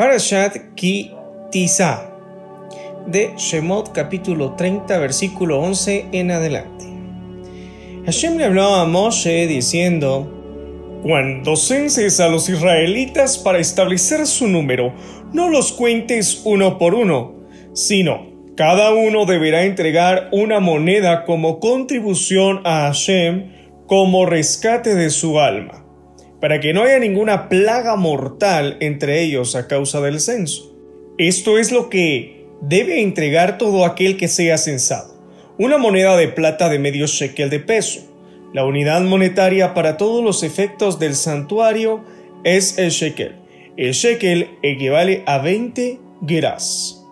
Parashat 0.00 0.74
Ki 0.76 1.12
Tisa 1.50 2.10
de 3.06 3.34
Shemot 3.36 3.92
capítulo 3.92 4.54
30 4.56 4.98
versículo 4.98 5.60
11 5.60 6.06
en 6.12 6.30
adelante. 6.30 6.86
Hashem 8.06 8.38
le 8.38 8.46
habló 8.46 8.76
a 8.76 8.86
Moshe 8.86 9.46
diciendo, 9.46 10.26
Cuando 11.02 11.54
censes 11.54 12.18
a 12.18 12.28
los 12.28 12.48
israelitas 12.48 13.36
para 13.36 13.58
establecer 13.58 14.26
su 14.26 14.48
número, 14.48 14.94
no 15.34 15.50
los 15.50 15.70
cuentes 15.70 16.40
uno 16.46 16.78
por 16.78 16.94
uno, 16.94 17.34
sino 17.74 18.26
cada 18.56 18.94
uno 18.94 19.26
deberá 19.26 19.64
entregar 19.64 20.30
una 20.32 20.60
moneda 20.60 21.26
como 21.26 21.60
contribución 21.60 22.62
a 22.64 22.86
Hashem 22.86 23.52
como 23.86 24.24
rescate 24.24 24.94
de 24.94 25.10
su 25.10 25.38
alma 25.38 25.89
para 26.40 26.60
que 26.60 26.72
no 26.72 26.82
haya 26.82 26.98
ninguna 26.98 27.48
plaga 27.48 27.96
mortal 27.96 28.76
entre 28.80 29.22
ellos 29.22 29.54
a 29.54 29.68
causa 29.68 30.00
del 30.00 30.20
censo. 30.20 30.74
Esto 31.18 31.58
es 31.58 31.70
lo 31.70 31.90
que 31.90 32.46
debe 32.62 33.02
entregar 33.02 33.58
todo 33.58 33.84
aquel 33.84 34.16
que 34.16 34.28
sea 34.28 34.56
censado. 34.58 35.14
Una 35.58 35.76
moneda 35.76 36.16
de 36.16 36.28
plata 36.28 36.68
de 36.68 36.78
medio 36.78 37.06
shekel 37.06 37.50
de 37.50 37.60
peso. 37.60 38.00
La 38.54 38.64
unidad 38.64 39.02
monetaria 39.02 39.74
para 39.74 39.96
todos 39.96 40.24
los 40.24 40.42
efectos 40.42 40.98
del 40.98 41.14
santuario 41.14 42.02
es 42.42 42.78
el 42.78 42.90
shekel. 42.90 43.36
El 43.76 43.92
shekel 43.92 44.48
equivale 44.62 45.22
a 45.26 45.38
20 45.38 46.00
geras. 46.26 47.04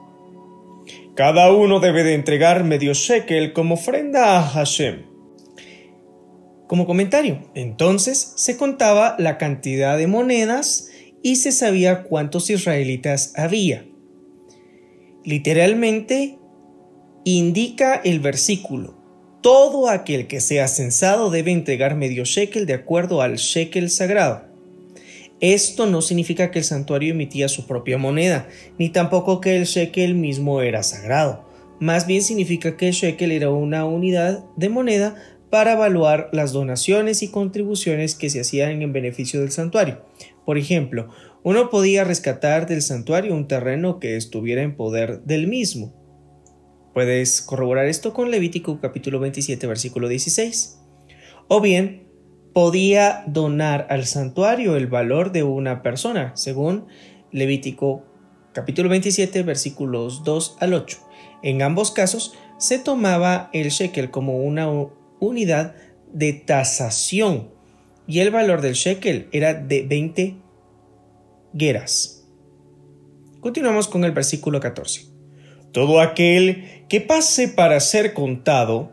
Cada 1.15 1.53
uno 1.53 1.81
debe 1.81 2.03
de 2.03 2.15
entregar 2.15 2.65
medio 2.65 2.95
shekel 2.95 3.53
como 3.53 3.75
ofrenda 3.75 4.39
a 4.39 4.43
Hashem 4.43 5.09
como 6.69 6.87
comentario. 6.87 7.51
Entonces 7.55 8.35
se 8.37 8.57
contaba 8.57 9.17
la 9.19 9.39
cantidad 9.39 9.99
de 9.99 10.07
monedas 10.07 10.91
y 11.23 11.37
se 11.37 11.51
sabía 11.51 12.05
cuántos 12.05 12.49
israelitas 12.51 13.33
había. 13.35 13.85
Literalmente 15.25 16.39
indica 17.25 17.97
el 17.97 18.21
versículo, 18.21 18.97
todo 19.41 19.89
aquel 19.89 20.29
que 20.29 20.41
sea 20.41 20.69
censado 20.69 21.31
debe 21.31 21.51
entregar 21.51 21.97
medio 21.97 22.25
shekel 22.25 22.67
de 22.67 22.75
acuerdo 22.75 23.23
al 23.23 23.37
shekel 23.37 23.91
sagrado. 23.91 24.47
Esto 25.41 25.87
no 25.87 26.03
significa 26.03 26.51
que 26.51 26.59
el 26.59 26.65
santuario 26.65 27.13
emitía 27.13 27.49
su 27.49 27.67
propia 27.67 27.97
moneda, 27.97 28.49
ni 28.79 28.89
tampoco 28.89 29.41
que 29.41 29.57
el 29.57 29.65
shekel 29.65 30.15
mismo 30.15 30.61
era 30.63 30.83
sagrado. 30.83 31.47
Más 31.81 32.09
bien 32.09 32.23
significa 32.23 32.77
que 32.77 32.89
el 32.89 32.95
shekel 32.95 33.31
era 33.31 33.51
una 33.51 33.85
unidad 33.85 34.45
de 34.57 34.69
moneda 34.69 35.15
para 35.51 35.73
evaluar 35.73 36.29
las 36.33 36.53
donaciones 36.53 37.23
y 37.23 37.29
contribuciones 37.29 38.15
que 38.15 38.31
se 38.31 38.41
hacían 38.41 38.83
en 38.83 38.93
beneficio 38.93 39.41
del 39.41 39.51
santuario. 39.51 40.05
Por 40.45 40.59
ejemplo, 40.59 41.09
uno 41.43 41.71
podía 41.71 42.05
rescatar 42.05 42.67
del 42.67 42.83
santuario 42.83 43.35
un 43.35 43.49
terreno 43.49 44.01
que 44.01 44.17
estuviera 44.17 44.63
en 44.63 44.77
poder 44.77 45.23
del 45.23 45.47
mismo. 45.47 45.95
Puedes 46.95 47.43
corroborar 47.43 47.87
esto 47.87 48.13
con 48.13 48.31
Levítico 48.31 48.81
capítulo 48.81 49.21
27 49.21 49.67
versículo 49.67 50.09
16. 50.09 50.81
O 51.49 51.61
bien, 51.61 52.09
podía 52.53 53.25
donar 53.27 53.87
al 53.89 54.05
santuario 54.07 54.77
el 54.77 54.89
valor 54.89 55.33
de 55.33 55.45
una 55.45 55.83
persona, 55.83 56.33
según 56.35 56.87
Levítico 57.31 58.05
capítulo 58.53 58.89
27 58.89 59.43
versículos 59.45 60.25
2 60.25 60.57
al 60.61 60.75
8. 60.75 60.99
En 61.43 61.63
ambos 61.63 61.93
casos 61.93 62.35
se 62.59 62.79
tomaba 62.79 63.49
el 63.53 63.69
shekel 63.69 64.11
como 64.11 64.39
una 64.39 64.69
unidad 65.21 65.75
de 66.13 66.33
tasación 66.33 67.51
y 68.07 68.21
el 68.21 68.31
valor 68.31 68.63
del 68.63 68.75
shekel 68.75 69.29
era 69.33 69.55
de 69.55 69.83
20 69.83 70.37
gueras. 71.53 72.27
Continuamos 73.41 73.89
con 73.89 74.05
el 74.05 74.13
versículo 74.13 74.61
14. 74.61 75.07
Todo 75.73 76.01
aquel 76.01 76.85
que 76.89 77.01
pase 77.01 77.49
para 77.49 77.79
ser 77.81 78.15
contado 78.15 78.93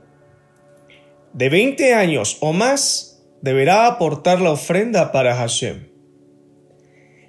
de 1.34 1.50
20 1.50 1.94
años 1.94 2.38
o 2.41 2.53
más 2.53 3.25
deberá 3.41 3.88
aportar 3.88 4.41
la 4.41 4.52
ofrenda 4.52 5.12
para 5.12 5.35
Hashem. 5.35 5.88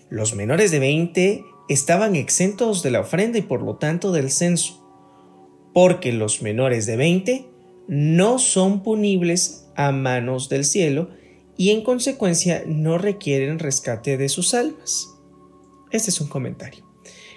Los 0.08 0.34
menores 0.34 0.70
de 0.70 0.78
20 0.78 1.44
estaban 1.68 2.16
exentos 2.16 2.82
de 2.82 2.90
la 2.90 3.00
ofrenda 3.00 3.38
y 3.38 3.42
por 3.42 3.62
lo 3.62 3.76
tanto 3.76 4.12
del 4.12 4.30
censo, 4.30 4.82
porque 5.74 6.12
los 6.12 6.42
menores 6.42 6.86
de 6.86 6.96
20 6.96 7.55
no 7.88 8.38
son 8.38 8.82
punibles 8.82 9.68
a 9.76 9.92
manos 9.92 10.48
del 10.48 10.64
cielo 10.64 11.10
y 11.56 11.70
en 11.70 11.82
consecuencia 11.82 12.62
no 12.66 12.98
requieren 12.98 13.58
rescate 13.58 14.16
de 14.16 14.28
sus 14.28 14.54
almas. 14.54 15.08
Este 15.90 16.10
es 16.10 16.20
un 16.20 16.28
comentario. 16.28 16.84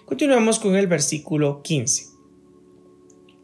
Continuamos 0.06 0.60
con 0.60 0.76
el 0.76 0.88
versículo 0.88 1.62
15. 1.62 2.06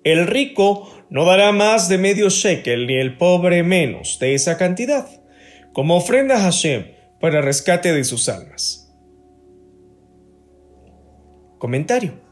El 0.03 0.27
rico 0.27 0.89
no 1.09 1.25
dará 1.25 1.51
más 1.51 1.89
de 1.89 1.97
medio 1.97 2.29
shekel 2.29 2.87
ni 2.87 2.95
el 2.95 3.17
pobre 3.17 3.63
menos 3.63 4.17
de 4.19 4.33
esa 4.33 4.57
cantidad, 4.57 5.07
como 5.73 5.97
ofrenda 5.97 6.35
a 6.35 6.41
Hashem 6.41 6.87
para 7.19 7.41
rescate 7.41 7.93
de 7.93 8.03
sus 8.03 8.29
almas. 8.29 8.93
Comentario. 11.57 12.24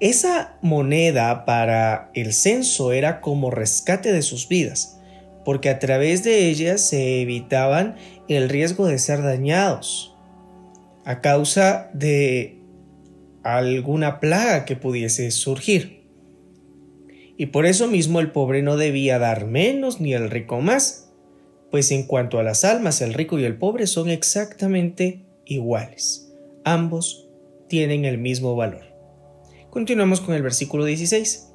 Esa 0.00 0.56
moneda 0.62 1.44
para 1.44 2.10
el 2.14 2.32
censo 2.32 2.92
era 2.92 3.20
como 3.20 3.50
rescate 3.50 4.12
de 4.12 4.22
sus 4.22 4.48
vidas, 4.48 5.00
porque 5.44 5.70
a 5.70 5.80
través 5.80 6.22
de 6.22 6.48
ella 6.48 6.78
se 6.78 7.20
evitaban 7.20 7.96
el 8.28 8.48
riesgo 8.48 8.86
de 8.86 8.98
ser 8.98 9.22
dañados 9.22 10.14
a 11.04 11.20
causa 11.20 11.90
de 11.94 12.60
alguna 13.42 14.20
plaga 14.20 14.64
que 14.64 14.76
pudiese 14.76 15.30
surgir. 15.32 16.06
Y 17.36 17.46
por 17.46 17.66
eso 17.66 17.88
mismo 17.88 18.20
el 18.20 18.30
pobre 18.30 18.62
no 18.62 18.76
debía 18.76 19.18
dar 19.18 19.46
menos 19.46 20.00
ni 20.00 20.12
el 20.12 20.30
rico 20.30 20.60
más, 20.60 21.12
pues 21.70 21.90
en 21.90 22.04
cuanto 22.04 22.38
a 22.38 22.42
las 22.42 22.64
almas, 22.64 23.00
el 23.00 23.14
rico 23.14 23.38
y 23.38 23.44
el 23.44 23.56
pobre 23.56 23.86
son 23.86 24.10
exactamente 24.10 25.24
iguales. 25.44 26.32
Ambos 26.64 27.28
tienen 27.68 28.04
el 28.04 28.18
mismo 28.18 28.54
valor. 28.54 28.87
Continuamos 29.78 30.20
con 30.20 30.34
el 30.34 30.42
versículo 30.42 30.84
16. 30.86 31.52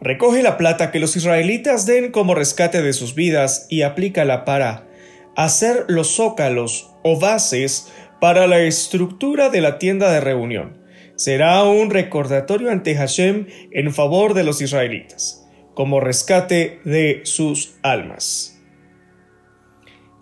Recoge 0.00 0.42
la 0.42 0.56
plata 0.56 0.90
que 0.90 0.98
los 0.98 1.14
israelitas 1.14 1.84
den 1.84 2.10
como 2.10 2.34
rescate 2.34 2.80
de 2.80 2.94
sus 2.94 3.14
vidas 3.14 3.66
y 3.68 3.82
aplícala 3.82 4.46
para 4.46 4.88
hacer 5.36 5.84
los 5.86 6.16
zócalos 6.16 6.90
o 7.04 7.20
bases 7.20 7.92
para 8.18 8.46
la 8.46 8.60
estructura 8.60 9.50
de 9.50 9.60
la 9.60 9.78
tienda 9.78 10.10
de 10.10 10.22
reunión. 10.22 10.78
Será 11.16 11.62
un 11.64 11.90
recordatorio 11.90 12.70
ante 12.70 12.96
Hashem 12.96 13.48
en 13.72 13.92
favor 13.92 14.32
de 14.32 14.44
los 14.44 14.62
israelitas, 14.62 15.46
como 15.74 16.00
rescate 16.00 16.80
de 16.86 17.20
sus 17.24 17.74
almas. 17.82 18.58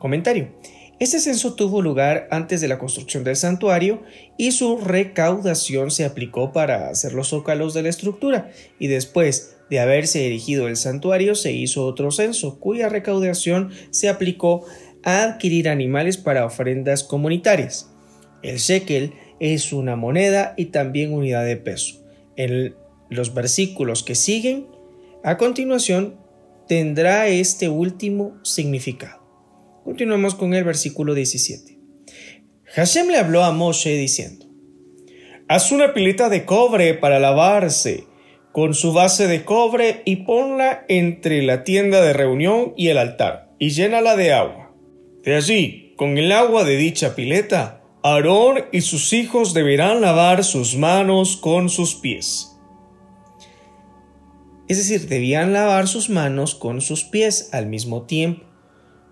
Comentario. 0.00 0.58
Este 0.98 1.20
censo 1.20 1.54
tuvo 1.54 1.80
lugar 1.80 2.26
antes 2.32 2.60
de 2.60 2.66
la 2.66 2.80
construcción 2.80 3.22
del 3.22 3.36
santuario 3.36 4.02
y 4.38 4.52
su 4.52 4.78
recaudación 4.78 5.90
se 5.90 6.06
aplicó 6.06 6.52
para 6.52 6.88
hacer 6.88 7.12
los 7.12 7.28
zócalos 7.28 7.74
de 7.74 7.82
la 7.82 7.88
estructura 7.90 8.50
y 8.78 8.86
después 8.86 9.56
de 9.68 9.80
haberse 9.80 10.24
erigido 10.24 10.68
el 10.68 10.76
santuario 10.76 11.34
se 11.34 11.52
hizo 11.52 11.84
otro 11.84 12.10
censo 12.10 12.58
cuya 12.58 12.88
recaudación 12.88 13.70
se 13.90 14.08
aplicó 14.08 14.64
a 15.02 15.24
adquirir 15.24 15.68
animales 15.68 16.16
para 16.16 16.46
ofrendas 16.46 17.04
comunitarias. 17.04 17.90
El 18.42 18.58
shekel 18.58 19.12
es 19.40 19.72
una 19.72 19.96
moneda 19.96 20.54
y 20.56 20.66
también 20.66 21.12
unidad 21.12 21.44
de 21.44 21.56
peso. 21.56 21.96
En 22.36 22.76
los 23.10 23.34
versículos 23.34 24.04
que 24.04 24.14
siguen, 24.14 24.68
a 25.24 25.36
continuación, 25.36 26.16
tendrá 26.68 27.26
este 27.26 27.68
último 27.68 28.38
significado. 28.44 29.18
Continuamos 29.84 30.36
con 30.36 30.54
el 30.54 30.62
versículo 30.62 31.14
17. 31.14 31.77
Hashem 32.74 33.08
le 33.08 33.18
habló 33.18 33.44
a 33.44 33.52
Moshe 33.52 33.96
diciendo, 33.96 34.46
Haz 35.48 35.72
una 35.72 35.94
pileta 35.94 36.28
de 36.28 36.44
cobre 36.44 36.94
para 36.94 37.18
lavarse 37.18 38.04
con 38.52 38.74
su 38.74 38.92
base 38.92 39.26
de 39.26 39.44
cobre 39.44 40.02
y 40.04 40.16
ponla 40.16 40.84
entre 40.88 41.42
la 41.42 41.64
tienda 41.64 42.02
de 42.02 42.12
reunión 42.12 42.74
y 42.76 42.88
el 42.88 42.98
altar 42.98 43.54
y 43.58 43.70
llénala 43.70 44.16
de 44.16 44.32
agua. 44.32 44.72
De 45.22 45.34
allí, 45.34 45.94
con 45.96 46.18
el 46.18 46.32
agua 46.32 46.64
de 46.64 46.76
dicha 46.76 47.14
pileta, 47.14 47.82
Aarón 48.02 48.66
y 48.72 48.82
sus 48.82 49.12
hijos 49.12 49.54
deberán 49.54 50.00
lavar 50.00 50.44
sus 50.44 50.76
manos 50.76 51.36
con 51.36 51.68
sus 51.68 51.94
pies. 51.94 52.58
Es 54.68 54.76
decir, 54.76 55.08
debían 55.08 55.52
lavar 55.52 55.88
sus 55.88 56.10
manos 56.10 56.54
con 56.54 56.80
sus 56.80 57.04
pies 57.04 57.50
al 57.52 57.66
mismo 57.66 58.02
tiempo. 58.02 58.47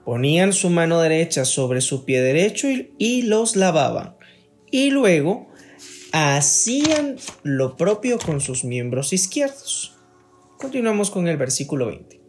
Ponían 0.06 0.52
su 0.52 0.70
mano 0.70 1.00
derecha 1.00 1.44
sobre 1.44 1.80
su 1.80 2.04
pie 2.04 2.20
derecho 2.20 2.68
y, 2.96 3.22
los 3.22 3.56
lavaban. 3.56 4.14
Y 4.70 4.90
luego 4.90 5.48
hacían 6.12 7.16
lo 7.42 7.76
propio 7.76 8.16
con 8.24 8.40
sus 8.40 8.62
miembros 8.62 9.12
izquierdos. 9.12 9.98
Continuamos 10.58 11.10
con 11.10 11.26
el 11.26 11.36
versículo 11.36 11.86
20. 11.86 12.20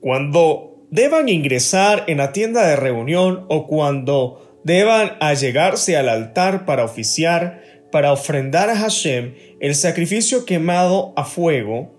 Cuando 0.00 0.86
deban 0.92 1.28
ingresar 1.28 2.04
en 2.06 2.18
la 2.18 2.32
tienda 2.32 2.64
de 2.64 2.76
reunión 2.76 3.46
o 3.48 3.66
cuando 3.66 4.60
deban 4.62 5.16
allegarse 5.18 5.96
al 5.96 6.08
altar 6.08 6.66
para 6.66 6.84
oficiar, 6.84 7.62
para 7.90 8.12
ofrendar 8.12 8.70
a 8.70 8.76
Hashem 8.76 9.34
el 9.58 9.74
sacrificio 9.74 10.44
quemado 10.44 11.14
a 11.16 11.24
fuego, 11.24 11.96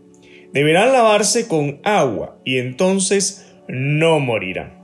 deberán 0.54 0.94
lavarse 0.94 1.50
con 1.50 1.81
agua 1.84 2.39
y 2.45 2.60
entonces 2.60 3.45
no 3.68 4.22
morirán. 4.22 4.76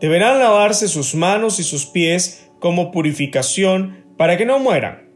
Deberán 0.00 0.38
lavarse 0.38 0.88
sus 0.88 1.14
manos 1.14 1.58
y 1.60 1.64
sus 1.64 1.86
pies 1.86 2.48
como 2.60 2.90
purificación 2.90 4.04
para 4.16 4.36
que 4.36 4.46
no 4.46 4.58
mueran. 4.58 5.08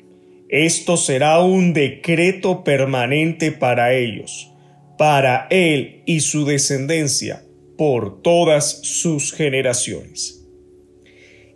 Esto 0.48 0.96
será 0.96 1.40
un 1.40 1.72
decreto 1.72 2.62
permanente 2.62 3.52
para 3.52 3.94
ellos, 3.94 4.52
para 4.98 5.46
él 5.50 6.02
y 6.04 6.20
su 6.20 6.44
descendencia, 6.44 7.44
por 7.78 8.22
todas 8.22 8.80
sus 8.82 9.32
generaciones. 9.32 10.42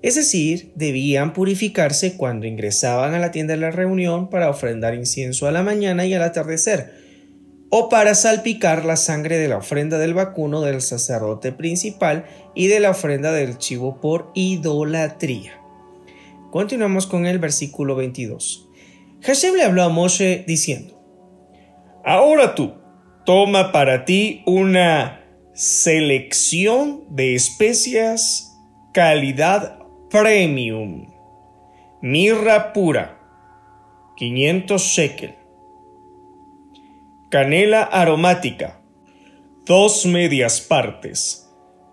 Es 0.02 0.14
decir, 0.14 0.73
debían 0.76 1.32
purificarse 1.32 2.17
cuando 2.17 2.46
ingresaban 2.46 3.14
a 3.14 3.19
la 3.19 3.32
tienda 3.32 3.55
de 3.55 3.61
la 3.61 3.70
reunión 3.70 4.31
para 4.31 4.49
ofrendar 4.49 4.94
incienso 4.94 5.46
a 5.46 5.52
la 5.52 5.62
mañana 5.62 6.06
y 6.06 6.14
al 6.14 6.23
atardecer, 6.23 7.06
o 7.70 7.88
para 7.88 8.14
salpicar 8.14 8.84
la 8.84 8.96
sangre 8.96 9.38
de 9.38 9.48
la 9.48 9.58
ofrenda 9.58 9.98
del 9.98 10.14
vacuno 10.14 10.60
del 10.60 10.80
sacerdote 10.80 11.52
principal 11.52 12.26
y 12.54 12.68
de 12.68 12.80
la 12.80 12.90
ofrenda 12.90 13.32
del 13.32 13.58
chivo 13.58 14.00
por 14.00 14.30
idolatría. 14.34 15.60
Continuamos 16.50 17.06
con 17.06 17.26
el 17.26 17.38
versículo 17.38 17.96
22. 17.96 18.68
Hashem 19.22 19.54
le 19.54 19.64
habló 19.64 19.82
a 19.82 19.88
Moshe 19.88 20.44
diciendo, 20.46 20.94
Ahora 22.04 22.54
tú, 22.54 22.74
toma 23.24 23.72
para 23.72 24.04
ti 24.04 24.42
una 24.46 25.24
selección 25.52 27.04
de 27.10 27.34
especias 27.34 28.56
calidad 28.92 29.78
Premium. 30.10 31.12
Mirra 32.00 32.72
pura. 32.72 33.18
500 34.16 34.80
shekel. 34.80 35.34
Canela 37.37 37.83
aromática. 37.83 38.81
Dos 39.67 40.06
medias 40.06 40.59
partes. 40.59 41.47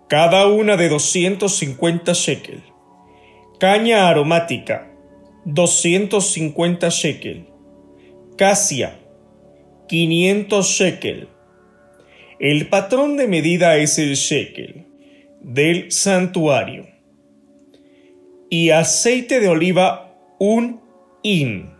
Cada 0.08 0.46
una 0.46 0.78
de 0.78 0.88
250 0.88 2.14
shekel. 2.14 2.62
Caña 3.60 4.08
aromática. 4.08 4.90
250 5.44 6.88
shekel. 6.88 7.46
Casia. 8.38 8.98
500 9.86 10.66
shekel. 10.66 11.28
El 12.40 12.70
patrón 12.70 13.18
de 13.18 13.28
medida 13.28 13.76
es 13.76 13.98
el 13.98 14.14
shekel 14.14 14.86
del 15.42 15.92
santuario 15.92 16.86
y 18.48 18.70
aceite 18.70 19.40
de 19.40 19.48
oliva 19.48 20.16
un 20.38 20.80
in. 21.22 21.73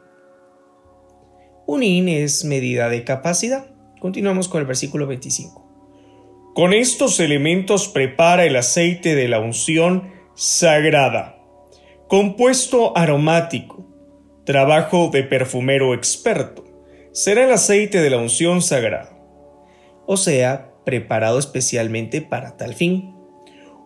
Un 1.67 1.83
in 1.83 2.09
es 2.09 2.45
medida 2.45 2.91
de 2.91 3.05
capacidad. 3.05 3.67
Continuamos 3.99 4.49
con 4.49 4.61
el 4.61 4.67
versículo 4.67 5.07
25. 5.07 6.53
Con 6.55 6.75
estos 6.75 7.21
elementos 7.21 7.89
prepara 7.89 8.45
el 8.45 8.55
aceite 8.57 9.15
de 9.15 9.29
la 9.29 9.41
unción 9.41 10.13
sagrada, 10.35 11.39
compuesto 12.07 12.97
aromático, 12.97 13.87
trabajo 14.45 15.09
de 15.11 15.23
perfumero 15.23 15.95
experto. 15.95 16.65
Será 17.13 17.45
el 17.45 17.53
aceite 17.53 18.03
de 18.03 18.11
la 18.11 18.19
unción 18.19 18.61
sagrada, 18.61 19.19
o 20.07 20.19
sea, 20.19 20.71
preparado 20.85 21.39
especialmente 21.39 22.21
para 22.21 22.59
tal 22.59 22.75
fin. 22.75 23.15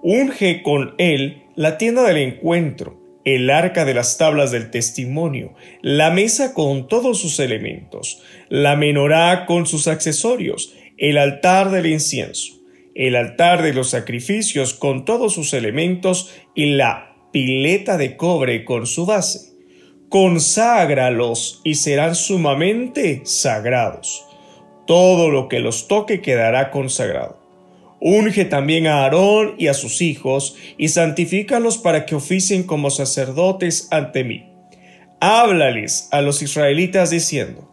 Unge 0.03 0.63
con 0.65 0.95
él 0.99 1.45
la 1.55 1.79
tienda 1.79 2.03
del 2.03 2.19
encuentro, 2.19 2.98
el 3.35 3.51
arca 3.51 3.85
de 3.85 3.95
las 3.95 4.17
tablas 4.17 4.51
del 4.51 4.71
testimonio, 4.71 5.55
la 5.83 6.11
mesa 6.11 6.55
con 6.55 6.89
todos 6.89 7.21
sus 7.21 7.41
elementos, 7.41 8.23
la 8.49 8.75
menorá 8.75 9.45
con 9.45 9.67
sus 9.67 9.87
accesorios, 9.87 10.75
el 10.97 11.19
altar 11.19 11.71
del 11.71 11.87
incienso, 11.87 12.55
el 12.95 13.17
altar 13.17 13.63
de 13.63 13.75
los 13.75 13.91
sacrificios 13.91 14.73
con 14.73 15.05
todos 15.05 15.35
sus 15.35 15.53
elementos 15.53 16.31
y 16.55 16.73
la 16.73 17.17
pileta 17.33 17.99
de 17.99 18.17
cobre 18.17 18.65
con 18.65 18.87
su 18.87 19.05
base. 19.05 19.53
Conságralos 20.09 21.61
y 21.65 21.75
serán 21.75 22.15
sumamente 22.15 23.21
sagrados. 23.25 24.25
Todo 24.87 25.29
lo 25.29 25.49
que 25.49 25.61
los 25.61 25.87
toque 25.87 26.23
quedará 26.23 26.71
consagrado. 26.71 27.48
Unge 28.01 28.45
también 28.45 28.87
a 28.87 29.03
Aarón 29.03 29.55
y 29.59 29.67
a 29.67 29.75
sus 29.75 30.01
hijos, 30.01 30.57
y 30.77 30.89
santifícalos 30.89 31.79
para 31.79 32.07
que 32.07 32.15
oficien 32.15 32.63
como 32.63 32.91
sacerdotes 32.91 33.89
ante 33.91 34.25
mí. 34.25 34.53
Háblales 35.21 36.09
a 36.13 36.23
los 36.23 36.43
israelitas 36.43 37.11
diciendo, 37.11 37.71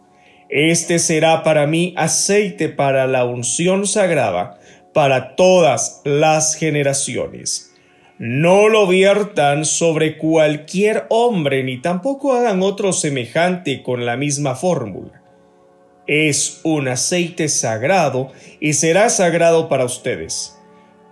Este 0.48 0.98
será 0.98 1.42
para 1.42 1.66
mí 1.66 1.94
aceite 1.96 2.68
para 2.68 3.06
la 3.06 3.24
unción 3.24 3.86
sagrada 3.86 4.58
para 4.92 5.36
todas 5.36 6.00
las 6.04 6.54
generaciones. 6.54 7.72
No 8.18 8.68
lo 8.68 8.86
viertan 8.86 9.66
sobre 9.66 10.16
cualquier 10.16 11.04
hombre, 11.10 11.62
ni 11.62 11.82
tampoco 11.82 12.32
hagan 12.32 12.62
otro 12.62 12.92
semejante 12.94 13.82
con 13.82 14.06
la 14.06 14.16
misma 14.16 14.54
fórmula 14.54 15.25
es 16.06 16.60
un 16.62 16.88
aceite 16.88 17.48
sagrado 17.48 18.32
y 18.60 18.74
será 18.74 19.08
sagrado 19.08 19.68
para 19.68 19.84
ustedes. 19.84 20.56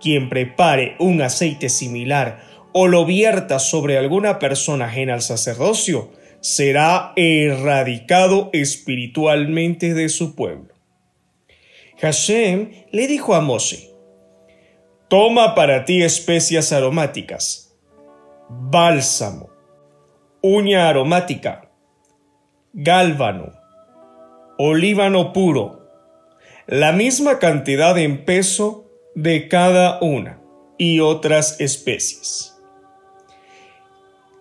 Quien 0.01 0.29
prepare 0.29 0.95
un 0.99 1.21
aceite 1.21 1.69
similar 1.69 2.43
o 2.73 2.87
lo 2.87 3.05
vierta 3.05 3.59
sobre 3.59 3.97
alguna 3.97 4.39
persona 4.39 4.85
ajena 4.85 5.13
al 5.13 5.21
sacerdocio, 5.21 6.11
será 6.41 7.13
erradicado 7.15 8.49
espiritualmente 8.53 9.93
de 9.93 10.09
su 10.09 10.35
pueblo. 10.35 10.73
Hashem 12.01 12.71
le 12.91 13.07
dijo 13.07 13.33
a 13.33 13.41
Moshe, 13.41 13.89
Toma 15.07 15.55
para 15.55 15.85
ti 15.85 16.03
especias 16.03 16.71
aromáticas, 16.73 17.75
bálsamo, 18.49 19.49
uña 20.41 20.89
aromática, 20.89 21.71
gálbano, 22.73 23.53
olíbano 24.57 25.33
puro, 25.33 25.87
la 26.67 26.91
misma 26.91 27.39
cantidad 27.39 27.97
en 27.97 28.25
peso 28.25 28.89
de 29.15 29.47
cada 29.47 29.99
una 30.01 30.41
y 30.77 30.99
otras 30.99 31.59
especies. 31.59 32.55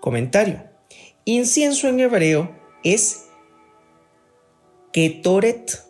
Comentario. 0.01 0.65
Incienso 1.25 1.89
en 1.89 2.01
hebreo 2.01 2.55
es 2.83 3.29
ketoret, 4.93 5.83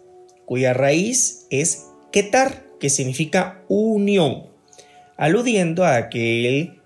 cuya 0.45 0.73
raíz 0.73 1.47
es 1.51 1.87
ketar, 2.13 2.65
que 2.79 2.91
significa 2.91 3.63
unión, 3.69 4.49
aludiendo 5.17 5.85
a 5.85 5.97
aquel 5.97 6.81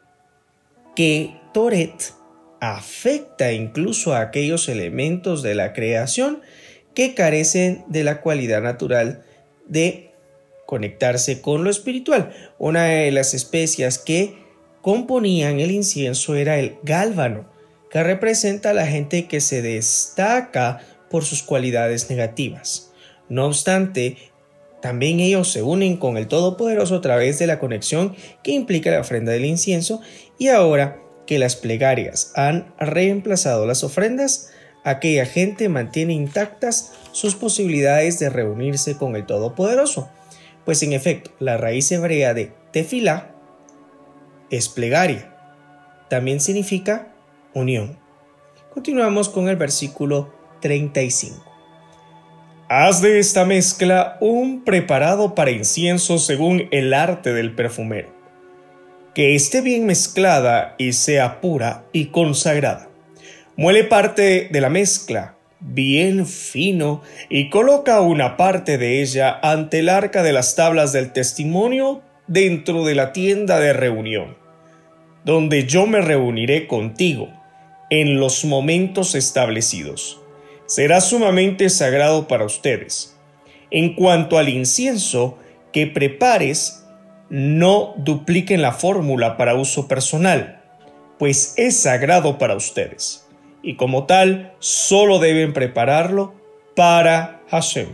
ketoret 0.96 2.18
afecta 2.60 3.52
incluso 3.52 4.14
a 4.14 4.20
aquellos 4.20 4.68
elementos 4.68 5.42
de 5.42 5.54
la 5.54 5.72
creación 5.72 6.42
que 6.98 7.14
carecen 7.14 7.84
de 7.86 8.02
la 8.02 8.22
cualidad 8.22 8.60
natural 8.60 9.22
de 9.68 10.10
conectarse 10.66 11.40
con 11.40 11.62
lo 11.62 11.70
espiritual. 11.70 12.32
Una 12.58 12.86
de 12.86 13.12
las 13.12 13.34
especias 13.34 14.00
que 14.00 14.34
componían 14.82 15.60
el 15.60 15.70
incienso 15.70 16.34
era 16.34 16.58
el 16.58 16.74
gálvano, 16.82 17.48
que 17.88 18.02
representa 18.02 18.70
a 18.70 18.74
la 18.74 18.84
gente 18.84 19.28
que 19.28 19.40
se 19.40 19.62
destaca 19.62 20.80
por 21.08 21.24
sus 21.24 21.44
cualidades 21.44 22.10
negativas. 22.10 22.90
No 23.28 23.46
obstante, 23.46 24.16
también 24.82 25.20
ellos 25.20 25.52
se 25.52 25.62
unen 25.62 25.98
con 25.98 26.16
el 26.16 26.26
Todopoderoso 26.26 26.96
a 26.96 27.00
través 27.00 27.38
de 27.38 27.46
la 27.46 27.60
conexión 27.60 28.16
que 28.42 28.50
implica 28.50 28.90
la 28.90 29.02
ofrenda 29.02 29.30
del 29.30 29.44
incienso 29.44 30.00
y 30.36 30.48
ahora 30.48 31.00
que 31.28 31.38
las 31.38 31.54
plegarias 31.54 32.32
han 32.34 32.74
reemplazado 32.80 33.66
las 33.66 33.84
ofrendas, 33.84 34.50
aquella 34.90 35.26
gente 35.26 35.68
mantiene 35.68 36.12
intactas 36.12 36.92
sus 37.12 37.34
posibilidades 37.34 38.18
de 38.18 38.30
reunirse 38.30 38.96
con 38.96 39.16
el 39.16 39.26
Todopoderoso, 39.26 40.08
pues 40.64 40.82
en 40.82 40.92
efecto 40.92 41.30
la 41.38 41.56
raíz 41.56 41.90
hebrea 41.92 42.34
de 42.34 42.52
tefilá 42.72 43.34
es 44.50 44.68
plegaria, 44.68 45.34
también 46.08 46.40
significa 46.40 47.14
unión. 47.54 47.98
Continuamos 48.72 49.28
con 49.28 49.48
el 49.48 49.56
versículo 49.56 50.32
35. 50.60 51.44
Haz 52.68 53.00
de 53.00 53.18
esta 53.18 53.44
mezcla 53.44 54.18
un 54.20 54.62
preparado 54.64 55.34
para 55.34 55.50
incienso 55.50 56.18
según 56.18 56.68
el 56.70 56.92
arte 56.92 57.32
del 57.32 57.54
perfumero, 57.54 58.14
que 59.14 59.34
esté 59.34 59.62
bien 59.62 59.86
mezclada 59.86 60.74
y 60.78 60.92
sea 60.92 61.40
pura 61.40 61.86
y 61.92 62.06
consagrada 62.06 62.87
Muele 63.58 63.82
parte 63.82 64.46
de 64.52 64.60
la 64.60 64.68
mezcla 64.68 65.34
bien 65.58 66.28
fino 66.28 67.02
y 67.28 67.50
coloca 67.50 68.00
una 68.02 68.36
parte 68.36 68.78
de 68.78 69.02
ella 69.02 69.36
ante 69.42 69.80
el 69.80 69.88
arca 69.88 70.22
de 70.22 70.32
las 70.32 70.54
tablas 70.54 70.92
del 70.92 71.12
testimonio 71.12 72.00
dentro 72.28 72.84
de 72.84 72.94
la 72.94 73.12
tienda 73.12 73.58
de 73.58 73.72
reunión, 73.72 74.36
donde 75.24 75.66
yo 75.66 75.88
me 75.88 76.00
reuniré 76.00 76.68
contigo, 76.68 77.30
en 77.90 78.20
los 78.20 78.44
momentos 78.44 79.16
establecidos. 79.16 80.20
Será 80.66 81.00
sumamente 81.00 81.68
sagrado 81.68 82.28
para 82.28 82.44
ustedes. 82.44 83.16
En 83.72 83.96
cuanto 83.96 84.38
al 84.38 84.50
incienso 84.50 85.36
que 85.72 85.88
prepares, 85.88 86.86
no 87.28 87.94
dupliquen 87.96 88.62
la 88.62 88.70
fórmula 88.70 89.36
para 89.36 89.56
uso 89.56 89.88
personal, 89.88 90.62
pues 91.18 91.54
es 91.56 91.76
sagrado 91.76 92.38
para 92.38 92.54
ustedes. 92.54 93.24
Y 93.62 93.74
como 93.74 94.06
tal, 94.06 94.54
solo 94.58 95.18
deben 95.18 95.52
prepararlo 95.52 96.34
para 96.76 97.42
Hashem. 97.50 97.88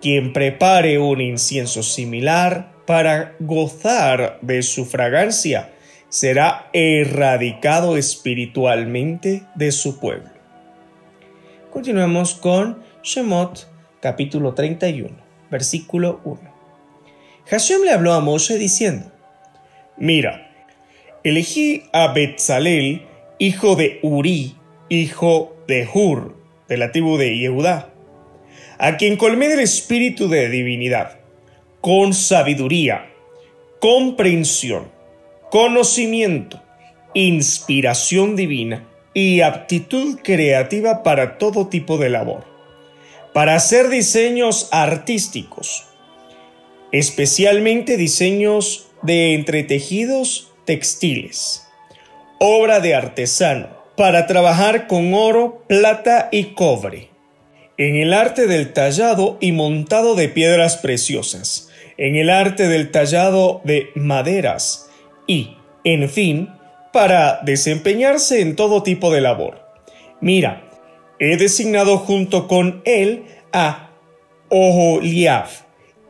Quien 0.00 0.32
prepare 0.32 0.98
un 0.98 1.20
incienso 1.20 1.82
similar 1.82 2.72
para 2.86 3.36
gozar 3.38 4.38
de 4.40 4.62
su 4.62 4.86
fragancia, 4.86 5.70
será 6.08 6.68
erradicado 6.72 7.96
espiritualmente 7.96 9.44
de 9.54 9.70
su 9.70 10.00
pueblo. 10.00 10.30
Continuamos 11.70 12.34
con 12.34 12.82
Shemot 13.02 13.68
capítulo 14.00 14.54
31, 14.54 15.10
versículo 15.50 16.20
1. 16.24 16.40
Hashem 17.46 17.82
le 17.82 17.92
habló 17.92 18.12
a 18.14 18.20
Moshe 18.20 18.58
diciendo, 18.58 19.12
Mira, 19.96 20.50
elegí 21.22 21.84
a 21.92 22.12
Betzalel, 22.12 23.06
hijo 23.38 23.76
de 23.76 24.00
Uri, 24.02 24.56
hijo 24.90 25.56
de 25.66 25.88
Hur, 25.90 26.36
de 26.68 26.76
la 26.76 26.92
tribu 26.92 27.16
de 27.16 27.38
Yehudá, 27.38 27.94
a 28.78 28.96
quien 28.96 29.16
colmé 29.16 29.48
del 29.48 29.60
espíritu 29.60 30.28
de 30.28 30.50
divinidad, 30.50 31.20
con 31.80 32.12
sabiduría, 32.12 33.10
comprensión, 33.78 34.90
conocimiento, 35.50 36.60
inspiración 37.14 38.36
divina 38.36 38.86
y 39.14 39.40
aptitud 39.40 40.18
creativa 40.22 41.02
para 41.02 41.38
todo 41.38 41.68
tipo 41.68 41.96
de 41.96 42.10
labor, 42.10 42.44
para 43.32 43.54
hacer 43.54 43.88
diseños 43.88 44.68
artísticos, 44.72 45.86
especialmente 46.92 47.96
diseños 47.96 48.88
de 49.02 49.34
entretejidos 49.34 50.52
textiles, 50.64 51.66
obra 52.38 52.80
de 52.80 52.94
artesano, 52.94 53.79
para 53.96 54.26
trabajar 54.26 54.86
con 54.86 55.14
oro, 55.14 55.64
plata 55.66 56.28
y 56.32 56.54
cobre, 56.54 57.08
en 57.76 57.96
el 57.96 58.12
arte 58.12 58.46
del 58.46 58.72
tallado 58.72 59.36
y 59.40 59.52
montado 59.52 60.14
de 60.14 60.28
piedras 60.28 60.76
preciosas, 60.76 61.68
en 61.96 62.16
el 62.16 62.30
arte 62.30 62.68
del 62.68 62.90
tallado 62.90 63.60
de 63.64 63.90
maderas, 63.94 64.90
y, 65.26 65.56
en 65.84 66.08
fin, 66.08 66.50
para 66.92 67.40
desempeñarse 67.42 68.40
en 68.40 68.56
todo 68.56 68.82
tipo 68.82 69.10
de 69.12 69.20
labor. 69.20 69.60
Mira, 70.20 70.68
he 71.18 71.36
designado 71.36 71.98
junto 71.98 72.48
con 72.48 72.82
él 72.84 73.24
a 73.52 73.90
Oholiab, 74.48 75.46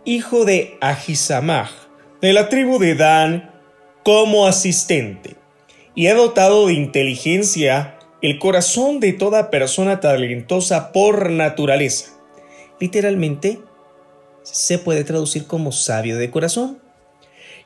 hijo 0.05 0.45
de 0.45 0.79
Ahisamach, 0.81 1.71
de 2.21 2.33
la 2.33 2.49
tribu 2.49 2.79
de 2.79 2.95
Dan, 2.95 3.51
como 4.03 4.47
asistente, 4.47 5.37
y 5.95 6.07
he 6.07 6.15
dotado 6.15 6.67
de 6.67 6.75
inteligencia 6.75 7.97
el 8.23 8.39
corazón 8.39 9.01
de 9.01 9.13
toda 9.13 9.51
persona 9.51 10.01
talentosa 10.01 10.93
por 10.93 11.31
naturaleza. 11.31 12.13
Literalmente, 12.79 13.59
se 14.43 14.79
puede 14.79 15.05
traducir 15.05 15.47
como 15.47 15.73
sabio 15.73 16.17
de 16.17 16.31
corazón 16.31 16.79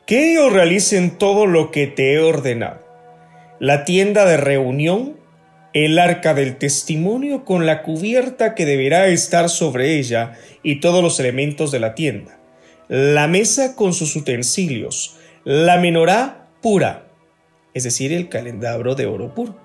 que 0.06 0.32
ellos 0.32 0.52
realicen 0.52 1.18
todo 1.18 1.46
lo 1.46 1.70
que 1.70 1.86
te 1.86 2.14
he 2.14 2.20
ordenado. 2.20 2.80
La 3.58 3.84
tienda 3.84 4.26
de 4.26 4.36
reunión, 4.36 5.16
el 5.72 5.98
arca 5.98 6.34
del 6.34 6.56
testimonio 6.56 7.44
con 7.44 7.64
la 7.66 7.82
cubierta 7.82 8.54
que 8.54 8.66
deberá 8.66 9.06
estar 9.06 9.48
sobre 9.48 9.98
ella 9.98 10.32
y 10.62 10.80
todos 10.80 11.02
los 11.02 11.18
elementos 11.20 11.70
de 11.70 11.80
la 11.80 11.94
tienda, 11.94 12.38
la 12.88 13.26
mesa 13.28 13.74
con 13.74 13.94
sus 13.94 14.14
utensilios, 14.14 15.16
la 15.44 15.78
menorá 15.78 16.48
pura, 16.60 17.03
es 17.74 17.84
decir, 17.84 18.12
el 18.12 18.28
calendabro 18.28 18.94
de 18.94 19.06
oro 19.06 19.34
puro, 19.34 19.56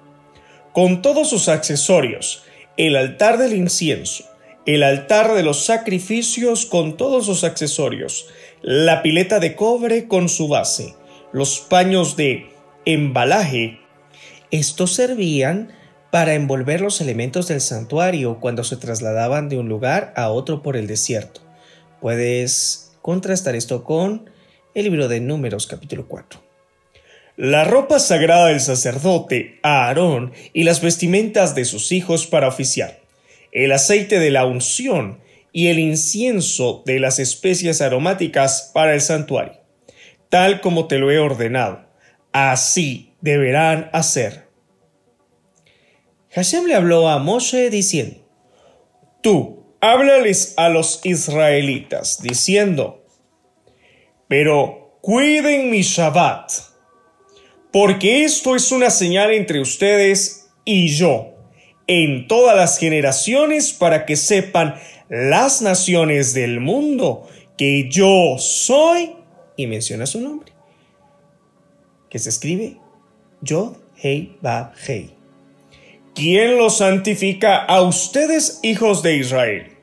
con 0.74 1.02
todos 1.02 1.30
sus 1.30 1.48
accesorios, 1.48 2.44
el 2.78 2.96
altar 2.96 3.38
del 3.38 3.54
incienso, 3.54 4.26
el 4.66 4.84
altar 4.84 5.34
de 5.34 5.44
los 5.44 5.66
sacrificios 5.66 6.66
con 6.66 6.98
todos 6.98 7.26
sus 7.26 7.44
accesorios, 7.44 8.28
la 8.62 9.02
pileta 9.02 9.40
de 9.40 9.56
cobre 9.56 10.08
con 10.08 10.30
su 10.30 10.48
base, 10.48 10.96
los 11.32 11.60
paños 11.60 12.16
de 12.16 12.50
embalaje. 12.86 13.80
Estos 14.52 14.94
servían 14.94 15.72
para 16.12 16.34
envolver 16.34 16.82
los 16.82 17.02
elementos 17.02 17.48
del 17.48 17.62
santuario 17.62 18.40
cuando 18.40 18.64
se 18.64 18.78
trasladaban 18.78 19.50
de 19.50 19.58
un 19.58 19.70
lugar 19.70 20.14
a 20.16 20.30
otro 20.30 20.62
por 20.62 20.76
el 20.76 20.88
desierto. 20.88 21.42
Puedes 22.02 22.92
contrastar 23.02 23.56
esto 23.56 23.84
con 23.84 24.30
el 24.74 24.86
libro 24.86 25.08
de 25.08 25.20
Números 25.20 25.68
capítulo 25.68 26.08
4. 26.08 26.49
La 27.42 27.64
ropa 27.64 28.00
sagrada 28.00 28.48
del 28.48 28.60
sacerdote, 28.60 29.62
Aarón, 29.64 30.34
y 30.52 30.64
las 30.64 30.82
vestimentas 30.82 31.56
de 31.56 31.64
sus 31.64 31.94
hijos 31.94 32.28
para 32.28 32.50
oficiar. 32.50 33.00
El 33.54 33.72
aceite 33.72 34.20
de 34.20 34.30
la 34.30 34.46
unción 34.46 35.22
y 35.54 35.68
el 35.68 35.80
incienso 35.80 36.84
de 36.86 37.00
las 37.00 37.18
especias 37.18 37.80
aromáticas 37.80 38.72
para 38.74 38.94
el 38.94 39.00
santuario, 39.00 39.54
tal 40.28 40.60
como 40.60 40.88
te 40.88 40.98
lo 40.98 41.12
he 41.12 41.18
ordenado. 41.18 41.86
Así 42.34 43.14
deberán 43.22 43.90
hacer. 43.94 44.50
Hashem 46.32 46.66
le 46.66 46.76
habló 46.76 47.08
a 47.08 47.20
Moshe 47.20 47.70
diciendo, 47.70 48.20
Tú, 49.22 49.64
háblales 49.80 50.56
a 50.58 50.68
los 50.68 51.00
israelitas, 51.06 52.22
diciendo, 52.22 53.06
pero 54.28 55.00
cuiden 55.00 55.70
mi 55.70 55.84
Shabbat, 55.84 56.69
porque 57.72 58.24
esto 58.24 58.56
es 58.56 58.72
una 58.72 58.90
señal 58.90 59.32
entre 59.32 59.60
ustedes 59.60 60.50
y 60.66 60.90
yo, 60.90 61.36
en 61.88 62.28
todas 62.28 62.56
las 62.56 62.78
generaciones, 62.78 63.74
para 63.74 64.06
que 64.06 64.16
sepan 64.16 64.76
las 65.10 65.62
naciones 65.62 66.34
del 66.34 66.60
mundo, 66.60 67.28
que 67.58 67.90
yo 67.90 68.38
soy, 68.38 69.16
y 69.56 69.68
menciona 69.68 70.06
su 70.06 70.22
nombre, 70.22 70.54
que 72.10 72.20
se 72.20 72.30
escribe 72.30 72.78
Yod 73.42 73.78
Hei 74.02 74.38
Ba 74.42 74.74
Hei. 74.88 75.12
¿Quién 76.16 76.58
los 76.58 76.78
santifica 76.78 77.64
a 77.64 77.82
ustedes, 77.82 78.60
hijos 78.64 79.04
de 79.04 79.16
Israel? 79.18 79.78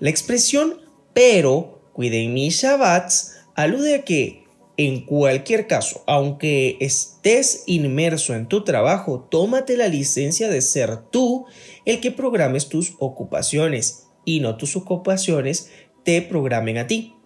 La 0.00 0.10
expresión 0.10 0.80
pero 1.12 1.80
cuiden 1.92 2.32
mis 2.32 2.62
Shabbats 2.62 3.36
alude 3.54 3.96
a 3.96 4.04
que 4.04 4.44
en 4.78 5.04
cualquier 5.04 5.66
caso, 5.66 6.04
aunque 6.06 6.76
estés 6.78 7.64
inmerso 7.66 8.36
en 8.36 8.46
tu 8.46 8.62
trabajo, 8.62 9.26
tómate 9.28 9.76
la 9.76 9.88
licencia 9.88 10.48
de 10.48 10.60
ser 10.60 10.98
tú 11.10 11.46
el 11.84 12.00
que 12.00 12.12
programes 12.12 12.68
tus 12.68 12.94
ocupaciones 13.00 14.06
y 14.24 14.38
no 14.38 14.56
tus 14.56 14.76
ocupaciones 14.76 15.70
te 16.04 16.22
programen 16.22 16.78
a 16.78 16.86
ti. 16.86 17.16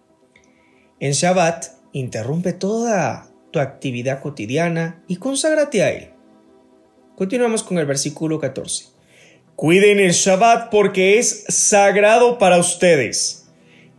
En 0.98 1.12
Shabbat, 1.12 1.66
interrumpe 1.92 2.54
toda 2.54 3.30
tu 3.50 3.60
actividad 3.60 4.22
cotidiana 4.22 5.04
y 5.06 5.16
conságrate 5.16 5.82
a 5.82 5.90
él. 5.90 6.10
Continuamos 7.16 7.62
con 7.62 7.76
el 7.76 7.84
versículo 7.84 8.40
14. 8.40 8.86
Cuiden 9.56 10.00
el 10.00 10.12
Shabbat 10.12 10.70
porque 10.70 11.18
es 11.18 11.44
sagrado 11.48 12.38
para 12.38 12.56
ustedes. 12.56 13.41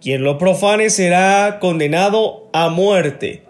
Quien 0.04 0.26
lo 0.26 0.38
profane 0.38 0.90
será 0.90 1.60
condenado 1.62 2.50
a 2.52 2.68
muerte. 2.68 3.44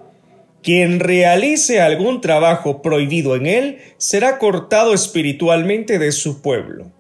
Quien 0.62 1.00
realice 1.00 1.81
algún 1.81 2.22
trabajo 2.22 2.83
prohibido 2.83 3.36
en 3.36 3.48
él 3.48 3.79
será 3.98 4.38
cortado 4.38 4.93
espiritualmente 4.93 5.98
de 5.98 6.12
su 6.12 6.43
pueblo. 6.43 6.91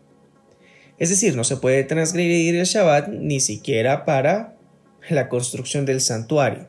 Es 0.97 1.09
decir, 1.09 1.35
no 1.35 1.43
se 1.43 1.57
puede 1.57 1.83
transgredir 1.83 2.55
el 2.55 2.65
Shabbat 2.65 3.09
ni 3.09 3.39
siquiera 3.39 4.05
para 4.05 4.55
la 5.07 5.29
construcción 5.29 5.85
del 5.85 6.01
santuario. 6.01 6.67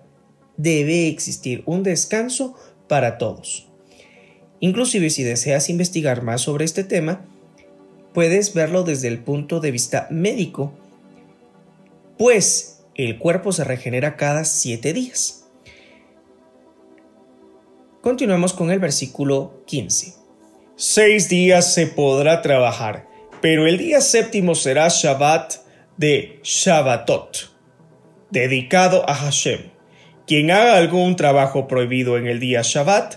Debe 0.58 1.08
existir 1.08 1.62
un 1.64 1.84
descanso 1.84 2.54
para 2.86 3.16
todos. 3.16 3.66
Inclusive 4.60 5.08
si 5.08 5.22
deseas 5.22 5.70
investigar 5.70 6.22
más 6.22 6.42
sobre 6.42 6.66
este 6.66 6.84
tema, 6.84 7.24
puedes 8.12 8.52
verlo 8.52 8.82
desde 8.82 9.08
el 9.08 9.20
punto 9.20 9.60
de 9.60 9.70
vista 9.70 10.06
médico, 10.10 10.74
pues 12.18 12.73
el 12.94 13.18
cuerpo 13.18 13.52
se 13.52 13.64
regenera 13.64 14.16
cada 14.16 14.44
siete 14.44 14.92
días. 14.92 15.50
Continuamos 18.00 18.52
con 18.52 18.70
el 18.70 18.78
versículo 18.78 19.62
15. 19.66 20.14
Seis 20.76 21.28
días 21.28 21.72
se 21.72 21.86
podrá 21.86 22.42
trabajar, 22.42 23.08
pero 23.40 23.66
el 23.66 23.78
día 23.78 24.00
séptimo 24.00 24.54
será 24.54 24.88
Shabbat 24.88 25.54
de 25.96 26.40
Shabbatot, 26.42 27.56
dedicado 28.30 29.08
a 29.08 29.14
Hashem. 29.14 29.70
Quien 30.26 30.50
haga 30.50 30.76
algún 30.76 31.16
trabajo 31.16 31.68
prohibido 31.68 32.18
en 32.18 32.26
el 32.26 32.40
día 32.40 32.62
Shabbat, 32.62 33.16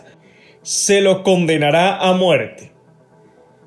se 0.62 1.01
lo 1.01 1.24
condenará 1.24 1.98
a 1.98 2.13
muerte. 2.13 2.72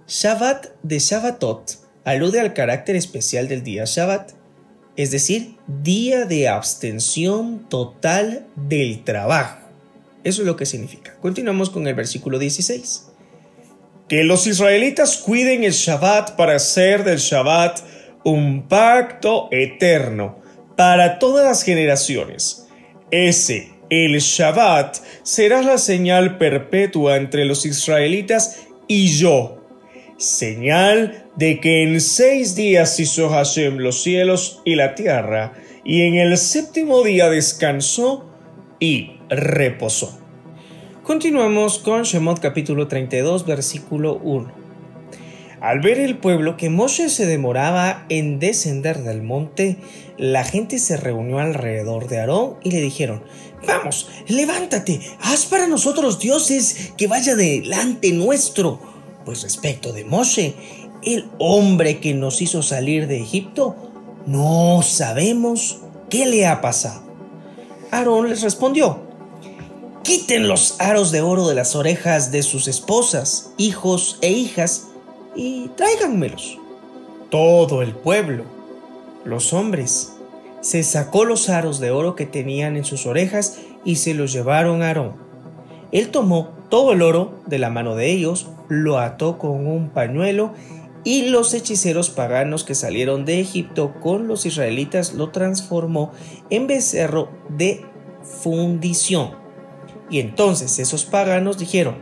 Shabbat 0.07 0.67
de 0.83 0.99
Shabbatot 0.99 1.71
alude 2.05 2.40
al 2.40 2.52
carácter 2.52 2.97
especial 2.97 3.49
del 3.49 3.62
día 3.62 3.85
Shabbat, 3.87 4.39
es 5.02 5.11
decir, 5.11 5.57
día 5.66 6.26
de 6.26 6.47
abstención 6.47 7.66
total 7.71 8.47
del 8.54 9.02
trabajo. 9.02 9.66
Eso 10.25 10.42
es 10.42 10.47
lo 10.47 10.57
que 10.57 10.66
significa. 10.66 11.16
Continuamos 11.23 11.71
con 11.71 11.87
el 11.87 11.95
versículo 11.95 12.38
16. 12.38 13.07
Que 14.09 14.25
los 14.25 14.47
israelitas 14.47 15.16
cuiden 15.16 15.64
el 15.64 15.73
Shabbat 15.73 16.37
para 16.37 16.57
hacer 16.57 17.02
del 17.04 17.16
Shabbat 17.16 17.80
un 18.25 18.69
pacto 18.69 19.49
eterno 19.50 20.38
para 20.76 21.19
todas 21.19 21.47
las 21.47 21.62
generaciones. 21.62 22.66
Ese, 23.11 23.71
el 23.88 24.19
Shabbat, 24.19 24.99
será 25.23 25.62
la 25.62 25.78
señal 25.78 26.37
perpetua 26.37 27.16
entre 27.16 27.47
los 27.47 27.64
israelitas 27.64 28.66
y 28.87 29.09
yo. 29.16 29.64
Señal 30.19 31.29
de 31.40 31.59
que 31.59 31.82
en 31.82 32.02
seis 32.02 32.54
días 32.54 33.00
hizo 33.00 33.30
Hashem 33.30 33.78
los 33.78 34.02
cielos 34.02 34.61
y 34.66 34.75
la 34.75 34.94
tierra, 34.94 35.54
y 35.87 36.02
en 36.02 36.16
el 36.16 36.37
séptimo 36.37 37.02
día 37.02 37.30
descansó 37.30 38.26
y 38.78 39.12
reposó. 39.30 40.18
Continuamos 41.02 41.78
con 41.78 42.02
Shemot 42.02 42.40
capítulo 42.40 42.88
32 42.88 43.47
versículo 43.47 44.20
1. 44.23 44.52
Al 45.62 45.80
ver 45.80 45.99
el 45.99 46.18
pueblo 46.18 46.59
que 46.59 46.68
Moshe 46.68 47.09
se 47.09 47.25
demoraba 47.25 48.04
en 48.11 48.38
descender 48.38 48.99
del 48.99 49.23
monte, 49.23 49.78
la 50.18 50.44
gente 50.44 50.78
se 50.78 50.99
reunió 50.99 51.38
alrededor 51.38 52.06
de 52.09 52.20
Aarón 52.20 52.56
y 52.62 52.70
le 52.70 52.82
dijeron, 52.82 53.25
Vamos, 53.66 54.11
levántate, 54.28 55.00
haz 55.23 55.47
para 55.47 55.66
nosotros 55.66 56.18
dioses 56.18 56.92
que 56.99 57.06
vaya 57.06 57.35
delante 57.35 58.12
nuestro. 58.12 58.90
Pues 59.25 59.42
respecto 59.42 59.92
de 59.92 60.04
Moshe, 60.04 60.54
el 61.02 61.28
hombre 61.38 62.00
que 62.00 62.14
nos 62.14 62.42
hizo 62.42 62.62
salir 62.62 63.07
de 63.07 63.21
Egipto, 63.21 63.76
no 64.26 64.83
sabemos 64.83 65.78
qué 66.09 66.26
le 66.26 66.47
ha 66.47 66.61
pasado. 66.61 67.02
Aarón 67.90 68.28
les 68.28 68.42
respondió, 68.42 69.00
quiten 70.02 70.49
los 70.49 70.80
aros 70.80 71.11
de 71.11 71.21
oro 71.21 71.49
de 71.49 71.54
las 71.54 71.75
orejas 71.75 72.30
de 72.30 72.42
sus 72.42 72.69
esposas, 72.69 73.52
hijos 73.57 74.19
e 74.21 74.30
hijas, 74.30 74.88
y 75.35 75.69
tráiganmelos. 75.76 76.59
Todo 77.30 77.83
el 77.83 77.95
pueblo, 77.95 78.45
los 79.25 79.52
hombres, 79.52 80.12
se 80.61 80.83
sacó 80.83 81.25
los 81.25 81.49
aros 81.49 81.80
de 81.80 81.90
oro 81.90 82.14
que 82.14 82.26
tenían 82.26 82.76
en 82.76 82.85
sus 82.85 83.07
orejas 83.07 83.59
y 83.85 83.97
se 83.97 84.14
los 84.14 84.33
llevaron 84.33 84.83
a 84.83 84.88
Aarón. 84.88 85.14
Él 85.92 86.11
tomó 86.11 86.50
todo 86.69 86.92
el 86.92 87.02
oro 87.02 87.40
de 87.47 87.59
la 87.59 87.71
mano 87.71 87.97
de 87.97 88.11
ellos, 88.11 88.49
lo 88.69 88.99
ató 88.99 89.38
con 89.38 89.66
un 89.66 89.90
pañuelo 89.90 90.52
y 91.04 91.28
los 91.28 91.54
hechiceros 91.54 92.11
paganos 92.11 92.64
que 92.64 92.75
salieron 92.75 93.25
de 93.25 93.40
Egipto 93.40 93.95
con 94.00 94.28
los 94.28 94.45
israelitas 94.47 95.14
lo 95.14 95.30
transformó 95.30 96.12
en 96.50 96.66
becerro 96.66 97.30
de 97.49 97.85
fundición. 98.42 99.33
Y 100.11 100.19
entonces 100.19 100.78
esos 100.78 101.04
paganos 101.04 101.59
dijeron, 101.59 101.97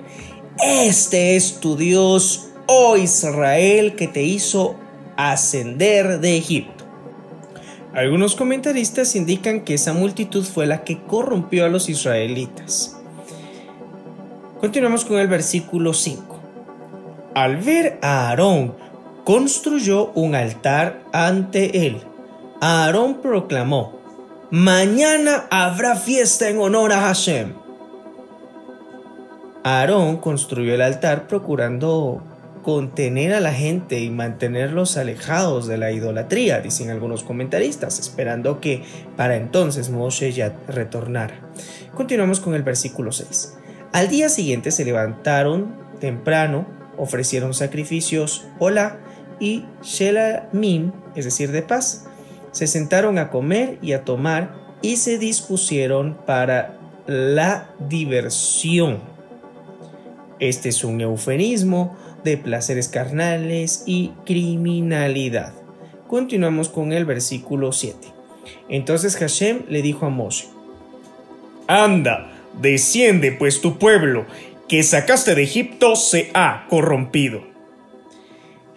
Este 0.62 1.36
es 1.36 1.60
tu 1.60 1.76
Dios, 1.76 2.48
oh 2.66 2.96
Israel, 2.96 3.94
que 3.94 4.08
te 4.08 4.22
hizo 4.22 4.74
ascender 5.16 6.20
de 6.20 6.36
Egipto. 6.36 6.84
Algunos 7.94 8.34
comentaristas 8.34 9.16
indican 9.16 9.62
que 9.62 9.74
esa 9.74 9.92
multitud 9.92 10.44
fue 10.44 10.66
la 10.66 10.84
que 10.84 11.00
corrompió 11.02 11.64
a 11.64 11.68
los 11.68 11.88
israelitas. 11.88 12.96
Continuamos 14.60 15.04
con 15.04 15.18
el 15.18 15.28
versículo 15.28 15.94
5. 15.94 16.38
Al 17.34 17.56
ver 17.58 17.98
a 18.02 18.28
Aarón, 18.28 18.74
construyó 19.28 20.10
un 20.12 20.34
altar 20.34 21.02
ante 21.12 21.86
él. 21.86 22.00
Aarón 22.62 23.20
proclamó, 23.20 24.00
Mañana 24.50 25.44
habrá 25.50 25.96
fiesta 25.96 26.48
en 26.48 26.58
honor 26.58 26.94
a 26.94 27.00
Hashem. 27.00 27.52
Aarón 29.64 30.16
construyó 30.16 30.74
el 30.74 30.80
altar 30.80 31.26
procurando 31.26 32.22
contener 32.62 33.34
a 33.34 33.40
la 33.40 33.52
gente 33.52 34.00
y 34.00 34.08
mantenerlos 34.08 34.96
alejados 34.96 35.66
de 35.66 35.76
la 35.76 35.92
idolatría, 35.92 36.60
dicen 36.60 36.88
algunos 36.88 37.22
comentaristas, 37.22 37.98
esperando 37.98 38.60
que 38.60 38.82
para 39.14 39.36
entonces 39.36 39.90
Moshe 39.90 40.32
ya 40.32 40.56
retornara. 40.68 41.34
Continuamos 41.94 42.40
con 42.40 42.54
el 42.54 42.62
versículo 42.62 43.12
6. 43.12 43.58
Al 43.92 44.08
día 44.08 44.30
siguiente 44.30 44.70
se 44.70 44.86
levantaron 44.86 45.76
temprano, 46.00 46.66
ofrecieron 46.96 47.52
sacrificios 47.52 48.46
hola 48.58 49.00
y 49.40 49.64
shelamim, 49.82 50.92
es 51.14 51.24
decir, 51.24 51.52
de 51.52 51.62
paz. 51.62 52.06
Se 52.52 52.66
sentaron 52.66 53.18
a 53.18 53.30
comer 53.30 53.78
y 53.82 53.92
a 53.92 54.04
tomar 54.04 54.54
y 54.82 54.96
se 54.96 55.18
dispusieron 55.18 56.18
para 56.26 56.78
la 57.06 57.70
diversión. 57.88 59.00
Este 60.40 60.68
es 60.68 60.84
un 60.84 61.00
eufemismo 61.00 61.96
de 62.24 62.36
placeres 62.36 62.88
carnales 62.88 63.82
y 63.86 64.12
criminalidad. 64.24 65.52
Continuamos 66.06 66.68
con 66.68 66.92
el 66.92 67.04
versículo 67.04 67.72
7. 67.72 68.08
Entonces 68.68 69.16
Hashem 69.16 69.64
le 69.68 69.82
dijo 69.82 70.06
a 70.06 70.10
Moshe, 70.10 70.46
Anda, 71.66 72.30
desciende 72.60 73.32
pues 73.32 73.60
tu 73.60 73.78
pueblo, 73.78 74.26
que 74.68 74.82
sacaste 74.82 75.34
de 75.34 75.42
Egipto, 75.42 75.96
se 75.96 76.30
ha 76.34 76.66
corrompido. 76.68 77.42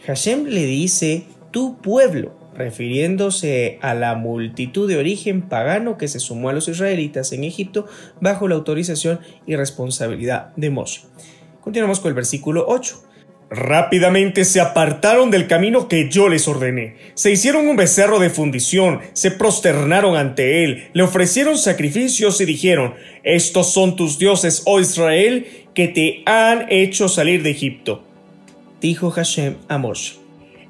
Hashem 0.05 0.45
le 0.45 0.65
dice, 0.65 1.23
tu 1.51 1.77
pueblo, 1.77 2.33
refiriéndose 2.55 3.77
a 3.81 3.93
la 3.93 4.15
multitud 4.15 4.87
de 4.87 4.97
origen 4.97 5.43
pagano 5.43 5.97
que 5.97 6.07
se 6.07 6.19
sumó 6.19 6.49
a 6.49 6.53
los 6.53 6.67
israelitas 6.67 7.31
en 7.33 7.43
Egipto 7.43 7.85
bajo 8.19 8.47
la 8.47 8.55
autorización 8.55 9.19
y 9.45 9.55
responsabilidad 9.55 10.53
de 10.55 10.69
Moshe. 10.71 11.01
Continuamos 11.61 11.99
con 11.99 12.09
el 12.09 12.15
versículo 12.15 12.65
8. 12.67 13.03
Rápidamente 13.51 14.45
se 14.45 14.61
apartaron 14.61 15.29
del 15.29 15.45
camino 15.45 15.87
que 15.87 16.09
yo 16.09 16.29
les 16.29 16.47
ordené. 16.47 16.95
Se 17.15 17.31
hicieron 17.31 17.67
un 17.67 17.75
becerro 17.75 18.17
de 18.17 18.29
fundición, 18.29 19.01
se 19.13 19.29
prosternaron 19.29 20.15
ante 20.15 20.63
él, 20.63 20.89
le 20.93 21.03
ofrecieron 21.03 21.57
sacrificios 21.57 22.39
y 22.39 22.45
dijeron, 22.45 22.95
Estos 23.23 23.73
son 23.73 23.97
tus 23.97 24.17
dioses, 24.17 24.63
oh 24.65 24.79
Israel, 24.79 25.45
que 25.75 25.89
te 25.89 26.23
han 26.25 26.65
hecho 26.69 27.09
salir 27.09 27.43
de 27.43 27.51
Egipto. 27.51 28.05
Dijo 28.81 29.11
Hashem 29.11 29.57
a 29.69 29.77
Moshe. 29.77 30.15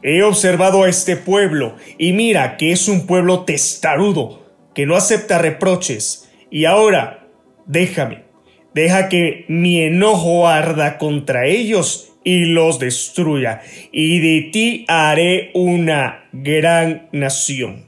He 0.04 0.22
observado 0.22 0.84
a 0.84 0.90
este 0.90 1.16
pueblo, 1.16 1.76
y 1.98 2.12
mira 2.12 2.58
que 2.58 2.74
es 2.74 2.90
un 2.90 3.08
pueblo 3.08 3.46
testarudo, 3.46 4.42
que 4.76 4.86
no 4.86 4.96
acepta 4.96 5.38
reproches. 5.38 6.30
Y 6.50 6.66
ahora, 6.66 7.30
déjame, 7.68 8.26
deja 8.74 9.08
que 9.08 9.46
mi 9.48 9.82
enojo 9.82 10.48
arda 10.48 10.98
contra 10.98 11.46
ellos 11.46 12.12
y 12.26 12.46
los 12.46 12.80
destruya, 12.80 13.62
y 13.94 14.20
de 14.20 14.50
ti 14.52 14.86
haré 14.90 15.52
una 15.54 16.26
gran 16.34 17.08
nación. 17.14 17.86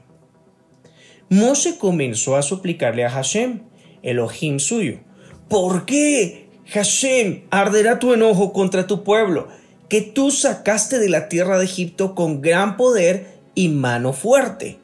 Moshe 1.28 1.76
comenzó 1.78 2.36
a 2.36 2.42
suplicarle 2.42 3.04
a 3.04 3.10
Hashem, 3.10 3.60
Elohim 4.02 4.58
suyo, 4.58 5.00
¿por 5.48 5.84
qué, 5.84 6.48
Hashem, 6.66 7.42
arderá 7.50 7.98
tu 7.98 8.14
enojo 8.14 8.52
contra 8.52 8.86
tu 8.86 9.04
pueblo, 9.04 9.48
que 9.94 10.00
tú 10.00 10.32
sacaste 10.32 10.98
de 10.98 11.08
la 11.08 11.28
tierra 11.28 11.56
de 11.56 11.66
Egipto 11.66 12.16
con 12.16 12.40
gran 12.40 12.76
poder 12.76 13.28
y 13.54 13.68
mano 13.68 14.12
fuerte? 14.12 14.76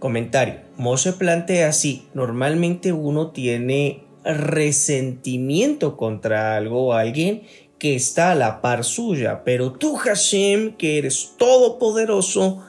Comentario. 0.00 0.62
Moshe 0.76 1.12
plantea 1.12 1.68
así, 1.68 2.08
normalmente 2.12 2.92
uno 2.92 3.30
tiene 3.30 4.02
resentimiento 4.24 5.96
contra 5.96 6.56
algo 6.56 6.88
o 6.88 6.92
alguien 6.94 7.42
que 7.78 7.94
está 7.94 8.32
a 8.32 8.34
la 8.34 8.60
par 8.60 8.82
suya, 8.82 9.44
pero 9.44 9.70
tú 9.70 9.94
Hashem, 9.94 10.76
que 10.76 10.98
eres 10.98 11.34
todopoderoso, 11.38 12.64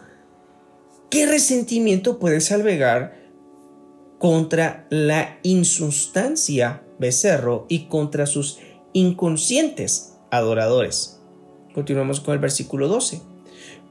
¿qué 1.10 1.26
resentimiento 1.26 2.20
puedes 2.20 2.52
albergar 2.52 3.18
contra 4.20 4.86
la 4.92 5.40
insustancia 5.42 6.84
becerro 7.00 7.66
y 7.68 7.86
contra 7.86 8.28
sus 8.28 8.60
inconscientes 8.94 10.14
adoradores? 10.32 11.22
Continuamos 11.74 12.20
con 12.20 12.34
el 12.34 12.40
versículo 12.40 12.88
12. 12.88 13.22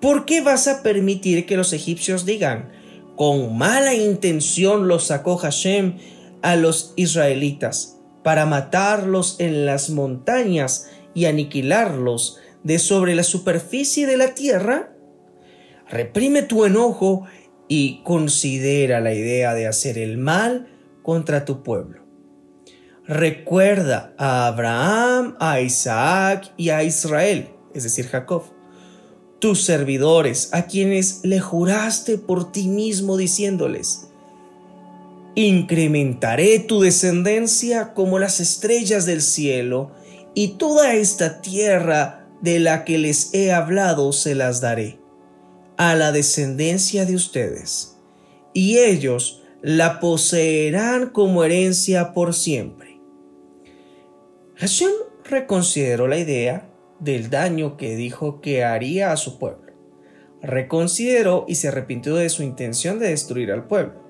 ¿Por 0.01 0.25
qué 0.25 0.40
vas 0.40 0.68
a 0.68 0.83
permitir 0.83 1.46
que 1.46 1.57
los 1.57 1.72
egipcios 1.72 2.27
digan, 2.27 2.70
con 3.16 3.57
mala 3.57 3.94
intención 3.94 4.88
los 4.88 5.07
sacó 5.07 5.37
Hashem 5.37 5.96
a 6.42 6.57
los 6.57 6.92
israelitas 6.96 7.99
para 8.22 8.44
matarlos 8.44 9.37
en 9.38 9.66
las 9.66 9.90
montañas 9.90 10.90
y 11.14 11.25
aniquilarlos 11.25 12.38
de 12.62 12.79
sobre 12.79 13.14
la 13.14 13.22
superficie 13.22 14.07
de 14.07 14.16
la 14.16 14.35
tierra? 14.35 14.92
Reprime 15.88 16.42
tu 16.42 16.64
enojo 16.64 17.25
y 17.68 18.03
considera 18.03 19.01
la 19.01 19.14
idea 19.14 19.55
de 19.55 19.66
hacer 19.66 19.99
el 19.99 20.18
mal 20.18 20.68
contra 21.03 21.44
tu 21.44 21.62
pueblo. 21.62 22.06
Recuerda 23.09 24.12
a 24.19 24.49
Abraham, 24.49 25.37
a 25.38 25.61
Isaac 25.61 26.53
y 26.57 26.71
a 26.71 26.83
Israel. 26.83 27.51
es 27.73 27.85
decir, 27.85 28.07
Jacob, 28.09 28.42
tus 29.38 29.62
servidores, 29.62 30.49
a 30.53 30.66
quienes 30.66 31.21
le 31.23 31.38
juraste 31.40 32.19
por 32.19 32.51
ti 32.51 32.69
mismo 32.69 33.16
diciéndoles, 33.16 34.09
incrementaré 35.35 36.59
tu 36.59 36.81
descendencia 36.81 37.92
como 37.92 38.19
las 38.19 38.40
estrellas 38.40 39.05
del 39.05 39.21
cielo, 39.21 39.92
y 40.35 40.57
toda 40.59 40.95
esta 40.95 41.42
tierra 41.42 42.27
de 42.40 42.59
la 42.59 42.85
que 42.85 42.99
les 42.99 43.33
he 43.35 43.53
hablado 43.53 44.12
se 44.12 44.35
las 44.35 44.61
daré 44.61 44.99
a 45.77 45.95
la 45.95 46.12
descendencia 46.12 47.05
de 47.05 47.14
ustedes, 47.14 47.97
y 48.53 48.79
ellos 48.79 49.42
la 49.62 50.01
poseerán 50.01 51.11
como 51.11 51.45
herencia 51.45 52.12
por 52.14 52.35
siempre. 52.35 52.86
Hashem 54.59 54.90
reconsideró 55.25 56.09
la 56.09 56.16
idea 56.16 56.71
del 56.99 57.29
daño 57.29 57.77
que 57.77 57.95
dijo 57.95 58.40
que 58.40 58.64
haría 58.64 59.12
a 59.12 59.19
su 59.19 59.38
pueblo. 59.38 59.73
Reconsideró 60.40 61.45
y 61.47 61.57
se 61.57 61.69
arrepintió 61.69 62.16
de 62.16 62.31
su 62.31 62.42
intención 62.42 62.99
de 62.99 63.09
destruir 63.09 63.53
al 63.53 63.66
pueblo. 63.66 64.01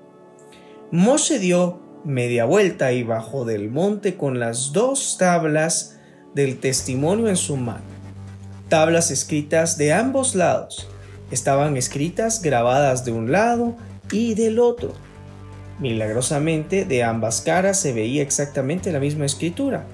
Moshe 0.89 1.39
dio 1.39 1.81
media 2.05 2.45
vuelta 2.45 2.93
y 2.93 3.03
bajó 3.03 3.43
del 3.43 3.69
monte 3.69 4.15
con 4.15 4.39
las 4.39 4.71
dos 4.71 5.17
tablas 5.19 5.99
del 6.33 6.59
testimonio 6.59 7.27
en 7.27 7.35
su 7.35 7.57
mano. 7.57 7.83
Tablas 8.69 9.11
escritas 9.11 9.77
de 9.77 9.91
ambos 9.91 10.33
lados. 10.33 10.87
Estaban 11.29 11.75
escritas 11.75 12.41
grabadas 12.41 13.03
de 13.03 13.11
un 13.11 13.33
lado 13.33 13.75
y 14.13 14.33
del 14.33 14.59
otro. 14.59 14.93
Milagrosamente, 15.79 16.85
de 16.85 17.03
ambas 17.03 17.41
caras 17.41 17.81
se 17.81 17.91
veía 17.91 18.21
exactamente 18.21 18.93
la 18.93 19.01
misma 19.01 19.25
escritura. 19.25 19.85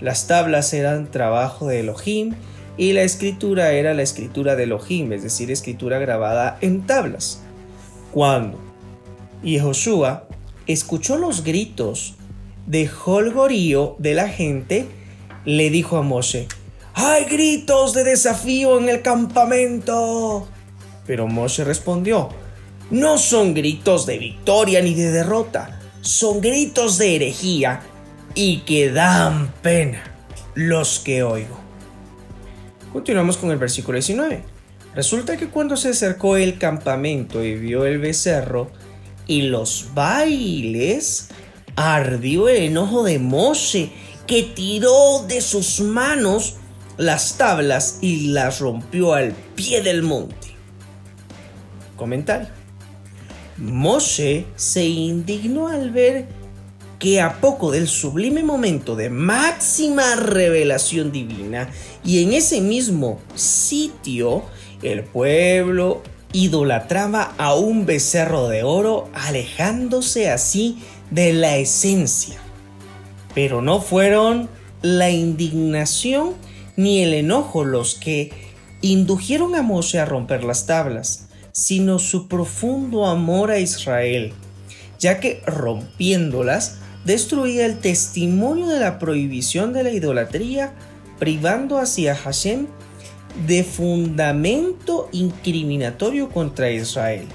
Las 0.00 0.26
tablas 0.26 0.72
eran 0.72 1.10
trabajo 1.10 1.68
de 1.68 1.80
Elohim 1.80 2.34
y 2.76 2.92
la 2.92 3.02
escritura 3.02 3.72
era 3.72 3.92
la 3.92 4.02
escritura 4.02 4.56
de 4.56 4.64
Elohim, 4.64 5.12
es 5.12 5.22
decir, 5.22 5.50
escritura 5.50 5.98
grabada 5.98 6.56
en 6.60 6.86
tablas. 6.86 7.42
Cuando 8.12 8.58
Yehoshua 9.42 10.26
escuchó 10.66 11.18
los 11.18 11.44
gritos 11.44 12.14
de 12.66 12.88
holgorío 13.04 13.96
de 13.98 14.14
la 14.14 14.28
gente, 14.28 14.86
le 15.44 15.70
dijo 15.70 15.96
a 15.98 16.02
Moshe, 16.02 16.48
¡Hay 16.94 17.24
gritos 17.24 17.94
de 17.94 18.04
desafío 18.04 18.78
en 18.78 18.88
el 18.88 19.02
campamento! 19.02 20.48
Pero 21.06 21.26
Moshe 21.26 21.64
respondió, 21.64 22.28
no 22.90 23.18
son 23.18 23.54
gritos 23.54 24.06
de 24.06 24.18
victoria 24.18 24.80
ni 24.82 24.94
de 24.94 25.10
derrota, 25.10 25.80
son 26.00 26.40
gritos 26.40 26.98
de 26.98 27.16
herejía 27.16 27.82
y 28.34 28.58
que 28.60 28.90
dan 28.90 29.52
pena 29.62 30.02
los 30.54 30.98
que 30.98 31.22
oigo. 31.22 31.58
Continuamos 32.92 33.36
con 33.36 33.50
el 33.50 33.58
versículo 33.58 33.96
19. 33.96 34.42
Resulta 34.94 35.36
que 35.36 35.48
cuando 35.48 35.76
se 35.76 35.90
acercó 35.90 36.36
el 36.36 36.58
campamento 36.58 37.44
y 37.44 37.54
vio 37.54 37.84
el 37.84 37.98
becerro 37.98 38.70
y 39.26 39.42
los 39.42 39.90
bailes, 39.94 41.28
ardió 41.76 42.48
el 42.48 42.64
enojo 42.64 43.04
de 43.04 43.18
Moshe, 43.20 43.92
que 44.26 44.42
tiró 44.42 45.24
de 45.28 45.40
sus 45.40 45.80
manos 45.80 46.56
las 46.96 47.36
tablas 47.36 47.98
y 48.00 48.28
las 48.28 48.60
rompió 48.60 49.14
al 49.14 49.32
pie 49.54 49.82
del 49.82 50.02
monte. 50.02 50.48
Comentario. 51.96 52.48
Moshe 53.56 54.46
se 54.56 54.84
indignó 54.84 55.68
al 55.68 55.90
ver 55.90 56.39
que 57.00 57.20
a 57.20 57.40
poco 57.40 57.72
del 57.72 57.88
sublime 57.88 58.44
momento 58.44 58.94
de 58.94 59.08
máxima 59.08 60.16
revelación 60.16 61.10
divina 61.10 61.70
y 62.04 62.22
en 62.22 62.34
ese 62.34 62.60
mismo 62.60 63.18
sitio 63.34 64.44
el 64.82 65.02
pueblo 65.02 66.02
idolatraba 66.32 67.32
a 67.38 67.54
un 67.54 67.86
becerro 67.86 68.48
de 68.48 68.62
oro 68.64 69.08
alejándose 69.14 70.30
así 70.30 70.78
de 71.10 71.32
la 71.32 71.56
esencia. 71.56 72.38
Pero 73.34 73.62
no 73.62 73.80
fueron 73.80 74.50
la 74.82 75.10
indignación 75.10 76.34
ni 76.76 77.02
el 77.02 77.14
enojo 77.14 77.64
los 77.64 77.94
que 77.94 78.30
indujeron 78.82 79.54
a 79.54 79.62
Moshe 79.62 79.98
a 79.98 80.04
romper 80.04 80.44
las 80.44 80.66
tablas, 80.66 81.28
sino 81.52 81.98
su 81.98 82.28
profundo 82.28 83.06
amor 83.06 83.50
a 83.50 83.58
Israel, 83.58 84.34
ya 84.98 85.18
que 85.18 85.42
rompiéndolas 85.46 86.79
destruía 87.04 87.66
el 87.66 87.78
testimonio 87.78 88.66
de 88.66 88.80
la 88.80 88.98
prohibición 88.98 89.72
de 89.72 89.82
la 89.84 89.90
idolatría, 89.90 90.74
privando 91.18 91.78
hacia 91.78 92.14
Hashem 92.14 92.66
de 93.46 93.64
fundamento 93.64 95.08
incriminatorio 95.12 96.28
contra 96.28 96.70
Israel. 96.70 97.26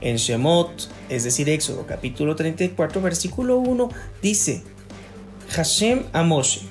En 0.00 0.16
Shemot, 0.16 0.88
es 1.08 1.24
decir, 1.24 1.48
Éxodo 1.48 1.86
capítulo 1.86 2.34
34, 2.36 3.00
versículo 3.02 3.58
1, 3.58 3.88
dice, 4.22 4.62
Hashem 5.50 6.04
a 6.12 6.22
Moshe, 6.22 6.62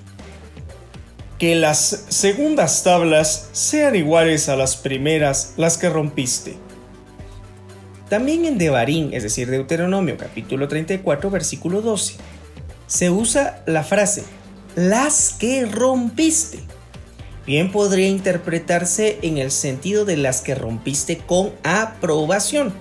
que 1.37 1.55
las 1.55 2.05
segundas 2.09 2.83
tablas 2.83 3.49
sean 3.51 3.95
iguales 3.95 4.49
a 4.49 4.55
las 4.55 4.75
primeras, 4.75 5.53
las 5.57 5.77
que 5.77 5.89
rompiste. 5.89 6.57
También 8.09 8.45
en 8.45 8.57
Devarim, 8.57 9.09
es 9.13 9.23
decir, 9.23 9.49
Deuteronomio 9.49 10.17
capítulo 10.17 10.67
34, 10.67 11.29
versículo 11.29 11.81
12, 11.81 12.15
se 12.87 13.09
usa 13.09 13.63
la 13.67 13.83
frase, 13.83 14.23
las 14.75 15.35
que 15.39 15.65
rompiste. 15.65 16.59
Bien 17.45 17.71
podría 17.71 18.07
interpretarse 18.07 19.19
en 19.21 19.37
el 19.37 19.51
sentido 19.51 20.05
de 20.05 20.17
las 20.17 20.41
que 20.41 20.55
rompiste 20.55 21.17
con 21.17 21.51
aprobación, 21.63 22.73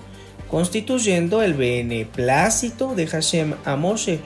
constituyendo 0.49 1.43
el 1.43 1.53
beneplácito 1.53 2.95
de 2.95 3.07
Hashem 3.07 3.53
a 3.65 3.75
Moshe 3.75 4.19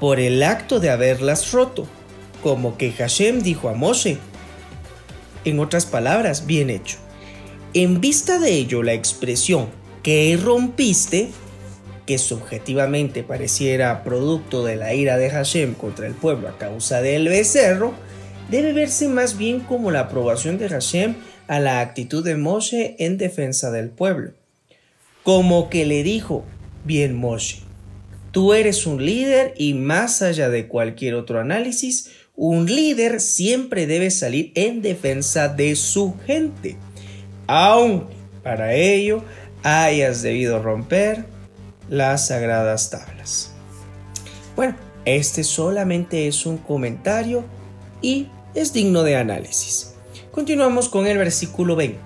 por 0.00 0.20
el 0.20 0.42
acto 0.42 0.80
de 0.80 0.90
haberlas 0.90 1.52
roto 1.52 1.86
como 2.44 2.76
que 2.76 2.92
Hashem 2.92 3.40
dijo 3.40 3.70
a 3.70 3.72
Moshe. 3.72 4.18
En 5.46 5.60
otras 5.60 5.86
palabras, 5.86 6.44
bien 6.44 6.68
hecho. 6.68 6.98
En 7.72 8.02
vista 8.02 8.38
de 8.38 8.52
ello, 8.52 8.82
la 8.82 8.92
expresión 8.92 9.68
que 10.04 10.38
rompiste, 10.40 11.30
que 12.06 12.18
subjetivamente 12.18 13.22
pareciera 13.22 14.04
producto 14.04 14.62
de 14.62 14.76
la 14.76 14.92
ira 14.94 15.16
de 15.16 15.30
Hashem 15.30 15.74
contra 15.74 16.06
el 16.06 16.12
pueblo 16.12 16.48
a 16.48 16.58
causa 16.58 17.00
del 17.00 17.26
becerro, 17.26 17.94
debe 18.50 18.74
verse 18.74 19.08
más 19.08 19.38
bien 19.38 19.60
como 19.60 19.90
la 19.90 20.00
aprobación 20.00 20.58
de 20.58 20.68
Hashem 20.68 21.14
a 21.48 21.58
la 21.58 21.80
actitud 21.80 22.22
de 22.22 22.36
Moshe 22.36 22.96
en 22.98 23.16
defensa 23.16 23.70
del 23.70 23.88
pueblo. 23.88 24.32
Como 25.22 25.70
que 25.70 25.86
le 25.86 26.02
dijo, 26.02 26.44
bien 26.84 27.16
Moshe, 27.16 27.60
tú 28.30 28.52
eres 28.52 28.86
un 28.86 29.04
líder 29.04 29.54
y 29.56 29.72
más 29.72 30.20
allá 30.20 30.50
de 30.50 30.68
cualquier 30.68 31.14
otro 31.14 31.40
análisis, 31.40 32.10
un 32.36 32.66
líder 32.66 33.22
siempre 33.22 33.86
debe 33.86 34.10
salir 34.10 34.52
en 34.54 34.82
defensa 34.82 35.48
de 35.48 35.74
su 35.76 36.14
gente, 36.26 36.76
aunque 37.46 38.14
para 38.44 38.74
ello 38.74 39.24
hayas 39.64 40.22
debido 40.22 40.62
romper 40.62 41.26
las 41.88 42.28
sagradas 42.28 42.90
tablas. 42.90 43.52
Bueno, 44.54 44.76
este 45.04 45.42
solamente 45.42 46.28
es 46.28 46.46
un 46.46 46.58
comentario 46.58 47.44
y 48.00 48.28
es 48.54 48.72
digno 48.72 49.02
de 49.02 49.16
análisis. 49.16 49.94
Continuamos 50.30 50.88
con 50.88 51.08
el 51.08 51.18
versículo 51.18 51.74
20. 51.74 51.98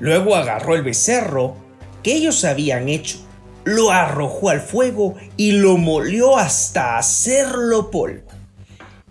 Luego 0.00 0.34
agarró 0.34 0.74
el 0.74 0.82
becerro 0.82 1.54
que 2.02 2.14
ellos 2.14 2.46
habían 2.46 2.88
hecho, 2.88 3.18
lo 3.64 3.90
arrojó 3.90 4.48
al 4.48 4.62
fuego 4.62 5.16
y 5.36 5.52
lo 5.52 5.76
molió 5.76 6.38
hasta 6.38 6.96
hacerlo 6.96 7.90
polvo 7.90 8.38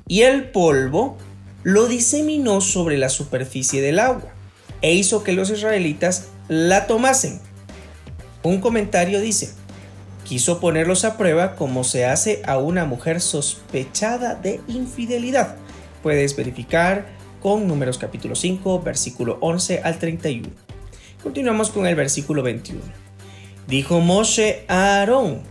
y 0.08 0.22
el 0.22 0.50
polvo 0.50 1.18
lo 1.64 1.88
diseminó 1.88 2.62
sobre 2.62 2.98
la 2.98 3.10
superficie 3.10 3.82
del 3.82 4.00
agua 4.00 4.32
e 4.82 4.94
hizo 4.94 5.24
que 5.24 5.34
los 5.34 5.50
israelitas 5.50 6.30
la 6.48 6.88
tomasen. 6.88 7.40
Un 8.44 8.62
comentario 8.62 9.20
dice, 9.20 9.52
quiso 10.24 10.60
ponerlos 10.60 11.06
a 11.06 11.18
prueba 11.18 11.56
como 11.56 11.84
se 11.84 12.06
hace 12.06 12.42
a 12.46 12.58
una 12.58 12.86
mujer 12.86 13.22
sospechada 13.22 14.36
de 14.36 14.62
infidelidad. 14.68 15.56
Puedes 16.04 16.36
verificar 16.36 17.08
con 17.42 17.68
números 17.68 17.98
capítulo 17.98 18.36
5, 18.36 18.82
versículo 18.82 19.38
11 19.42 19.82
al 19.84 20.00
31. 20.00 20.50
Continuamos 21.22 21.70
con 21.70 21.86
el 21.86 21.96
versículo 21.96 22.44
21. 22.44 22.82
Dijo 23.68 24.00
Moshe 24.00 24.66
a 24.68 25.00
Aarón, 25.00 25.42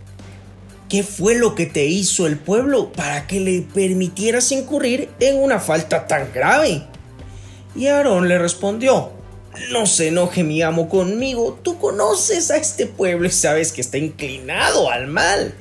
¿Qué 0.89 1.03
fue 1.03 1.35
lo 1.35 1.53
que 1.53 1.65
te 1.65 1.85
hizo 1.85 2.27
el 2.27 2.37
pueblo 2.37 2.93
para 2.93 3.27
que 3.27 3.41
le 3.41 3.61
permitieras 3.61 4.53
incurrir 4.53 5.09
en 5.19 5.37
una 5.37 5.59
falta 5.59 6.07
tan 6.07 6.31
grave? 6.33 6.83
Y 7.75 7.87
Aarón 7.87 8.29
le 8.29 8.39
respondió, 8.39 9.11
no 9.71 9.85
se 9.85 10.07
enoje 10.07 10.43
mi 10.43 10.61
amo 10.61 10.89
conmigo, 10.89 11.59
tú 11.63 11.77
conoces 11.77 12.51
a 12.51 12.57
este 12.57 12.85
pueblo 12.85 13.27
y 13.27 13.31
sabes 13.31 13.71
que 13.71 13.81
está 13.81 13.97
inclinado 13.97 14.89
al 14.89 15.07
mal. 15.07 15.53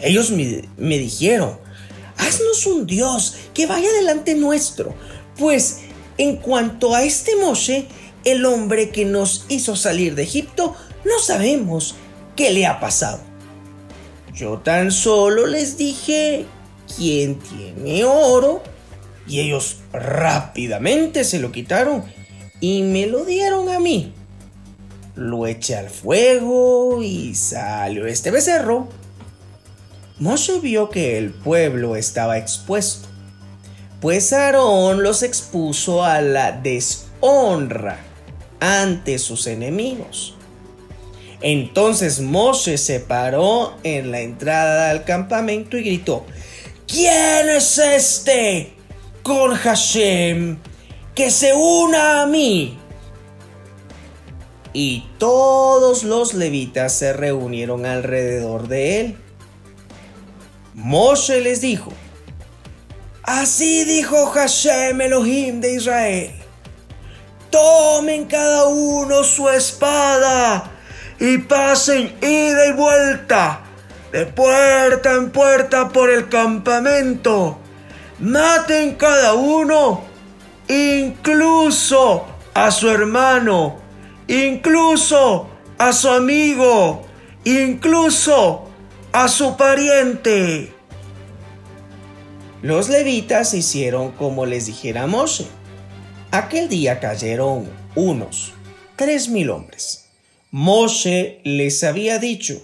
Ellos 0.00 0.30
me, 0.30 0.68
me 0.76 0.98
dijeron, 0.98 1.58
haznos 2.16 2.66
un 2.66 2.86
Dios 2.86 3.36
que 3.54 3.66
vaya 3.66 3.90
delante 3.92 4.34
nuestro, 4.34 4.94
pues 5.36 5.80
En 6.20 6.36
cuanto 6.36 6.96
a 6.96 7.04
este 7.04 7.36
Moshe, 7.36 7.86
el 8.24 8.44
hombre 8.44 8.90
que 8.90 9.04
nos 9.04 9.46
hizo 9.48 9.76
salir 9.76 10.16
de 10.16 10.24
Egipto, 10.24 10.74
no 11.04 11.20
sabemos 11.20 11.94
qué 12.34 12.50
le 12.50 12.66
ha 12.66 12.80
pasado. 12.80 13.20
Yo 14.34 14.58
tan 14.58 14.90
solo 14.90 15.46
les 15.46 15.76
dije, 15.76 16.44
¿quién 16.96 17.38
tiene 17.38 18.04
oro? 18.04 18.64
Y 19.28 19.38
ellos 19.38 19.76
rápidamente 19.92 21.22
se 21.22 21.38
lo 21.38 21.52
quitaron 21.52 22.04
y 22.60 22.82
me 22.82 23.06
lo 23.06 23.24
dieron 23.24 23.68
a 23.68 23.80
mí. 23.80 24.12
Lo 25.14 25.46
eché 25.46 25.76
al 25.76 25.90
fuego 25.90 27.02
y 27.02 27.34
salió 27.34 28.06
este 28.06 28.30
becerro. 28.30 28.88
Moshe 30.18 30.58
vio 30.60 30.90
que 30.90 31.18
el 31.18 31.30
pueblo 31.30 31.94
estaba 31.94 32.38
expuesto, 32.38 33.08
pues 34.00 34.32
Aarón 34.32 35.02
los 35.02 35.22
expuso 35.22 36.04
a 36.04 36.20
la 36.20 36.52
deshonra 36.52 38.00
ante 38.58 39.18
sus 39.18 39.46
enemigos. 39.46 40.34
Entonces 41.40 42.20
Moshe 42.20 42.78
se 42.78 42.98
paró 42.98 43.76
en 43.84 44.10
la 44.10 44.20
entrada 44.20 44.90
al 44.90 45.04
campamento 45.04 45.76
y 45.76 45.84
gritó, 45.84 46.26
¿Quién 46.88 47.48
es 47.50 47.78
este 47.78 48.72
con 49.22 49.54
Hashem 49.54 50.58
que 51.18 51.32
se 51.32 51.52
una 51.52 52.22
a 52.22 52.26
mí? 52.26 52.78
Y 54.72 55.08
todos 55.18 56.04
los 56.04 56.32
levitas 56.32 56.92
se 56.92 57.12
reunieron 57.12 57.86
alrededor 57.86 58.68
de 58.68 59.00
él. 59.00 59.18
Moshe 60.74 61.40
les 61.40 61.60
dijo, 61.60 61.92
Así 63.24 63.82
dijo 63.82 64.26
Hashem 64.26 65.00
Elohim 65.00 65.60
de 65.60 65.74
Israel. 65.74 66.30
Tomen 67.50 68.26
cada 68.26 68.66
uno 68.66 69.24
su 69.24 69.48
espada 69.48 70.70
y 71.18 71.38
pasen 71.38 72.16
ida 72.22 72.66
y 72.68 72.72
vuelta 72.74 73.64
de 74.12 74.24
puerta 74.24 75.14
en 75.14 75.32
puerta 75.32 75.88
por 75.88 76.10
el 76.10 76.28
campamento. 76.28 77.58
Maten 78.20 78.94
cada 78.94 79.34
uno, 79.34 80.07
incluso 80.68 82.26
a 82.54 82.70
su 82.70 82.88
hermano, 82.88 83.76
incluso 84.26 85.48
a 85.78 85.92
su 85.92 86.08
amigo, 86.08 87.02
incluso 87.44 88.68
a 89.12 89.28
su 89.28 89.56
pariente. 89.56 90.72
Los 92.62 92.88
levitas 92.88 93.54
hicieron 93.54 94.12
como 94.12 94.44
les 94.44 94.66
dijera 94.66 95.06
Moshe. 95.06 95.46
Aquel 96.30 96.68
día 96.68 97.00
cayeron 97.00 97.70
unos 97.94 98.52
tres 98.96 99.28
mil 99.28 99.50
hombres. 99.50 100.08
Moshe 100.50 101.40
les 101.44 101.84
había 101.84 102.18
dicho, 102.18 102.60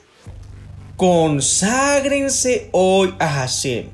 conságrense 0.97 2.69
hoy 2.73 3.15
a 3.19 3.29
Hashem, 3.29 3.89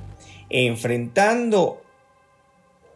enfrentando, 0.49 1.83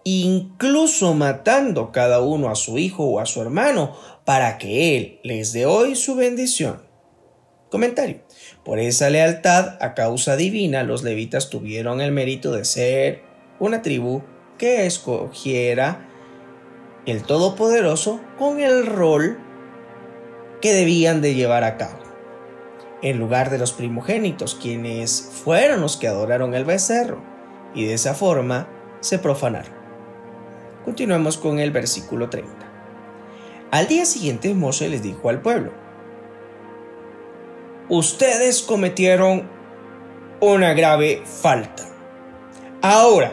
incluso 0.05 1.15
matando 1.15 1.91
cada 1.91 2.21
uno 2.21 2.51
a 2.51 2.55
su 2.55 2.79
hijo 2.79 3.05
o 3.05 3.21
a 3.21 3.27
su 3.27 3.43
hermano, 3.43 3.97
para 4.25 4.59
que 4.59 4.97
él 4.97 5.21
les 5.23 5.53
dé 5.53 5.67
hoy 5.67 5.97
su 5.97 6.15
bendición. 6.15 6.83
Comentario. 7.71 8.21
Por 8.65 8.79
esa 8.79 9.11
lealtad 9.11 9.77
a 9.81 9.95
causa 9.95 10.37
divina, 10.37 10.85
los 10.85 11.03
levitas 11.03 11.51
tuvieron 11.51 12.01
el 12.01 12.13
mérito 12.13 12.53
de 12.53 12.65
ser 12.65 13.23
una 13.59 13.83
tribu 13.83 14.23
que 14.59 14.87
escogiera 14.87 16.09
el 17.07 17.23
Todopoderoso 17.25 18.21
con 18.39 18.61
el 18.61 18.87
rol 18.87 19.39
que 20.61 20.73
debían 20.73 21.21
de 21.21 21.35
llevar 21.35 21.65
a 21.65 21.77
cabo 21.77 22.05
en 23.05 23.19
lugar 23.19 23.51
de 23.51 23.59
los 23.59 23.73
primogénitos, 23.73 24.55
quienes 24.55 25.29
fueron 25.45 25.83
los 25.83 25.99
que 25.99 26.09
adoraron 26.09 26.55
el 26.55 26.65
becerro, 26.65 27.23
y 27.75 27.85
de 27.85 27.93
esa 27.93 28.15
forma 28.15 28.67
se 29.01 29.19
profanaron. 29.19 29.74
Continuamos 30.85 31.39
con 31.39 31.59
el 31.59 31.71
versículo 31.71 32.29
30. 32.29 32.53
Al 33.71 33.89
día 33.89 34.05
siguiente 34.05 34.53
Moshe 34.55 34.89
les 34.89 35.03
dijo 35.03 35.29
al 35.29 35.41
pueblo, 35.41 35.73
Ustedes 37.89 38.63
cometieron 38.63 39.49
una 40.41 40.75
grave 40.75 41.23
falta. 41.25 41.85
Ahora, 42.83 43.33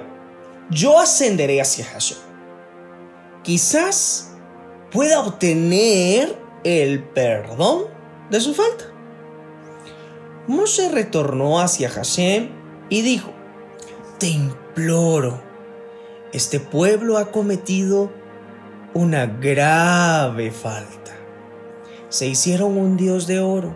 yo 0.70 1.00
ascenderé 1.00 1.62
hacia 1.62 1.86
Hashem. 1.86 2.18
Quizás 3.44 4.34
pueda 4.92 5.20
obtener 5.20 6.38
el 6.64 7.04
perdón 7.04 7.86
de 8.30 8.40
su 8.40 8.54
falta. 8.54 8.86
Moshe 10.48 10.90
retornó 10.90 11.60
hacia 11.60 11.90
Hashem 11.90 12.50
y 12.90 13.02
dijo, 13.02 13.32
Te 14.20 14.28
imploro, 14.28 15.42
este 16.34 16.60
pueblo 16.60 17.18
ha 17.18 17.32
cometido 17.32 18.12
una 18.94 19.26
grave 19.26 20.52
falta. 20.52 21.12
Se 22.10 22.28
hicieron 22.28 22.78
un 22.78 22.98
dios 22.98 23.28
de 23.28 23.40
oro 23.40 23.76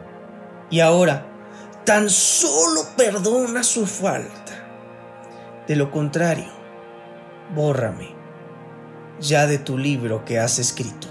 y 0.70 0.80
ahora 0.80 1.28
tan 1.86 2.10
solo 2.10 2.82
perdona 2.98 3.64
su 3.64 3.86
falta. 3.86 4.44
De 5.68 5.76
lo 5.76 5.92
contrario, 5.92 6.52
bórrame 7.54 8.16
ya 9.20 9.48
de 9.48 9.58
tu 9.58 9.78
libro 9.78 10.26
que 10.26 10.40
has 10.40 10.60
escrito. 10.60 11.08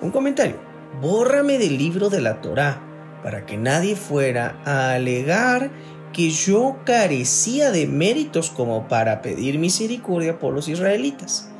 Un 0.00 0.10
comentario, 0.10 0.56
bórrame 1.00 1.58
del 1.58 1.78
libro 1.78 2.10
de 2.10 2.20
la 2.20 2.40
Torá 2.40 2.82
para 3.22 3.44
que 3.46 3.56
nadie 3.56 3.96
fuera 3.96 4.60
a 4.64 4.92
alegar 4.92 5.70
que 6.12 6.30
yo 6.30 6.78
carecía 6.84 7.70
de 7.70 7.86
méritos 7.86 8.50
como 8.50 8.88
para 8.88 9.22
pedir 9.22 9.58
misericordia 9.58 10.38
por 10.38 10.54
los 10.54 10.68
israelitas, 10.68 11.50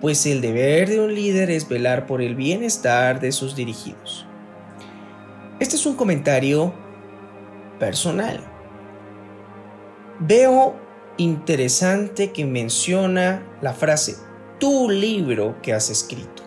pues 0.00 0.24
el 0.26 0.40
deber 0.40 0.88
de 0.88 1.00
un 1.00 1.14
líder 1.14 1.50
es 1.50 1.68
velar 1.68 2.06
por 2.06 2.22
el 2.22 2.34
bienestar 2.34 3.20
de 3.20 3.32
sus 3.32 3.56
dirigidos. 3.56 4.26
Este 5.60 5.76
es 5.76 5.86
un 5.86 5.96
comentario 5.96 6.72
personal. 7.78 8.40
Veo 10.20 10.76
interesante 11.16 12.32
que 12.32 12.44
menciona 12.44 13.42
la 13.60 13.72
frase 13.72 14.16
tu 14.58 14.88
libro 14.90 15.56
que 15.62 15.72
has 15.72 15.90
escrito. 15.90 16.42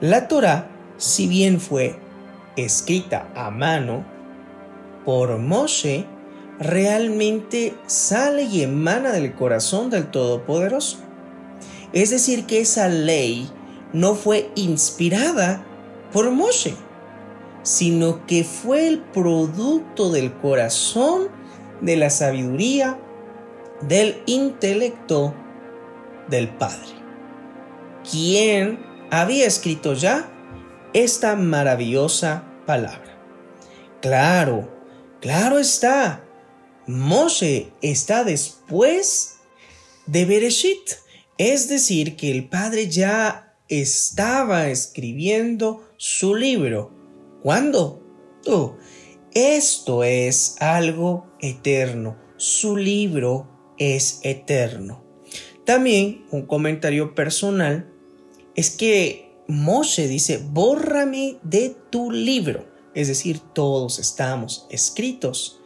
La 0.00 0.28
Torah, 0.28 0.68
si 0.96 1.26
bien 1.26 1.60
fue 1.60 1.98
escrita 2.56 3.28
a 3.34 3.50
mano 3.50 4.04
por 5.04 5.38
Moshe, 5.38 6.06
realmente 6.58 7.74
sale 7.86 8.44
y 8.44 8.62
emana 8.62 9.12
del 9.12 9.34
corazón 9.34 9.90
del 9.90 10.10
Todopoderoso. 10.10 10.98
Es 11.92 12.10
decir, 12.10 12.46
que 12.46 12.60
esa 12.60 12.88
ley 12.88 13.48
no 13.92 14.14
fue 14.14 14.50
inspirada 14.54 15.64
por 16.12 16.30
Moshe, 16.30 16.74
sino 17.62 18.26
que 18.26 18.44
fue 18.44 18.88
el 18.88 18.98
producto 19.00 20.10
del 20.10 20.32
corazón, 20.34 21.28
de 21.80 21.96
la 21.96 22.10
sabiduría, 22.10 22.98
del 23.82 24.22
intelecto 24.26 25.34
del 26.28 26.48
Padre, 26.48 26.88
quien 28.10 28.78
había 29.10 29.46
escrito 29.46 29.92
ya 29.92 30.28
esta 30.92 31.36
maravillosa 31.36 32.44
palabra. 32.66 33.18
Claro, 34.00 34.68
claro 35.20 35.58
está. 35.58 36.25
Moshe 36.86 37.72
está 37.82 38.24
después 38.24 39.36
de 40.06 40.24
Bereshit. 40.24 40.90
Es 41.38 41.68
decir, 41.68 42.16
que 42.16 42.30
el 42.30 42.48
Padre 42.48 42.88
ya 42.88 43.56
estaba 43.68 44.68
escribiendo 44.68 45.88
su 45.96 46.34
libro. 46.34 46.92
¿Cuándo? 47.42 48.02
Oh, 48.46 48.76
esto 49.34 50.04
es 50.04 50.56
algo 50.60 51.26
eterno. 51.40 52.16
Su 52.36 52.76
libro 52.76 53.74
es 53.78 54.20
eterno. 54.22 55.04
También 55.64 56.24
un 56.30 56.46
comentario 56.46 57.14
personal 57.14 57.92
es 58.54 58.70
que 58.70 59.36
Moshe 59.48 60.08
dice, 60.08 60.38
bórrame 60.38 61.38
de 61.42 61.76
tu 61.90 62.10
libro. 62.10 62.66
Es 62.94 63.08
decir, 63.08 63.40
todos 63.52 63.98
estamos 63.98 64.66
escritos 64.70 65.60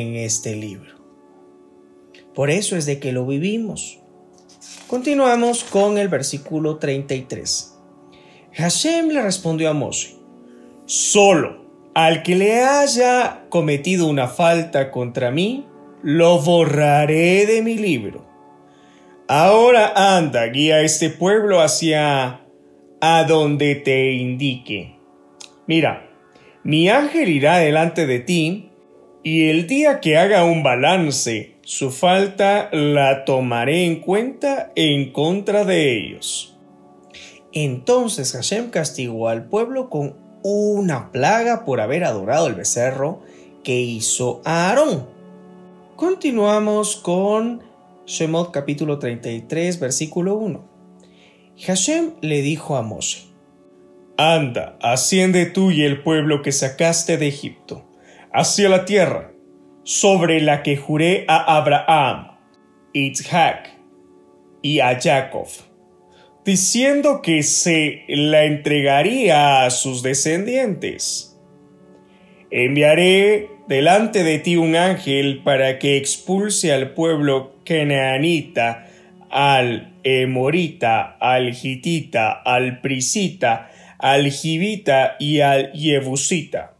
en 0.00 0.16
este 0.16 0.56
libro. 0.56 0.94
Por 2.34 2.50
eso 2.50 2.76
es 2.76 2.86
de 2.86 2.98
que 2.98 3.12
lo 3.12 3.26
vivimos. 3.26 4.00
Continuamos 4.88 5.64
con 5.64 5.98
el 5.98 6.08
versículo 6.08 6.78
33. 6.78 7.78
Hashem 8.52 9.08
le 9.08 9.22
respondió 9.22 9.70
a 9.70 9.72
Moshe, 9.72 10.16
solo 10.86 11.64
al 11.94 12.22
que 12.22 12.34
le 12.34 12.62
haya 12.62 13.44
cometido 13.48 14.08
una 14.08 14.26
falta 14.26 14.90
contra 14.90 15.30
mí, 15.30 15.66
lo 16.02 16.40
borraré 16.40 17.46
de 17.46 17.62
mi 17.62 17.76
libro. 17.76 18.26
Ahora 19.28 19.92
anda, 20.16 20.44
guía 20.46 20.76
a 20.76 20.82
este 20.82 21.08
pueblo 21.08 21.60
hacia 21.60 22.40
a 23.00 23.24
donde 23.24 23.76
te 23.76 24.12
indique. 24.12 24.96
Mira, 25.66 26.10
mi 26.62 26.88
ángel 26.88 27.28
irá 27.28 27.58
delante 27.58 28.06
de 28.06 28.20
ti, 28.20 28.63
y 29.24 29.48
el 29.48 29.66
día 29.66 30.00
que 30.00 30.18
haga 30.18 30.44
un 30.44 30.62
balance, 30.62 31.56
su 31.62 31.90
falta 31.90 32.68
la 32.72 33.24
tomaré 33.24 33.86
en 33.86 34.00
cuenta 34.00 34.70
en 34.76 35.12
contra 35.12 35.64
de 35.64 35.96
ellos. 35.96 36.58
Entonces 37.54 38.32
Hashem 38.32 38.68
castigó 38.68 39.28
al 39.28 39.48
pueblo 39.48 39.88
con 39.88 40.16
una 40.42 41.10
plaga 41.10 41.64
por 41.64 41.80
haber 41.80 42.04
adorado 42.04 42.48
el 42.48 42.54
becerro 42.54 43.22
que 43.62 43.80
hizo 43.80 44.42
Aarón. 44.44 45.06
Continuamos 45.96 46.96
con 46.96 47.62
Shemot 48.04 48.50
capítulo 48.50 48.98
33 48.98 49.80
versículo 49.80 50.34
1. 50.34 50.68
Hashem 51.64 52.12
le 52.20 52.42
dijo 52.42 52.76
a 52.76 52.82
Moshe, 52.82 53.28
Anda, 54.18 54.76
asciende 54.82 55.46
tú 55.46 55.70
y 55.70 55.82
el 55.82 56.02
pueblo 56.02 56.42
que 56.42 56.52
sacaste 56.52 57.16
de 57.16 57.28
Egipto, 57.28 57.84
hacia 58.34 58.68
la 58.68 58.84
tierra, 58.84 59.30
sobre 59.84 60.40
la 60.40 60.64
que 60.64 60.76
juré 60.76 61.24
a 61.28 61.56
Abraham, 61.56 62.32
Isaac 62.92 63.78
y 64.60 64.80
a 64.80 64.98
Jacob, 65.00 65.46
diciendo 66.44 67.22
que 67.22 67.44
se 67.44 68.02
la 68.08 68.44
entregaría 68.44 69.64
a 69.64 69.70
sus 69.70 70.02
descendientes. 70.02 71.40
Enviaré 72.50 73.50
delante 73.68 74.24
de 74.24 74.40
ti 74.40 74.56
un 74.56 74.74
ángel 74.74 75.42
para 75.44 75.78
que 75.78 75.96
expulse 75.96 76.72
al 76.72 76.92
pueblo 76.92 77.54
canaanita, 77.64 78.88
al 79.30 79.94
emorita, 80.02 81.16
al 81.20 81.50
hitita, 81.50 82.32
al 82.32 82.80
prisita, 82.80 83.70
al 83.98 84.28
jibita 84.32 85.14
y 85.20 85.38
al 85.40 85.72
yebusita. 85.72 86.73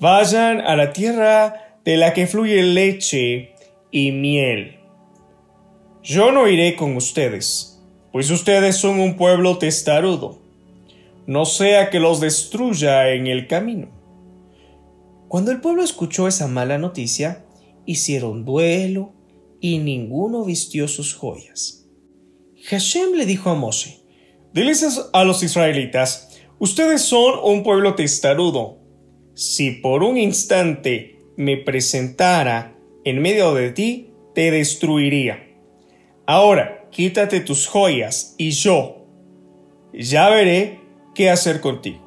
Vayan 0.00 0.62
a 0.62 0.76
la 0.76 0.94
tierra 0.94 1.78
de 1.84 1.98
la 1.98 2.14
que 2.14 2.26
fluye 2.26 2.62
leche 2.62 3.54
y 3.90 4.12
miel. 4.12 4.78
Yo 6.02 6.32
no 6.32 6.48
iré 6.48 6.74
con 6.74 6.96
ustedes, 6.96 7.82
pues 8.10 8.30
ustedes 8.30 8.76
son 8.76 8.98
un 8.98 9.16
pueblo 9.16 9.58
testarudo. 9.58 10.38
No 11.26 11.44
sea 11.44 11.90
que 11.90 12.00
los 12.00 12.18
destruya 12.18 13.10
en 13.10 13.26
el 13.26 13.46
camino. 13.46 13.90
Cuando 15.28 15.50
el 15.50 15.60
pueblo 15.60 15.82
escuchó 15.82 16.26
esa 16.26 16.48
mala 16.48 16.78
noticia, 16.78 17.44
hicieron 17.84 18.46
duelo 18.46 19.12
y 19.60 19.78
ninguno 19.78 20.46
vistió 20.46 20.88
sus 20.88 21.14
joyas. 21.14 21.86
Hashem 22.70 23.12
le 23.12 23.26
dijo 23.26 23.50
a 23.50 23.54
Moshe, 23.54 24.00
Diles 24.54 25.10
a 25.12 25.24
los 25.24 25.42
israelitas, 25.42 26.40
ustedes 26.58 27.02
son 27.02 27.38
un 27.44 27.62
pueblo 27.62 27.94
testarudo. 27.94 28.79
Si 29.40 29.70
por 29.70 30.02
un 30.02 30.18
instante 30.18 31.18
me 31.34 31.56
presentara 31.56 32.76
en 33.06 33.22
medio 33.22 33.54
de 33.54 33.70
ti, 33.70 34.12
te 34.34 34.50
destruiría. 34.50 35.56
Ahora, 36.26 36.90
quítate 36.90 37.40
tus 37.40 37.66
joyas 37.66 38.34
y 38.36 38.50
yo 38.50 39.06
ya 39.94 40.28
veré 40.28 40.80
qué 41.14 41.30
hacer 41.30 41.62
contigo. 41.62 42.06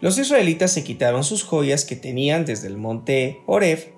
Los 0.00 0.18
israelitas 0.18 0.72
se 0.72 0.82
quitaron 0.82 1.22
sus 1.22 1.44
joyas 1.44 1.84
que 1.84 1.94
tenían 1.94 2.46
desde 2.46 2.66
el 2.66 2.78
monte 2.78 3.38
Horeb. 3.46 3.94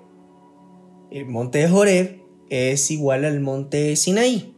El 1.09 1.25
monte 1.25 1.65
Horeb 1.65 2.21
es 2.51 2.91
igual 2.91 3.25
al 3.25 3.39
monte 3.39 3.95
Sinaí. 3.95 4.55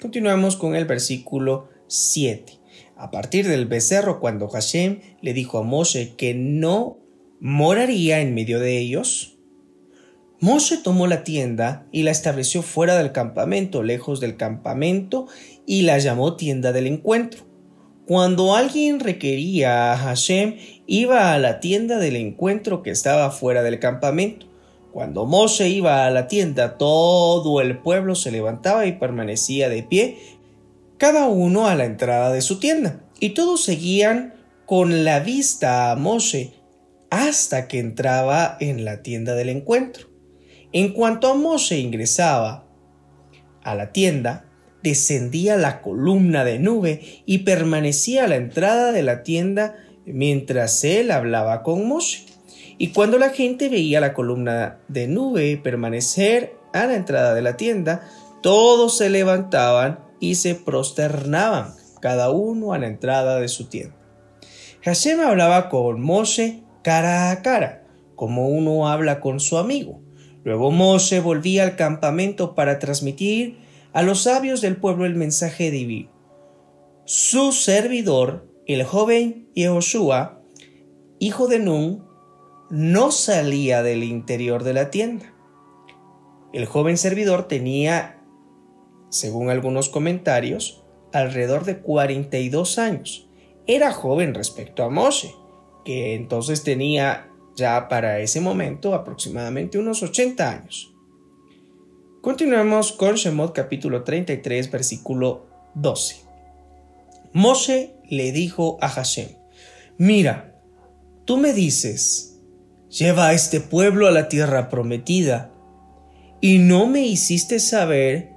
Continuamos 0.00 0.54
con 0.54 0.76
el 0.76 0.84
versículo 0.84 1.70
7. 1.88 2.60
A 2.94 3.10
partir 3.10 3.48
del 3.48 3.66
becerro, 3.66 4.20
cuando 4.20 4.46
Hashem 4.46 5.00
le 5.22 5.32
dijo 5.32 5.58
a 5.58 5.62
Moshe 5.62 6.14
que 6.16 6.34
no 6.34 6.98
moraría 7.40 8.20
en 8.20 8.34
medio 8.34 8.60
de 8.60 8.78
ellos, 8.78 9.38
Moshe 10.42 10.78
tomó 10.78 11.06
la 11.06 11.22
tienda 11.22 11.86
y 11.92 12.02
la 12.02 12.12
estableció 12.12 12.62
fuera 12.62 12.96
del 12.96 13.12
campamento, 13.12 13.82
lejos 13.82 14.20
del 14.20 14.38
campamento, 14.38 15.26
y 15.66 15.82
la 15.82 15.98
llamó 15.98 16.36
tienda 16.36 16.72
del 16.72 16.86
encuentro. 16.86 17.44
Cuando 18.06 18.56
alguien 18.56 19.00
requería 19.00 19.92
a 19.92 19.98
Hashem, 19.98 20.56
iba 20.86 21.34
a 21.34 21.38
la 21.38 21.60
tienda 21.60 21.98
del 21.98 22.16
encuentro 22.16 22.82
que 22.82 22.90
estaba 22.90 23.30
fuera 23.30 23.62
del 23.62 23.78
campamento. 23.78 24.46
Cuando 24.92 25.26
Moshe 25.26 25.68
iba 25.68 26.06
a 26.06 26.10
la 26.10 26.26
tienda, 26.26 26.78
todo 26.78 27.60
el 27.60 27.78
pueblo 27.78 28.14
se 28.14 28.32
levantaba 28.32 28.86
y 28.86 28.92
permanecía 28.92 29.68
de 29.68 29.82
pie, 29.82 30.18
cada 30.96 31.28
uno 31.28 31.66
a 31.66 31.74
la 31.74 31.84
entrada 31.84 32.32
de 32.32 32.40
su 32.40 32.58
tienda, 32.58 33.04
y 33.20 33.30
todos 33.30 33.62
seguían 33.62 34.39
con 34.70 35.02
la 35.04 35.18
vista 35.18 35.90
a 35.90 35.96
Moshe 35.96 36.52
hasta 37.10 37.66
que 37.66 37.80
entraba 37.80 38.56
en 38.60 38.84
la 38.84 39.02
tienda 39.02 39.34
del 39.34 39.48
encuentro. 39.48 40.06
En 40.70 40.92
cuanto 40.92 41.26
a 41.26 41.34
Moshe 41.34 41.80
ingresaba 41.80 42.68
a 43.64 43.74
la 43.74 43.90
tienda, 43.90 44.44
descendía 44.84 45.56
la 45.56 45.82
columna 45.82 46.44
de 46.44 46.60
nube 46.60 47.00
y 47.26 47.38
permanecía 47.38 48.26
a 48.26 48.28
la 48.28 48.36
entrada 48.36 48.92
de 48.92 49.02
la 49.02 49.24
tienda 49.24 49.74
mientras 50.06 50.84
él 50.84 51.10
hablaba 51.10 51.64
con 51.64 51.88
Moshe. 51.88 52.26
Y 52.78 52.92
cuando 52.92 53.18
la 53.18 53.30
gente 53.30 53.70
veía 53.70 54.00
la 54.00 54.14
columna 54.14 54.78
de 54.86 55.08
nube 55.08 55.60
permanecer 55.60 56.54
a 56.72 56.86
la 56.86 56.94
entrada 56.94 57.34
de 57.34 57.42
la 57.42 57.56
tienda, 57.56 58.08
todos 58.40 58.98
se 58.98 59.10
levantaban 59.10 59.98
y 60.20 60.36
se 60.36 60.54
prosternaban, 60.54 61.74
cada 62.00 62.30
uno 62.30 62.72
a 62.72 62.78
la 62.78 62.86
entrada 62.86 63.40
de 63.40 63.48
su 63.48 63.64
tienda. 63.64 63.99
Hashem 64.82 65.20
hablaba 65.20 65.68
con 65.68 66.00
Moshe 66.00 66.62
cara 66.82 67.30
a 67.30 67.42
cara, 67.42 67.84
como 68.16 68.48
uno 68.48 68.88
habla 68.88 69.20
con 69.20 69.38
su 69.38 69.58
amigo. 69.58 70.00
Luego 70.42 70.70
Moshe 70.70 71.20
volvía 71.20 71.64
al 71.64 71.76
campamento 71.76 72.54
para 72.54 72.78
transmitir 72.78 73.58
a 73.92 74.02
los 74.02 74.22
sabios 74.22 74.60
del 74.60 74.76
pueblo 74.76 75.04
el 75.04 75.14
mensaje 75.14 75.70
divino. 75.70 76.10
Su 77.04 77.52
servidor, 77.52 78.48
el 78.66 78.84
joven 78.84 79.48
Yehoshua, 79.54 80.40
hijo 81.18 81.46
de 81.46 81.58
Nun, 81.58 82.04
no 82.70 83.10
salía 83.10 83.82
del 83.82 84.04
interior 84.04 84.64
de 84.64 84.72
la 84.72 84.90
tienda. 84.90 85.34
El 86.52 86.66
joven 86.66 86.96
servidor 86.96 87.48
tenía, 87.48 88.22
según 89.10 89.50
algunos 89.50 89.88
comentarios, 89.88 90.82
alrededor 91.12 91.64
de 91.64 91.80
42 91.80 92.78
años. 92.78 93.29
Era 93.66 93.92
joven 93.92 94.34
respecto 94.34 94.82
a 94.82 94.90
Moshe, 94.90 95.34
que 95.84 96.14
entonces 96.14 96.62
tenía 96.62 97.28
ya 97.56 97.88
para 97.88 98.20
ese 98.20 98.40
momento 98.40 98.94
aproximadamente 98.94 99.78
unos 99.78 100.02
80 100.02 100.50
años. 100.50 100.94
Continuamos 102.20 102.92
con 102.92 103.14
Shemot 103.14 103.54
capítulo 103.54 104.02
33 104.02 104.70
versículo 104.70 105.46
12. 105.74 106.16
Moshe 107.32 107.94
le 108.08 108.32
dijo 108.32 108.78
a 108.80 108.88
Hashem, 108.88 109.28
mira, 109.98 110.60
tú 111.24 111.36
me 111.36 111.52
dices, 111.52 112.40
lleva 112.88 113.28
a 113.28 113.32
este 113.34 113.60
pueblo 113.60 114.08
a 114.08 114.10
la 114.10 114.28
tierra 114.28 114.68
prometida, 114.68 115.52
y 116.40 116.58
no 116.58 116.86
me 116.86 117.06
hiciste 117.06 117.60
saber 117.60 118.30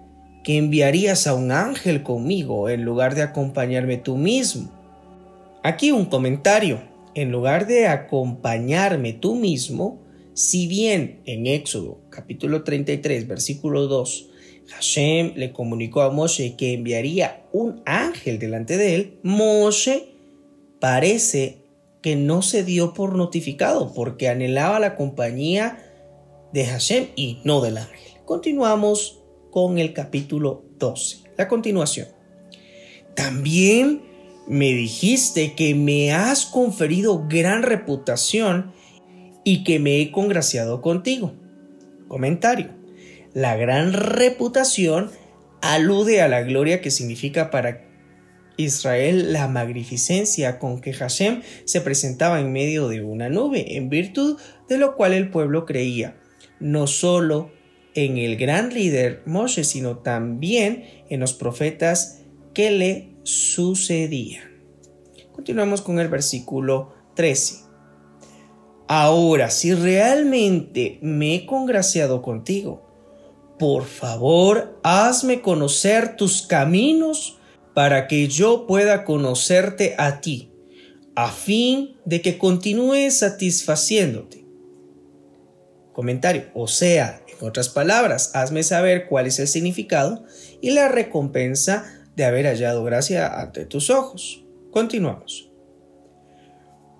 que 0.44 0.58
enviarías 0.58 1.26
a 1.26 1.34
un 1.34 1.52
ángel 1.52 2.04
conmigo 2.04 2.70
en 2.70 2.84
lugar 2.84 3.16
de 3.16 3.22
acompañarme 3.22 3.98
tú 3.98 4.18
mismo. 4.18 4.83
Aquí 5.66 5.92
un 5.92 6.08
comentario, 6.08 6.84
en 7.16 7.32
lugar 7.32 7.68
de 7.68 7.88
acompañarme 7.88 9.14
tú 9.14 9.36
mismo, 9.36 10.04
si 10.34 10.68
bien 10.68 11.22
en 11.26 11.48
Éxodo 11.48 12.02
capítulo 12.10 12.66
33 12.66 13.28
versículo 13.28 13.88
2 13.88 14.30
Hashem 14.68 15.34
le 15.36 15.54
comunicó 15.54 16.02
a 16.02 16.10
Moshe 16.10 16.56
que 16.58 16.74
enviaría 16.74 17.46
un 17.54 17.82
ángel 17.86 18.40
delante 18.40 18.76
de 18.76 18.96
él, 18.96 19.20
Moshe 19.24 20.10
parece 20.82 21.60
que 22.02 22.18
no 22.18 22.42
se 22.42 22.66
dio 22.66 22.94
por 22.94 23.16
notificado 23.16 23.94
porque 23.94 24.28
anhelaba 24.28 24.82
la 24.82 24.98
compañía 24.98 25.80
de 26.52 26.66
Hashem 26.66 27.08
y 27.16 27.40
no 27.46 27.62
del 27.62 27.78
ángel. 27.78 28.20
Continuamos 28.26 29.22
con 29.50 29.78
el 29.78 29.94
capítulo 29.94 30.66
12, 30.78 31.20
la 31.38 31.48
continuación. 31.48 32.10
También 33.16 34.13
me 34.48 34.74
dijiste 34.74 35.54
que 35.54 35.76
me 35.76 36.12
has 36.12 36.46
conferido 36.46 37.28
gran 37.28 37.64
reputación 37.64 38.74
y 39.44 39.64
que 39.64 39.80
me 39.80 40.02
he 40.02 40.12
congraciado 40.12 40.82
contigo. 40.82 41.34
Comentario. 42.08 42.70
La 43.34 43.56
gran 43.56 43.94
reputación 43.94 45.12
alude 45.62 46.22
a 46.22 46.28
la 46.28 46.42
gloria 46.42 46.82
que 46.82 46.92
significa 46.92 47.50
para 47.50 47.86
Israel 48.58 49.34
la 49.34 49.48
magnificencia 49.48 50.60
con 50.60 50.82
que 50.82 50.94
Hashem 50.94 51.42
se 51.66 51.82
presentaba 51.82 52.40
en 52.40 52.52
medio 52.52 52.88
de 52.88 53.02
una 53.02 53.30
nube, 53.30 53.78
en 53.78 53.90
virtud 53.90 54.40
de 54.70 54.78
lo 54.78 54.96
cual 54.96 55.14
el 55.14 55.32
pueblo 55.32 55.66
creía, 55.66 56.18
no 56.60 56.86
solo 56.86 57.52
en 57.96 58.18
el 58.18 58.38
gran 58.38 58.74
líder 58.74 59.24
Moshe, 59.26 59.64
sino 59.64 59.98
también 59.98 60.86
en 61.10 61.20
los 61.20 61.34
profetas 61.34 62.22
que 62.54 62.72
le 62.72 63.13
sucedían. 63.24 64.52
Continuamos 65.32 65.82
con 65.82 66.00
el 66.00 66.10
versículo 66.10 66.94
13. 67.16 67.64
Ahora, 68.88 69.50
si 69.50 69.74
realmente 69.74 71.00
me 71.02 71.36
he 71.36 71.46
congraciado 71.46 72.22
contigo, 72.22 72.84
por 73.58 73.86
favor, 73.86 74.80
hazme 74.84 75.42
conocer 75.42 76.16
tus 76.18 76.42
caminos 76.42 77.40
para 77.74 78.08
que 78.08 78.28
yo 78.28 78.68
pueda 78.68 79.06
conocerte 79.06 79.96
a 79.98 80.22
ti, 80.22 80.52
a 81.16 81.32
fin 81.32 81.96
de 82.06 82.22
que 82.22 82.38
continúes 82.38 83.20
satisfaciéndote. 83.20 84.46
Comentario, 85.94 86.46
o 86.54 86.68
sea, 86.68 87.22
en 87.28 87.48
otras 87.48 87.70
palabras, 87.70 88.32
hazme 88.36 88.64
saber 88.64 89.08
cuál 89.08 89.28
es 89.28 89.40
el 89.40 89.48
significado 89.48 90.24
y 90.60 90.72
la 90.72 90.88
recompensa 90.88 92.03
de 92.16 92.26
haber 92.26 92.46
hallado 92.46 92.84
gracia 92.84 93.42
ante 93.42 93.66
tus 93.66 93.90
ojos. 93.90 94.44
Continuamos. 94.72 95.50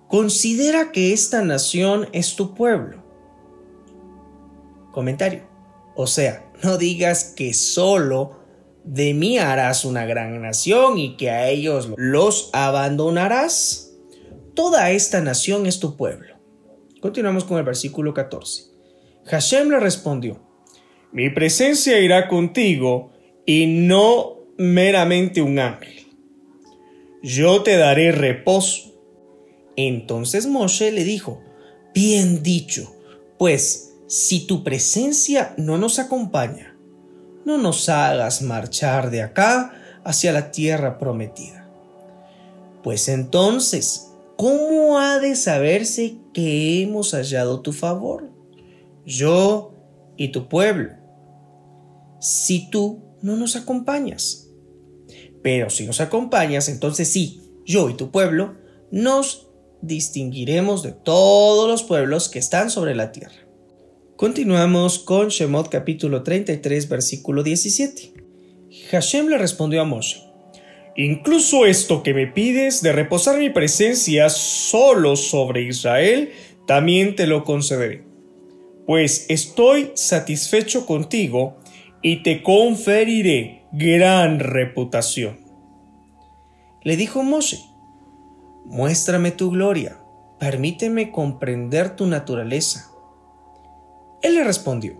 Considera 0.08 0.92
que 0.92 1.12
esta 1.14 1.42
nación 1.42 2.08
es 2.14 2.36
tu 2.36 2.54
pueblo. 2.54 3.04
Comentario. 4.92 5.44
O 5.96 6.08
sea, 6.08 6.52
no 6.64 6.78
digas 6.78 7.34
que 7.36 7.54
solo 7.54 8.40
de 8.84 9.14
mí 9.14 9.38
harás 9.38 9.86
una 9.86 10.06
gran 10.06 10.42
nación 10.42 10.98
y 10.98 11.18
que 11.18 11.32
a 11.32 11.50
ellos 11.50 11.90
los 11.98 12.50
abandonarás. 12.54 13.92
Toda 14.54 14.92
esta 14.92 15.22
nación 15.22 15.66
es 15.66 15.80
tu 15.80 15.98
pueblo. 15.98 16.36
Continuamos 17.02 17.44
con 17.44 17.58
el 17.58 17.64
versículo 17.64 18.14
14. 18.14 18.66
Hashem 19.26 19.70
le 19.70 19.80
respondió, 19.80 20.42
Mi 21.12 21.30
presencia 21.30 22.00
irá 22.00 22.28
contigo 22.28 23.12
y 23.46 23.66
no 23.88 24.43
meramente 24.58 25.42
un 25.42 25.60
ángel. 25.60 26.06
Yo 27.22 27.64
te 27.64 27.78
daré 27.78 28.12
reposo. 28.12 28.92
Entonces 29.76 30.46
Moshe 30.46 30.92
le 30.92 31.04
dijo, 31.04 31.42
Bien 31.94 32.42
dicho, 32.42 32.96
pues 33.38 33.94
si 34.08 34.48
tu 34.48 34.64
presencia 34.64 35.54
no 35.58 35.78
nos 35.78 36.00
acompaña, 36.00 36.76
no 37.46 37.60
nos 37.60 37.88
hagas 37.88 38.42
marchar 38.42 39.12
de 39.12 39.22
acá 39.22 39.74
hacia 40.04 40.32
la 40.32 40.50
tierra 40.50 40.98
prometida. 40.98 41.70
Pues 42.82 43.08
entonces, 43.10 44.12
¿cómo 44.38 44.98
ha 44.98 45.20
de 45.20 45.36
saberse 45.36 46.18
que 46.34 46.82
hemos 46.82 47.12
hallado 47.12 47.62
tu 47.62 47.74
favor? 47.74 48.30
Yo 49.06 49.74
y 50.18 50.30
tu 50.30 50.50
pueblo, 50.50 50.94
si 52.20 52.70
tú 52.72 53.04
no 53.22 53.36
nos 53.36 53.56
acompañas. 53.56 54.43
Pero 55.44 55.70
si 55.70 55.86
nos 55.86 56.02
acompañas, 56.02 56.70
entonces 56.70 57.10
sí, 57.10 57.42
yo 57.66 57.90
y 57.90 57.94
tu 57.94 58.10
pueblo 58.10 58.56
nos 58.92 59.50
distinguiremos 59.82 60.82
de 60.82 60.94
todos 60.94 61.70
los 61.70 61.84
pueblos 61.84 62.30
que 62.30 62.40
están 62.40 62.72
sobre 62.72 62.96
la 62.96 63.12
tierra. 63.12 63.36
Continuamos 64.16 65.00
con 65.00 65.28
Shemot 65.28 65.70
capítulo 65.70 66.24
33 66.24 66.88
versículo 66.88 67.44
17. 67.44 68.14
Hashem 68.92 69.28
le 69.28 69.38
respondió 69.38 69.82
a 69.82 69.86
Moshe, 69.86 70.24
Incluso 70.96 71.66
esto 71.66 72.04
que 72.04 72.14
me 72.14 72.28
pides 72.28 72.82
de 72.82 72.92
reposar 72.92 73.40
mi 73.40 73.50
presencia 73.50 74.30
solo 74.30 75.16
sobre 75.16 75.64
Israel, 75.64 76.32
también 76.68 77.16
te 77.16 77.26
lo 77.26 77.44
concederé. 77.44 78.04
Pues 78.86 79.26
estoy 79.30 79.92
satisfecho 79.96 80.86
contigo 80.86 81.58
y 82.04 82.22
te 82.22 82.44
conferiré 82.44 83.63
gran 83.74 84.40
reputación. 84.40 85.40
Le 86.82 86.96
dijo 86.96 87.22
Moshe, 87.24 87.60
Muéstrame 88.66 89.32
tu 89.32 89.52
gloria, 89.52 89.98
permíteme 90.40 91.12
comprender 91.12 91.98
tu 91.98 92.08
naturaleza 92.08 92.94
él 94.24 94.36
le 94.36 94.44
respondió, 94.46 94.94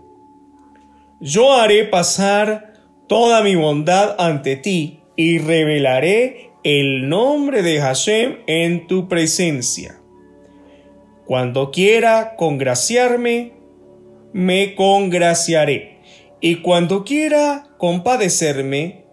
Yo 1.18 1.54
haré 1.54 1.84
pasar 1.84 2.74
toda 3.08 3.42
mi 3.42 3.56
bondad 3.56 4.14
ante 4.18 4.56
ti 4.56 5.00
y 5.16 5.38
revelaré 5.38 6.50
el 6.62 7.08
nombre 7.08 7.62
de 7.62 7.80
Hashem 7.80 8.36
en 8.46 8.86
tu 8.86 9.08
presencia. 9.08 9.98
Cuando 11.24 11.70
quiera 11.70 12.36
congraciarme, 12.36 13.54
me 14.34 14.74
congraciaré. 14.74 15.93
Y 16.46 16.56
cuando 16.56 17.04
quiera 17.04 17.70
compadecerme, 17.78 19.06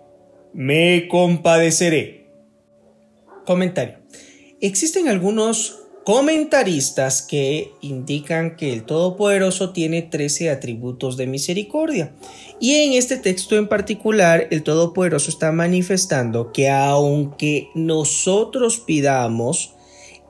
me 0.51 1.07
compadeceré. 1.07 2.27
Comentario. 3.45 3.99
Existen 4.59 5.07
algunos 5.07 5.79
comentaristas 6.03 7.21
que 7.21 7.71
indican 7.79 8.57
que 8.57 8.73
el 8.73 8.83
Todopoderoso 8.83 9.71
tiene 9.71 10.01
13 10.01 10.49
atributos 10.49 11.15
de 11.15 11.27
misericordia. 11.27 12.13
Y 12.59 12.73
en 12.81 12.93
este 12.97 13.15
texto 13.15 13.55
en 13.55 13.69
particular, 13.69 14.49
el 14.51 14.61
Todopoderoso 14.63 15.29
está 15.29 15.53
manifestando 15.53 16.51
que 16.51 16.69
aunque 16.69 17.69
nosotros 17.75 18.81
pidamos, 18.85 19.75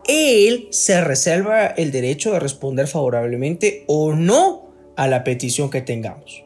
Él 0.08 0.68
se 0.70 1.02
reserva 1.02 1.66
el 1.66 1.92
derecho 1.92 2.32
de 2.32 2.40
responder 2.40 2.86
favorablemente 2.88 3.86
o 3.88 4.14
no 4.14 4.70
a 4.96 5.08
la 5.08 5.24
petición 5.24 5.72
que 5.72 5.82
tengamos. 5.82 6.44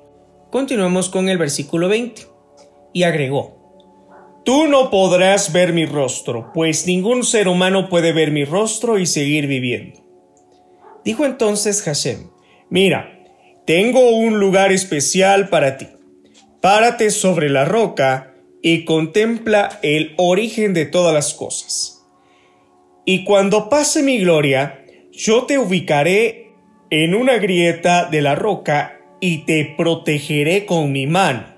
Continuamos 0.56 1.10
con 1.10 1.28
el 1.28 1.38
versículo 1.38 1.90
20. 1.90 2.22
Y 2.94 3.04
agregó, 3.04 4.42
Tú 4.46 4.68
no 4.68 4.90
podrás 4.90 5.52
ver 5.52 5.74
mi 5.74 5.86
rostro, 5.86 6.54
pues 6.54 6.88
ningún 6.88 7.26
ser 7.26 7.50
humano 7.50 7.90
puede 7.90 8.14
ver 8.14 8.32
mi 8.32 8.46
rostro 8.46 8.98
y 8.98 9.06
seguir 9.06 9.48
viviendo. 9.48 10.00
Dijo 11.04 11.26
entonces 11.26 11.82
Hashem, 11.82 12.30
mira, 12.70 13.22
tengo 13.66 14.12
un 14.12 14.40
lugar 14.40 14.72
especial 14.72 15.50
para 15.50 15.76
ti. 15.76 15.88
Párate 16.62 17.12
sobre 17.12 17.50
la 17.50 17.66
roca 17.66 18.34
y 18.62 18.86
contempla 18.86 19.82
el 19.84 20.14
origen 20.16 20.74
de 20.74 20.86
todas 20.86 21.14
las 21.14 21.34
cosas. 21.34 22.08
Y 23.04 23.26
cuando 23.26 23.68
pase 23.68 24.02
mi 24.04 24.20
gloria, 24.20 24.86
yo 25.12 25.44
te 25.48 25.58
ubicaré 25.58 26.54
en 26.92 27.14
una 27.14 27.40
grieta 27.40 28.06
de 28.06 28.22
la 28.22 28.36
roca 28.36 28.96
y 29.20 29.46
te 29.46 29.74
protegeré 29.78 30.66
con 30.66 30.92
mi 30.92 31.08
mano 31.08 31.56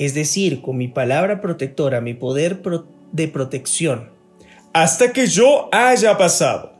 es 0.00 0.14
decir, 0.14 0.62
con 0.62 0.78
mi 0.78 0.88
palabra 0.88 1.42
protectora, 1.42 2.00
mi 2.00 2.14
poder 2.14 2.62
de 3.12 3.28
protección, 3.28 4.08
hasta 4.72 5.12
que 5.12 5.26
yo 5.26 5.68
haya 5.72 6.16
pasado. 6.16 6.72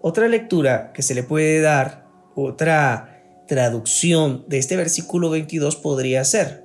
Otra 0.00 0.26
lectura 0.26 0.92
que 0.94 1.02
se 1.02 1.14
le 1.14 1.22
puede 1.22 1.60
dar, 1.60 2.06
otra 2.34 3.22
traducción 3.46 4.46
de 4.48 4.56
este 4.56 4.76
versículo 4.76 5.28
22 5.28 5.76
podría 5.76 6.24
ser, 6.24 6.64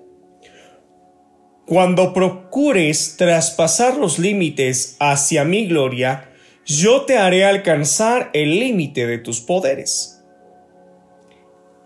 cuando 1.66 2.14
procures 2.14 3.18
traspasar 3.18 3.98
los 3.98 4.20
límites 4.20 4.96
hacia 5.02 5.44
mi 5.44 5.68
gloria, 5.68 6.30
yo 6.66 7.02
te 7.02 7.18
haré 7.18 7.44
alcanzar 7.44 8.30
el 8.32 8.62
límite 8.62 9.06
de 9.06 9.18
tus 9.18 9.42
poderes. 9.42 10.17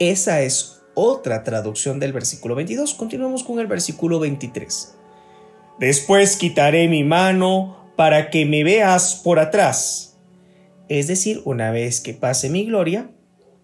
Esa 0.02 0.42
es 0.42 0.82
otra 0.96 1.44
traducción 1.44 2.00
del 2.00 2.12
versículo 2.12 2.56
22. 2.56 2.96
Continuamos 2.96 3.44
con 3.44 3.60
el 3.60 3.68
versículo 3.68 4.20
23. 4.20 4.98
Después 5.78 6.38
quitaré 6.38 6.88
mi 6.88 7.04
mano 7.04 7.94
para 7.96 8.32
que 8.32 8.48
me 8.48 8.64
veas 8.64 9.22
por 9.24 9.38
atrás. 9.38 10.20
Es 10.90 11.06
decir, 11.06 11.44
una 11.46 11.70
vez 11.70 12.02
que 12.02 12.16
pase 12.16 12.50
mi 12.50 12.66
gloria, 12.66 13.12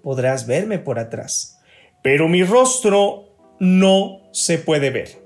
podrás 0.03 0.45
verme 0.45 0.77
por 0.77 0.99
atrás. 0.99 1.59
Pero 2.03 2.27
mi 2.27 2.43
rostro 2.43 3.35
no 3.59 4.19
se 4.31 4.59
puede 4.59 4.91
ver. 4.91 5.17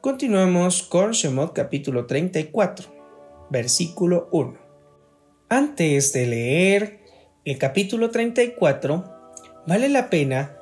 Continuamos 0.00 0.84
con 0.84 1.10
Shemot 1.10 1.54
capítulo 1.54 2.06
34, 2.06 2.86
versículo 3.50 4.28
1. 4.30 4.60
Antes 5.48 6.12
de 6.12 6.26
leer 6.28 7.00
el 7.44 7.58
capítulo 7.58 8.10
34, 8.10 9.11
vale 9.66 9.88
la 9.88 10.10
pena 10.10 10.56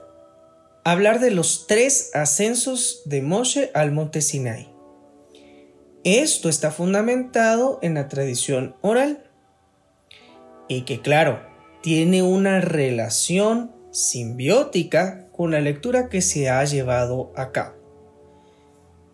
hablar 0.85 1.21
de 1.21 1.31
los 1.31 1.67
tres 1.67 2.11
ascensos 2.15 3.03
de 3.05 3.23
Moshe 3.23 3.71
al 3.75 3.93
monte 3.93 4.21
Sinai. 4.21 4.73
Esto 6.05 6.49
está 6.49 6.71
fundamentado 6.71 7.79
en 7.83 7.95
la 7.95 8.09
tradición 8.09 8.77
oral 8.81 9.25
y 10.69 10.83
que 10.83 11.01
claro, 11.01 11.41
tiene 11.83 12.23
una 12.23 12.61
relación 12.61 13.73
simbiótica 13.91 15.29
con 15.33 15.51
la 15.51 15.61
lectura 15.61 16.09
que 16.09 16.23
se 16.23 16.49
ha 16.49 16.65
llevado 16.65 17.33
a 17.37 17.53
cabo. 17.53 17.75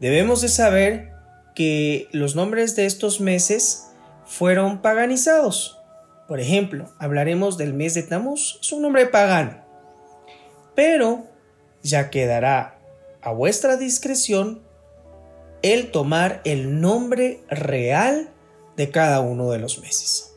Debemos 0.01 0.43
de 0.43 0.49
saber 0.49 1.13
que 1.55 2.09
los 2.13 2.37
nombres 2.37 2.77
de 2.77 2.85
estos 2.85 3.21
meses 3.21 3.87
fueron 4.27 4.83
paganizados. 4.83 5.81
Por 6.29 6.41
ejemplo, 6.41 6.93
hablaremos 6.99 7.57
del 7.57 7.73
mes 7.73 7.95
de 7.95 8.03
Tamuz, 8.03 8.59
es 8.61 8.73
un 8.73 8.83
nombre 8.83 9.07
pagano 9.07 9.66
pero 10.77 11.27
ya 11.83 12.11
quedará 12.11 12.79
a 13.21 13.33
vuestra 13.33 13.77
discreción 13.77 14.63
el 15.63 15.91
tomar 15.91 16.43
el 16.45 16.81
nombre 16.81 17.43
real 17.49 18.31
de 18.77 18.91
cada 18.91 19.21
uno 19.21 19.51
de 19.51 19.59
los 19.59 19.81
meses. 19.81 20.35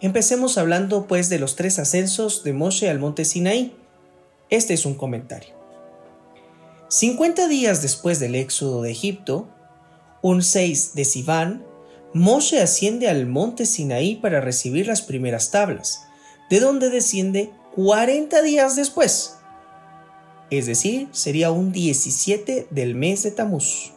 Empecemos 0.00 0.58
hablando 0.58 1.06
pues 1.06 1.28
de 1.28 1.38
los 1.38 1.54
tres 1.54 1.78
ascensos 1.78 2.42
de 2.42 2.54
Moshe 2.54 2.88
al 2.88 2.98
monte 2.98 3.24
Sinaí. 3.24 3.76
Este 4.48 4.74
es 4.74 4.86
un 4.86 4.94
comentario. 4.94 5.54
50 6.88 7.46
días 7.46 7.82
después 7.82 8.18
del 8.18 8.34
éxodo 8.34 8.82
de 8.82 8.90
Egipto, 8.90 9.48
un 10.22 10.42
6 10.42 10.94
de 10.94 11.04
Sivan, 11.04 11.64
Moshe 12.14 12.60
asciende 12.60 13.08
al 13.08 13.26
monte 13.26 13.66
Sinaí 13.66 14.16
para 14.16 14.40
recibir 14.40 14.88
las 14.88 15.02
primeras 15.02 15.52
tablas, 15.52 16.02
de 16.48 16.58
donde 16.58 16.90
desciende 16.90 17.52
40 17.74 18.42
días 18.42 18.74
después. 18.74 19.38
Es 20.50 20.66
decir, 20.66 21.08
sería 21.12 21.52
un 21.52 21.70
17 21.70 22.66
del 22.70 22.94
mes 22.96 23.22
de 23.22 23.30
Tamuz. 23.30 23.92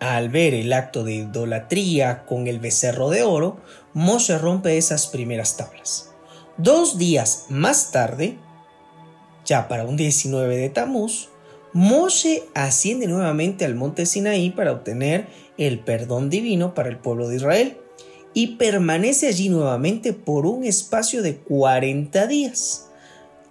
Al 0.00 0.28
ver 0.28 0.54
el 0.54 0.72
acto 0.72 1.04
de 1.04 1.14
idolatría 1.14 2.26
con 2.26 2.48
el 2.48 2.58
becerro 2.58 3.10
de 3.10 3.22
oro, 3.22 3.58
Moshe 3.92 4.36
rompe 4.38 4.76
esas 4.76 5.06
primeras 5.06 5.56
tablas. 5.56 6.10
Dos 6.56 6.98
días 6.98 7.46
más 7.48 7.92
tarde, 7.92 8.38
ya 9.44 9.68
para 9.68 9.84
un 9.84 9.96
19 9.96 10.56
de 10.56 10.70
Tamuz, 10.70 11.28
Moshe 11.72 12.42
asciende 12.54 13.06
nuevamente 13.06 13.64
al 13.64 13.76
monte 13.76 14.06
Sinaí 14.06 14.50
para 14.50 14.72
obtener 14.72 15.28
el 15.58 15.78
perdón 15.78 16.28
divino 16.30 16.74
para 16.74 16.88
el 16.88 16.98
pueblo 16.98 17.28
de 17.28 17.36
Israel 17.36 17.78
y 18.34 18.56
permanece 18.56 19.28
allí 19.28 19.48
nuevamente 19.48 20.12
por 20.12 20.44
un 20.44 20.64
espacio 20.64 21.22
de 21.22 21.36
40 21.36 22.26
días, 22.26 22.90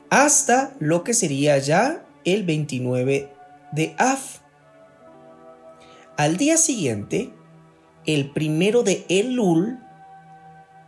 hasta 0.09 0.73
lo 0.79 1.03
que 1.03 1.13
sería 1.13 1.57
ya 1.57 2.05
el 2.25 2.43
29 2.43 3.29
de 3.71 3.95
Af. 3.97 4.41
Al 6.17 6.37
día 6.37 6.57
siguiente, 6.57 7.31
el 8.05 8.29
primero 8.31 8.83
de 8.83 9.05
Elul, 9.07 9.79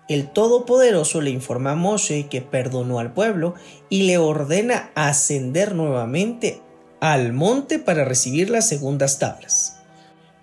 el 0.07 0.29
Todopoderoso 0.29 1.21
le 1.21 1.31
informa 1.31 1.71
a 1.71 1.75
Moshe 1.75 2.27
que 2.27 2.41
perdonó 2.41 2.99
al 2.99 3.13
pueblo 3.13 3.55
y 3.89 4.03
le 4.03 4.19
ordena 4.19 4.91
ascender 4.93 5.73
nuevamente 5.73 6.61
al 6.99 7.33
monte 7.33 7.79
para 7.79 8.05
recibir 8.05 8.49
las 8.49 8.67
segundas 8.67 9.17
tablas. 9.17 9.74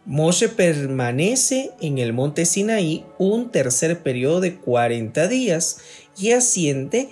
Moshe 0.04 0.48
permanece 0.48 1.70
en 1.80 1.98
el 1.98 2.12
monte 2.12 2.44
Sinaí 2.44 3.04
un 3.18 3.50
tercer 3.50 4.00
periodo 4.00 4.40
de 4.40 4.56
40 4.56 5.28
días 5.28 5.78
y 6.18 6.32
asciende 6.32 7.08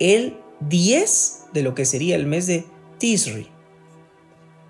el 0.00 0.36
10 0.60 1.44
de 1.52 1.62
lo 1.62 1.74
que 1.74 1.84
sería 1.84 2.16
el 2.16 2.26
mes 2.26 2.46
de 2.46 2.64
Tisri, 2.98 3.48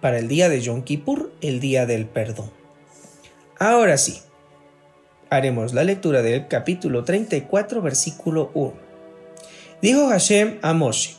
para 0.01 0.19
el 0.19 0.29
día 0.29 0.49
de 0.49 0.61
Yom 0.61 0.83
Kippur, 0.83 1.33
el 1.41 1.61
día 1.61 1.87
del 1.87 2.07
perdón. 2.07 2.51
Ahora 3.59 3.97
sí, 3.97 4.19
haremos 5.31 5.73
la 5.73 5.85
lectura 5.85 6.23
del 6.23 6.49
capítulo 6.49 7.05
34, 7.05 7.81
versículo 7.81 8.51
1. 8.55 8.75
Dijo 9.81 10.09
Hashem 10.09 10.59
a 10.63 10.75
Moshe, 10.75 11.15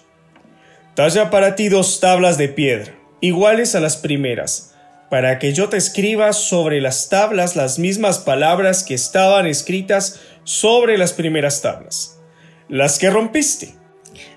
Talla 0.93 1.29
para 1.29 1.55
ti 1.55 1.69
dos 1.69 1.99
tablas 1.99 2.37
de 2.37 2.49
piedra, 2.49 2.93
iguales 3.21 3.75
a 3.75 3.79
las 3.79 3.97
primeras, 3.97 4.75
para 5.09 5.39
que 5.39 5.53
yo 5.53 5.69
te 5.69 5.77
escriba 5.77 6.33
sobre 6.33 6.81
las 6.81 7.09
tablas 7.09 7.55
las 7.55 7.79
mismas 7.79 8.19
palabras 8.19 8.83
que 8.83 8.93
estaban 8.93 9.45
escritas 9.45 10.19
sobre 10.43 10.97
las 10.97 11.13
primeras 11.13 11.61
tablas, 11.61 12.19
las 12.67 12.99
que 12.99 13.09
rompiste. 13.09 13.75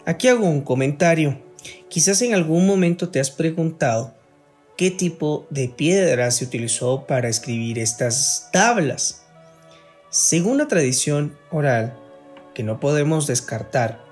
Aquí 0.05 0.29
hago 0.29 0.47
un 0.47 0.63
comentario. 0.63 1.41
Quizás 1.89 2.23
en 2.23 2.35
algún 2.35 2.67
momento 2.67 3.09
te 3.09 3.21
has 3.21 3.31
preguntado 3.31 4.15
qué 4.77 4.91
tipo 4.91 5.47
de 5.51 5.69
piedra 5.69 6.31
se 6.31 6.45
utilizó 6.45 7.07
para 7.07 7.29
escribir 7.29 7.79
estas 7.79 8.49
tablas. 8.53 9.25
Según 10.11 10.59
la 10.59 10.69
tradición 10.69 11.37
oral, 11.51 11.97
que 12.55 12.63
no 12.63 12.81
podemos 12.81 13.27
descartar 13.27 14.05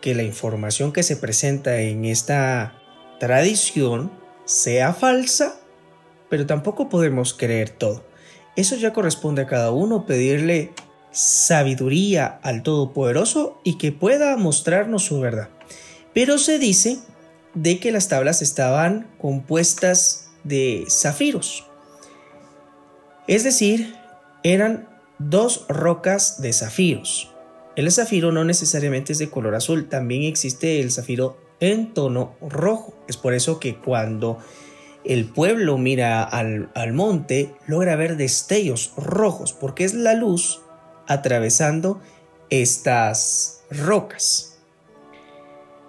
que 0.00 0.14
la 0.14 0.22
información 0.22 0.92
que 0.92 1.02
se 1.02 1.16
presenta 1.16 1.80
en 1.80 2.04
esta 2.04 2.74
tradición 3.20 4.12
sea 4.44 4.92
falsa, 4.92 5.60
pero 6.28 6.46
tampoco 6.46 6.88
podemos 6.88 7.34
creer 7.34 7.70
todo. 7.70 8.04
Eso 8.56 8.76
ya 8.76 8.92
corresponde 8.92 9.42
a 9.42 9.46
cada 9.46 9.70
uno 9.70 10.06
pedirle 10.06 10.72
sabiduría 11.10 12.40
al 12.42 12.62
Todopoderoso 12.62 13.60
y 13.64 13.78
que 13.78 13.92
pueda 13.92 14.36
mostrarnos 14.36 15.04
su 15.04 15.20
verdad. 15.20 15.48
Pero 16.12 16.38
se 16.38 16.58
dice 16.58 16.98
de 17.54 17.78
que 17.78 17.92
las 17.92 18.08
tablas 18.08 18.42
estaban 18.42 19.08
compuestas 19.18 20.30
de 20.44 20.84
zafiros. 20.88 21.66
Es 23.26 23.44
decir, 23.44 23.94
eran 24.42 24.88
dos 25.18 25.66
rocas 25.68 26.40
de 26.42 26.52
zafiros. 26.52 27.30
El 27.76 27.90
zafiro 27.90 28.30
no 28.30 28.44
necesariamente 28.44 29.12
es 29.12 29.18
de 29.18 29.30
color 29.30 29.54
azul, 29.54 29.88
también 29.88 30.22
existe 30.22 30.80
el 30.80 30.92
zafiro 30.92 31.38
en 31.60 31.92
tono 31.92 32.36
rojo. 32.40 32.94
Es 33.08 33.16
por 33.16 33.34
eso 33.34 33.58
que 33.58 33.76
cuando 33.76 34.38
el 35.04 35.26
pueblo 35.26 35.76
mira 35.76 36.22
al, 36.22 36.92
monte, 36.92 37.54
logra 37.66 37.96
ver 37.96 38.16
destellos 38.16 38.92
rojos, 38.96 39.52
porque 39.52 39.84
es 39.84 39.94
la 39.94 40.14
luz 40.14 40.62
atravesando 41.06 42.00
estas 42.48 43.62
rocas. 43.70 44.58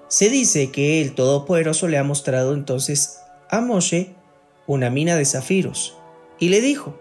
Se 0.10 0.30
dice 0.30 0.72
que 0.72 1.02
el 1.02 1.16
Todopoderoso 1.16 1.88
le 1.88 1.98
ha 1.98 2.04
mostrado 2.04 2.54
entonces 2.54 3.20
a 3.50 3.62
Moshe 3.62 4.16
una 4.68 4.90
mina 4.90 5.16
de 5.16 5.26
zafiros 5.26 5.98
y 6.40 6.50
le 6.50 6.62
dijo, 6.62 7.00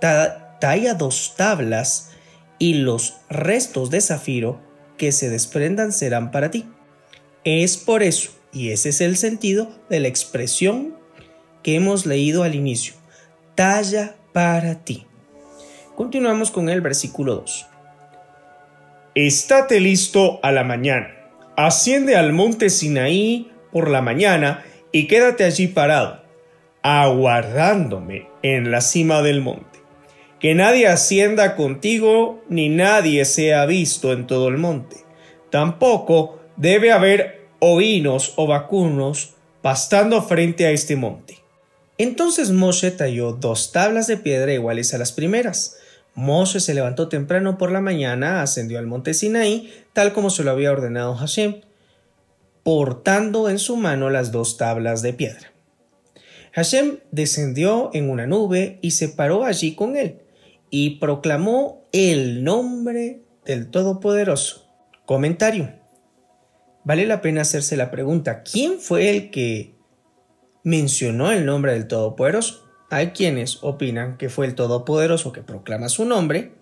talla 0.00 0.94
dos 0.94 1.34
tablas 1.36 2.10
y 2.58 2.74
los 2.74 3.16
restos 3.30 3.90
de 3.90 4.00
zafiro 4.00 4.60
que 4.96 5.12
se 5.12 5.30
desprendan 5.30 5.92
serán 5.92 6.30
para 6.30 6.50
ti. 6.50 6.66
Es 7.44 7.76
por 7.76 8.02
eso, 8.02 8.30
y 8.52 8.70
ese 8.70 8.90
es 8.90 9.00
el 9.00 9.16
sentido 9.16 9.70
de 9.88 10.00
la 10.00 10.08
expresión 10.08 10.97
hemos 11.74 12.06
leído 12.06 12.42
al 12.42 12.54
inicio. 12.54 12.94
Talla 13.54 14.16
para 14.32 14.84
ti. 14.84 15.06
Continuamos 15.96 16.50
con 16.50 16.68
el 16.68 16.80
versículo 16.80 17.36
2. 17.36 17.66
Estate 19.14 19.80
listo 19.80 20.38
a 20.42 20.52
la 20.52 20.62
mañana. 20.62 21.08
Asciende 21.56 22.16
al 22.16 22.32
monte 22.32 22.70
Sinaí 22.70 23.50
por 23.72 23.90
la 23.90 24.00
mañana 24.00 24.64
y 24.92 25.08
quédate 25.08 25.44
allí 25.44 25.66
parado, 25.66 26.22
aguardándome 26.82 28.28
en 28.42 28.70
la 28.70 28.80
cima 28.80 29.22
del 29.22 29.40
monte. 29.40 29.80
Que 30.38 30.54
nadie 30.54 30.86
ascienda 30.86 31.56
contigo 31.56 32.44
ni 32.48 32.68
nadie 32.68 33.24
sea 33.24 33.66
visto 33.66 34.12
en 34.12 34.28
todo 34.28 34.46
el 34.48 34.56
monte. 34.56 34.98
Tampoco 35.50 36.38
debe 36.56 36.92
haber 36.92 37.48
ovinos 37.58 38.34
o 38.36 38.46
vacunos 38.46 39.34
pastando 39.62 40.22
frente 40.22 40.66
a 40.66 40.70
este 40.70 40.94
monte. 40.94 41.37
Entonces 41.98 42.52
Moshe 42.52 42.92
talló 42.92 43.32
dos 43.32 43.72
tablas 43.72 44.06
de 44.06 44.16
piedra 44.16 44.54
iguales 44.54 44.94
a 44.94 44.98
las 44.98 45.10
primeras. 45.10 45.76
Moshe 46.14 46.60
se 46.60 46.74
levantó 46.74 47.08
temprano 47.08 47.58
por 47.58 47.72
la 47.72 47.80
mañana, 47.80 48.40
ascendió 48.40 48.78
al 48.78 48.86
monte 48.86 49.14
Sinaí, 49.14 49.72
tal 49.92 50.12
como 50.12 50.30
se 50.30 50.44
lo 50.44 50.52
había 50.52 50.70
ordenado 50.70 51.14
Hashem, 51.16 51.60
portando 52.62 53.48
en 53.48 53.58
su 53.58 53.76
mano 53.76 54.10
las 54.10 54.30
dos 54.30 54.56
tablas 54.56 55.02
de 55.02 55.12
piedra. 55.12 55.52
Hashem 56.52 56.98
descendió 57.10 57.90
en 57.92 58.10
una 58.10 58.26
nube 58.26 58.78
y 58.80 58.92
se 58.92 59.08
paró 59.08 59.44
allí 59.44 59.74
con 59.74 59.96
él, 59.96 60.20
y 60.70 60.98
proclamó 60.98 61.88
el 61.92 62.44
nombre 62.44 63.22
del 63.44 63.70
Todopoderoso. 63.70 64.68
Comentario. 65.06 65.72
Vale 66.84 67.06
la 67.06 67.20
pena 67.20 67.42
hacerse 67.42 67.76
la 67.76 67.90
pregunta, 67.90 68.42
¿quién 68.42 68.78
fue 68.78 69.10
el 69.10 69.30
que 69.30 69.77
mencionó 70.68 71.32
el 71.32 71.46
nombre 71.46 71.72
del 71.72 71.88
Todopoderoso. 71.88 72.68
Hay 72.90 73.12
quienes 73.12 73.58
opinan 73.62 74.18
que 74.18 74.28
fue 74.28 74.44
el 74.44 74.54
Todopoderoso 74.54 75.32
que 75.32 75.40
proclama 75.40 75.88
su 75.88 76.04
nombre 76.04 76.52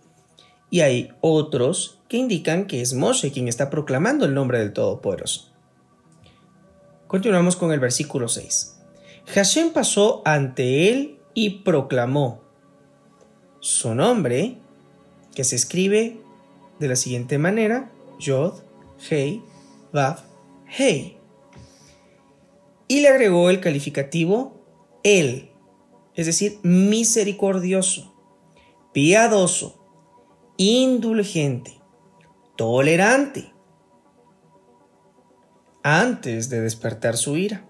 y 0.71 0.81
hay 0.83 1.13
otros 1.21 1.99
que 2.09 2.17
indican 2.17 2.69
que 2.69 2.83
es 2.83 2.95
Moshe 2.95 3.33
quien 3.33 3.49
está 3.49 3.69
proclamando 3.69 4.25
el 4.25 4.33
nombre 4.33 4.61
del 4.61 4.73
Todopoderoso. 4.73 5.53
Continuamos 7.09 7.57
con 7.57 7.73
el 7.73 7.81
versículo 7.81 8.29
6. 8.29 8.81
Hashem 9.27 9.73
pasó 9.73 10.23
ante 10.25 10.89
él 10.89 11.19
y 11.35 11.65
proclamó 11.65 12.45
su 13.59 13.93
nombre, 13.93 14.59
que 15.35 15.43
se 15.43 15.57
escribe 15.57 16.21
de 16.79 16.89
la 16.89 16.95
siguiente 16.95 17.39
manera: 17.39 17.91
Yod, 18.21 18.55
Hei, 19.11 19.43
Vav, 19.93 20.21
Hei 20.79 21.16
y 22.89 23.01
le 23.01 23.09
agregó 23.09 23.51
el 23.51 23.61
calificativo 23.61 24.65
él, 25.03 25.51
es 26.15 26.27
decir, 26.27 26.59
misericordioso, 26.63 28.15
piadoso, 28.93 29.87
indulgente, 30.57 31.81
tolerante, 32.57 33.53
antes 35.83 36.49
de 36.49 36.61
despertar 36.61 37.17
su 37.17 37.37
ira, 37.37 37.69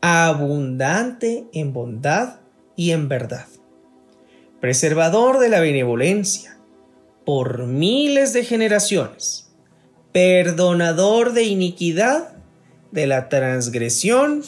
abundante 0.00 1.46
en 1.52 1.72
bondad 1.72 2.40
y 2.76 2.92
en 2.92 3.08
verdad, 3.08 3.46
preservador 4.60 5.38
de 5.38 5.50
la 5.50 5.60
benevolencia 5.60 6.58
por 7.26 7.66
miles 7.66 8.32
de 8.32 8.44
generaciones, 8.44 9.52
perdonador 10.12 11.32
de 11.32 11.44
iniquidad, 11.44 12.31
de 12.92 13.06
la 13.06 13.28
transgresión 13.28 14.42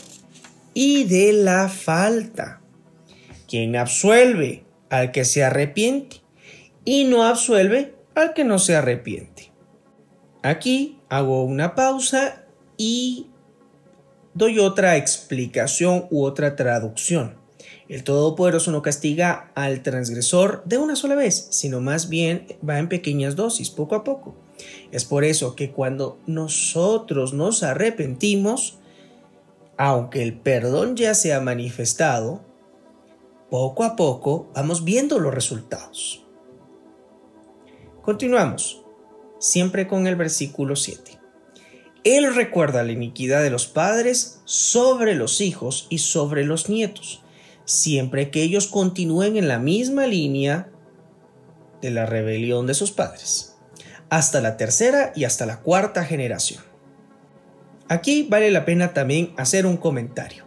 y 0.74 1.04
de 1.04 1.32
la 1.32 1.68
falta, 1.68 2.60
quien 3.48 3.74
absuelve 3.76 4.64
al 4.90 5.10
que 5.10 5.24
se 5.24 5.42
arrepiente 5.42 6.22
y 6.84 7.04
no 7.04 7.24
absuelve 7.24 7.94
al 8.14 8.34
que 8.34 8.44
no 8.44 8.58
se 8.58 8.76
arrepiente. 8.76 9.50
Aquí 10.42 11.00
hago 11.08 11.44
una 11.44 11.74
pausa 11.74 12.44
y 12.76 13.30
doy 14.34 14.58
otra 14.58 14.96
explicación 14.96 16.06
u 16.10 16.24
otra 16.24 16.54
traducción. 16.54 17.36
El 17.88 18.04
Todopoderoso 18.04 18.70
no 18.72 18.82
castiga 18.82 19.52
al 19.54 19.82
transgresor 19.82 20.62
de 20.64 20.78
una 20.78 20.96
sola 20.96 21.14
vez, 21.14 21.48
sino 21.50 21.80
más 21.80 22.08
bien 22.08 22.46
va 22.66 22.78
en 22.78 22.88
pequeñas 22.88 23.36
dosis, 23.36 23.70
poco 23.70 23.94
a 23.94 24.04
poco. 24.04 24.36
Es 24.92 25.04
por 25.04 25.24
eso 25.24 25.54
que 25.54 25.70
cuando 25.70 26.18
nosotros 26.26 27.34
nos 27.34 27.62
arrepentimos, 27.62 28.78
aunque 29.76 30.22
el 30.22 30.38
perdón 30.38 30.96
ya 30.96 31.14
se 31.14 31.32
ha 31.34 31.40
manifestado, 31.40 32.42
poco 33.50 33.84
a 33.84 33.96
poco 33.96 34.50
vamos 34.54 34.84
viendo 34.84 35.18
los 35.18 35.34
resultados. 35.34 36.24
Continuamos, 38.02 38.84
siempre 39.38 39.86
con 39.86 40.06
el 40.06 40.16
versículo 40.16 40.76
7. 40.76 41.18
Él 42.04 42.34
recuerda 42.34 42.82
la 42.82 42.92
iniquidad 42.92 43.42
de 43.42 43.50
los 43.50 43.66
padres 43.66 44.42
sobre 44.44 45.14
los 45.14 45.40
hijos 45.40 45.86
y 45.88 45.98
sobre 45.98 46.44
los 46.44 46.68
nietos, 46.68 47.22
siempre 47.64 48.30
que 48.30 48.42
ellos 48.42 48.66
continúen 48.66 49.36
en 49.36 49.48
la 49.48 49.58
misma 49.58 50.06
línea 50.06 50.70
de 51.80 51.90
la 51.90 52.04
rebelión 52.04 52.66
de 52.66 52.74
sus 52.74 52.90
padres, 52.90 53.53
hasta 54.16 54.40
la 54.40 54.56
tercera 54.56 55.12
y 55.16 55.24
hasta 55.24 55.44
la 55.44 55.58
cuarta 55.58 56.04
generación. 56.04 56.62
Aquí 57.88 58.28
vale 58.30 58.52
la 58.52 58.64
pena 58.64 58.94
también 58.94 59.34
hacer 59.36 59.66
un 59.66 59.76
comentario. 59.76 60.44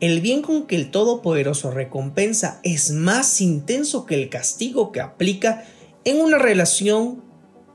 El 0.00 0.20
bien 0.20 0.42
con 0.42 0.66
que 0.66 0.76
el 0.76 0.90
Todopoderoso 0.90 1.70
recompensa 1.70 2.60
es 2.62 2.90
más 2.90 3.40
intenso 3.40 4.04
que 4.04 4.16
el 4.16 4.28
castigo 4.28 4.92
que 4.92 5.00
aplica 5.00 5.64
en 6.04 6.20
una 6.20 6.36
relación 6.36 7.24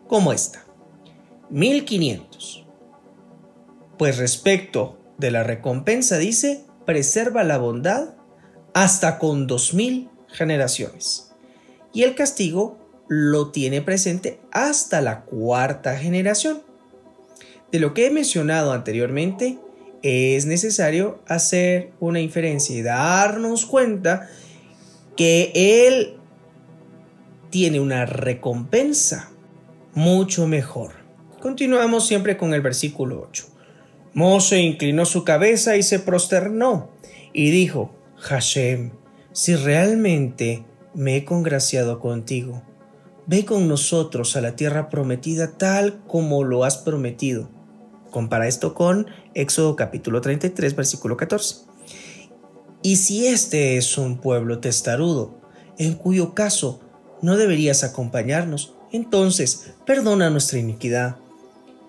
como 0.07 0.31
esta. 0.31 0.63
1500. 1.49 2.67
Pues 3.97 4.19
respecto 4.19 4.99
de 5.17 5.31
la 5.31 5.41
recompensa 5.41 6.19
dice, 6.19 6.65
preserva 6.85 7.43
la 7.43 7.57
bondad 7.57 8.13
hasta 8.75 9.17
con 9.17 9.47
2000 9.47 10.07
generaciones. 10.27 11.31
Y 11.93 12.03
el 12.03 12.13
castigo 12.13 12.78
lo 13.09 13.49
tiene 13.49 13.81
presente 13.81 14.39
hasta 14.51 15.01
la 15.01 15.21
cuarta 15.21 15.97
generación. 15.97 16.61
De 17.71 17.79
lo 17.79 17.93
que 17.93 18.05
he 18.05 18.11
mencionado 18.11 18.71
anteriormente, 18.71 19.57
es 20.01 20.45
necesario 20.45 21.19
hacer 21.27 21.91
una 21.99 22.21
inferencia 22.21 22.75
y 22.75 22.81
darnos 22.81 23.65
cuenta 23.65 24.29
que 25.17 25.51
Él 25.53 26.17
tiene 27.49 27.79
una 27.79 28.05
recompensa 28.05 29.31
mucho 29.93 30.47
mejor. 30.47 30.93
Continuamos 31.41 32.07
siempre 32.07 32.37
con 32.37 32.53
el 32.53 32.61
versículo 32.61 33.27
8. 33.29 33.45
Mose 34.13 34.59
inclinó 34.59 35.05
su 35.05 35.23
cabeza 35.23 35.77
y 35.77 35.83
se 35.83 35.99
prosternó 35.99 36.91
y 37.33 37.51
dijo, 37.51 37.93
Hashem, 38.17 38.91
si 39.31 39.55
realmente 39.55 40.63
me 40.93 41.17
he 41.17 41.25
congraciado 41.25 41.99
contigo, 41.99 42.63
ve 43.29 43.45
con 43.45 43.67
nosotros 43.67 44.35
a 44.35 44.41
la 44.41 44.55
tierra 44.55 44.89
prometida 44.89 45.51
tal 45.51 46.01
como 46.07 46.43
lo 46.43 46.63
has 46.63 46.77
prometido. 46.77 47.47
Compara 48.09 48.47
esto 48.47 48.73
con 48.73 49.05
Éxodo 49.35 49.75
capítulo 49.75 50.19
33, 50.19 50.75
versículo 50.75 51.15
14. 51.15 51.57
Y 52.81 52.95
si 52.95 53.27
este 53.27 53.77
es 53.77 53.99
un 53.99 54.17
pueblo 54.17 54.57
testarudo, 54.57 55.39
en 55.77 55.93
cuyo 55.93 56.33
caso 56.33 56.79
no 57.21 57.37
deberías 57.37 57.83
acompañarnos, 57.83 58.73
entonces 58.91 59.73
perdona 59.85 60.31
nuestra 60.31 60.57
iniquidad 60.57 61.17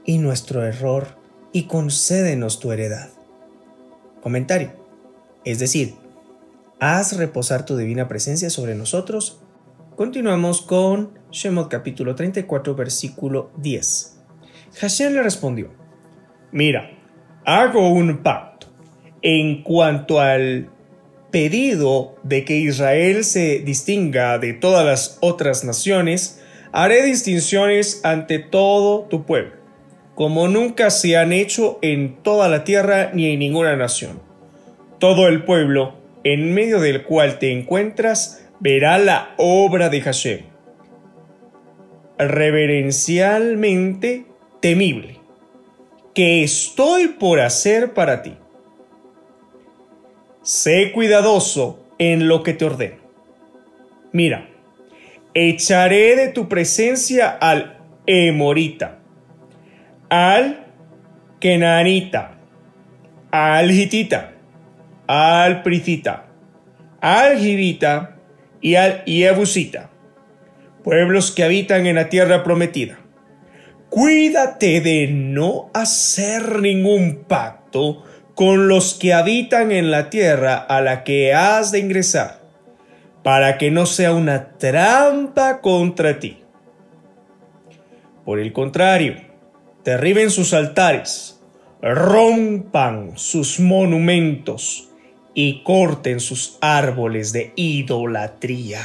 y 0.05 0.18
nuestro 0.18 0.62
error 0.62 1.16
y 1.55 1.62
concédenos 1.62 2.61
tu 2.61 2.70
heredad. 2.70 3.09
Comentario. 4.22 4.72
Es 5.47 5.59
decir, 5.59 5.95
haz 6.80 7.16
reposar 7.16 7.64
tu 7.64 7.78
divina 7.78 8.09
presencia 8.09 8.51
sobre 8.51 8.74
nosotros. 8.74 9.41
Continuamos 10.01 10.62
con 10.62 11.11
Shemot 11.30 11.68
capítulo 11.68 12.14
34 12.14 12.74
versículo 12.74 13.51
10. 13.59 14.18
Hashem 14.80 15.12
le 15.12 15.22
respondió, 15.22 15.74
mira, 16.53 16.90
hago 17.44 17.86
un 17.90 18.22
pacto 18.22 18.68
en 19.20 19.62
cuanto 19.62 20.18
al 20.18 20.70
pedido 21.30 22.16
de 22.22 22.46
que 22.46 22.57
Israel 22.57 23.24
se 23.24 23.59
distinga 23.59 24.38
de 24.38 24.55
todas 24.55 24.86
las 24.86 25.18
otras 25.20 25.64
naciones, 25.64 26.42
haré 26.72 27.03
distinciones 27.03 28.01
ante 28.03 28.38
todo 28.38 29.03
tu 29.03 29.26
pueblo, 29.26 29.53
como 30.14 30.48
nunca 30.48 30.88
se 30.88 31.18
han 31.18 31.34
hecho 31.34 31.78
en 31.82 32.22
toda 32.22 32.48
la 32.48 32.64
tierra 32.64 33.11
ni 33.12 33.26
en 33.26 33.38
ninguna 33.38 33.76
nación. 33.76 34.22
Todo 34.98 35.28
el 35.28 35.44
pueblo 35.44 35.98
en 36.24 36.55
medio 36.55 36.80
del 36.80 37.03
cual 37.03 37.38
te 37.38 37.53
encuentras 37.53 38.49
verá 38.61 38.98
la 38.98 39.34
obra 39.38 39.88
de 39.88 40.02
Hashem, 40.02 40.42
reverencialmente 42.18 44.26
temible, 44.61 45.18
que 46.14 46.44
estoy 46.44 47.08
por 47.08 47.40
hacer 47.40 47.94
para 47.94 48.22
ti. 48.22 48.34
Sé 50.42 50.92
cuidadoso 50.92 51.82
en 51.98 52.28
lo 52.28 52.42
que 52.42 52.52
te 52.52 52.66
ordeno. 52.66 52.96
Mira, 54.12 54.50
echaré 55.34 56.16
de 56.16 56.28
tu 56.28 56.48
presencia 56.48 57.30
al 57.30 57.78
Emorita, 58.06 58.98
al 60.08 60.66
Kenanita, 61.38 62.38
al 63.30 63.70
Hitita, 63.70 64.32
al 65.06 65.62
Pricita, 65.62 66.26
al 67.00 67.38
Gibita 67.38 68.16
y 68.61 68.74
al 68.74 69.02
Iebusita, 69.06 69.90
pueblos 70.84 71.30
que 71.30 71.44
habitan 71.44 71.86
en 71.86 71.96
la 71.96 72.08
tierra 72.08 72.42
prometida. 72.42 72.98
Cuídate 73.88 74.80
de 74.80 75.08
no 75.08 75.70
hacer 75.74 76.61
ningún 76.61 77.24
pacto 77.26 78.04
con 78.34 78.68
los 78.68 78.94
que 78.94 79.12
habitan 79.12 79.72
en 79.72 79.90
la 79.90 80.11
tierra 80.11 80.56
a 80.56 80.80
la 80.80 81.04
que 81.04 81.34
has 81.34 81.72
de 81.72 81.80
ingresar, 81.80 82.40
para 83.22 83.58
que 83.58 83.70
no 83.70 83.86
sea 83.86 84.14
una 84.14 84.56
trampa 84.58 85.61
contra 85.61 86.18
ti. 86.18 86.38
Por 88.24 88.38
el 88.38 88.52
contrario, 88.52 89.16
derriben 89.84 90.30
sus 90.30 90.54
altares, 90.54 91.40
rompan 91.82 93.18
sus 93.18 93.58
monumentos 93.58 94.89
y 95.43 95.62
corten 95.62 96.20
sus 96.20 96.59
árboles 96.61 97.32
de 97.32 97.53
idolatría. 97.57 98.82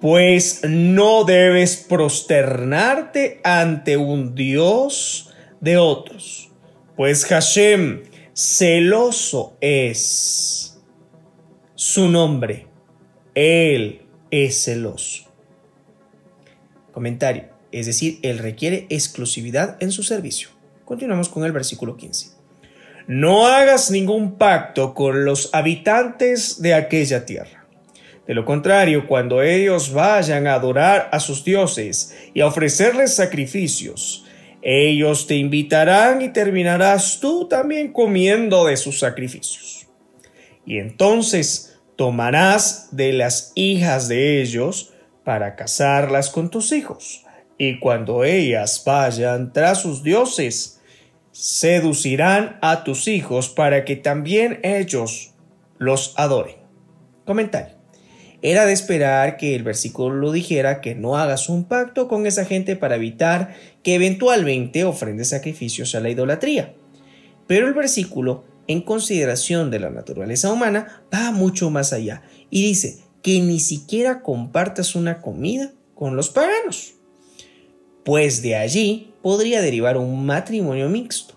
Pues 0.00 0.62
no 0.68 1.24
debes 1.24 1.76
prosternarte 1.76 3.40
ante 3.44 3.96
un 3.96 4.34
Dios 4.34 5.30
de 5.60 5.78
otros 5.78 6.44
pues 6.96 7.24
Hashem 7.24 8.04
celoso 8.34 9.56
es 9.60 10.78
su 11.74 12.08
nombre. 12.08 12.68
Él 13.34 14.02
es 14.30 14.64
celoso. 14.64 15.24
Comentario. 16.92 17.48
Es 17.72 17.86
decir, 17.86 18.20
Él 18.22 18.38
requiere 18.38 18.86
exclusividad 18.90 19.76
en 19.80 19.90
su 19.90 20.04
servicio. 20.04 20.50
Continuamos 20.84 21.28
con 21.28 21.44
el 21.44 21.50
versículo 21.50 21.96
15. 21.96 22.33
No 23.06 23.46
hagas 23.46 23.90
ningún 23.90 24.38
pacto 24.38 24.94
con 24.94 25.24
los 25.24 25.50
habitantes 25.52 26.62
de 26.62 26.74
aquella 26.74 27.26
tierra. 27.26 27.66
De 28.26 28.32
lo 28.32 28.46
contrario, 28.46 29.06
cuando 29.06 29.42
ellos 29.42 29.92
vayan 29.92 30.46
a 30.46 30.54
adorar 30.54 31.10
a 31.12 31.20
sus 31.20 31.44
dioses 31.44 32.16
y 32.32 32.40
a 32.40 32.46
ofrecerles 32.46 33.14
sacrificios, 33.14 34.24
ellos 34.62 35.26
te 35.26 35.34
invitarán 35.34 36.22
y 36.22 36.30
terminarás 36.30 37.20
tú 37.20 37.46
también 37.48 37.92
comiendo 37.92 38.64
de 38.64 38.78
sus 38.78 38.98
sacrificios. 38.98 39.86
Y 40.64 40.78
entonces 40.78 41.78
tomarás 41.96 42.88
de 42.92 43.12
las 43.12 43.52
hijas 43.54 44.08
de 44.08 44.40
ellos 44.40 44.94
para 45.22 45.54
casarlas 45.54 46.30
con 46.30 46.48
tus 46.48 46.72
hijos. 46.72 47.24
Y 47.58 47.78
cuando 47.78 48.24
ellas 48.24 48.82
vayan 48.86 49.52
tras 49.52 49.82
sus 49.82 50.02
dioses, 50.02 50.73
seducirán 51.34 52.58
a 52.62 52.84
tus 52.84 53.08
hijos 53.08 53.48
para 53.48 53.84
que 53.84 53.96
también 53.96 54.60
ellos 54.62 55.34
los 55.78 56.14
adoren. 56.16 56.54
Comentario. 57.26 57.74
Era 58.40 58.66
de 58.66 58.72
esperar 58.72 59.36
que 59.36 59.56
el 59.56 59.64
versículo 59.64 60.30
dijera 60.30 60.80
que 60.80 60.94
no 60.94 61.16
hagas 61.16 61.48
un 61.48 61.64
pacto 61.64 62.06
con 62.06 62.26
esa 62.26 62.44
gente 62.44 62.76
para 62.76 62.96
evitar 62.96 63.56
que 63.82 63.96
eventualmente 63.96 64.84
ofrendes 64.84 65.30
sacrificios 65.30 65.94
a 65.94 66.00
la 66.00 66.10
idolatría. 66.10 66.74
Pero 67.48 67.66
el 67.66 67.74
versículo, 67.74 68.44
en 68.68 68.82
consideración 68.82 69.72
de 69.72 69.80
la 69.80 69.90
naturaleza 69.90 70.52
humana, 70.52 71.02
va 71.12 71.32
mucho 71.32 71.68
más 71.68 71.92
allá 71.92 72.22
y 72.48 72.62
dice 72.62 72.98
que 73.22 73.40
ni 73.40 73.58
siquiera 73.58 74.22
compartas 74.22 74.94
una 74.94 75.20
comida 75.20 75.72
con 75.94 76.14
los 76.14 76.30
paganos. 76.30 76.94
Pues 78.04 78.42
de 78.42 78.56
allí 78.56 79.14
podría 79.22 79.62
derivar 79.62 79.96
un 79.96 80.26
matrimonio 80.26 80.88
mixto, 80.88 81.34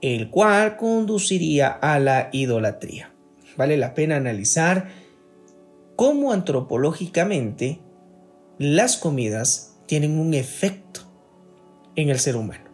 el 0.00 0.30
cual 0.30 0.76
conduciría 0.76 1.68
a 1.68 1.98
la 2.00 2.28
idolatría. 2.32 3.14
Vale 3.56 3.76
la 3.76 3.94
pena 3.94 4.16
analizar 4.16 4.88
cómo 5.94 6.32
antropológicamente 6.32 7.80
las 8.58 8.96
comidas 8.96 9.76
tienen 9.86 10.18
un 10.18 10.34
efecto 10.34 11.00
en 11.94 12.08
el 12.08 12.18
ser 12.18 12.36
humano. 12.36 12.64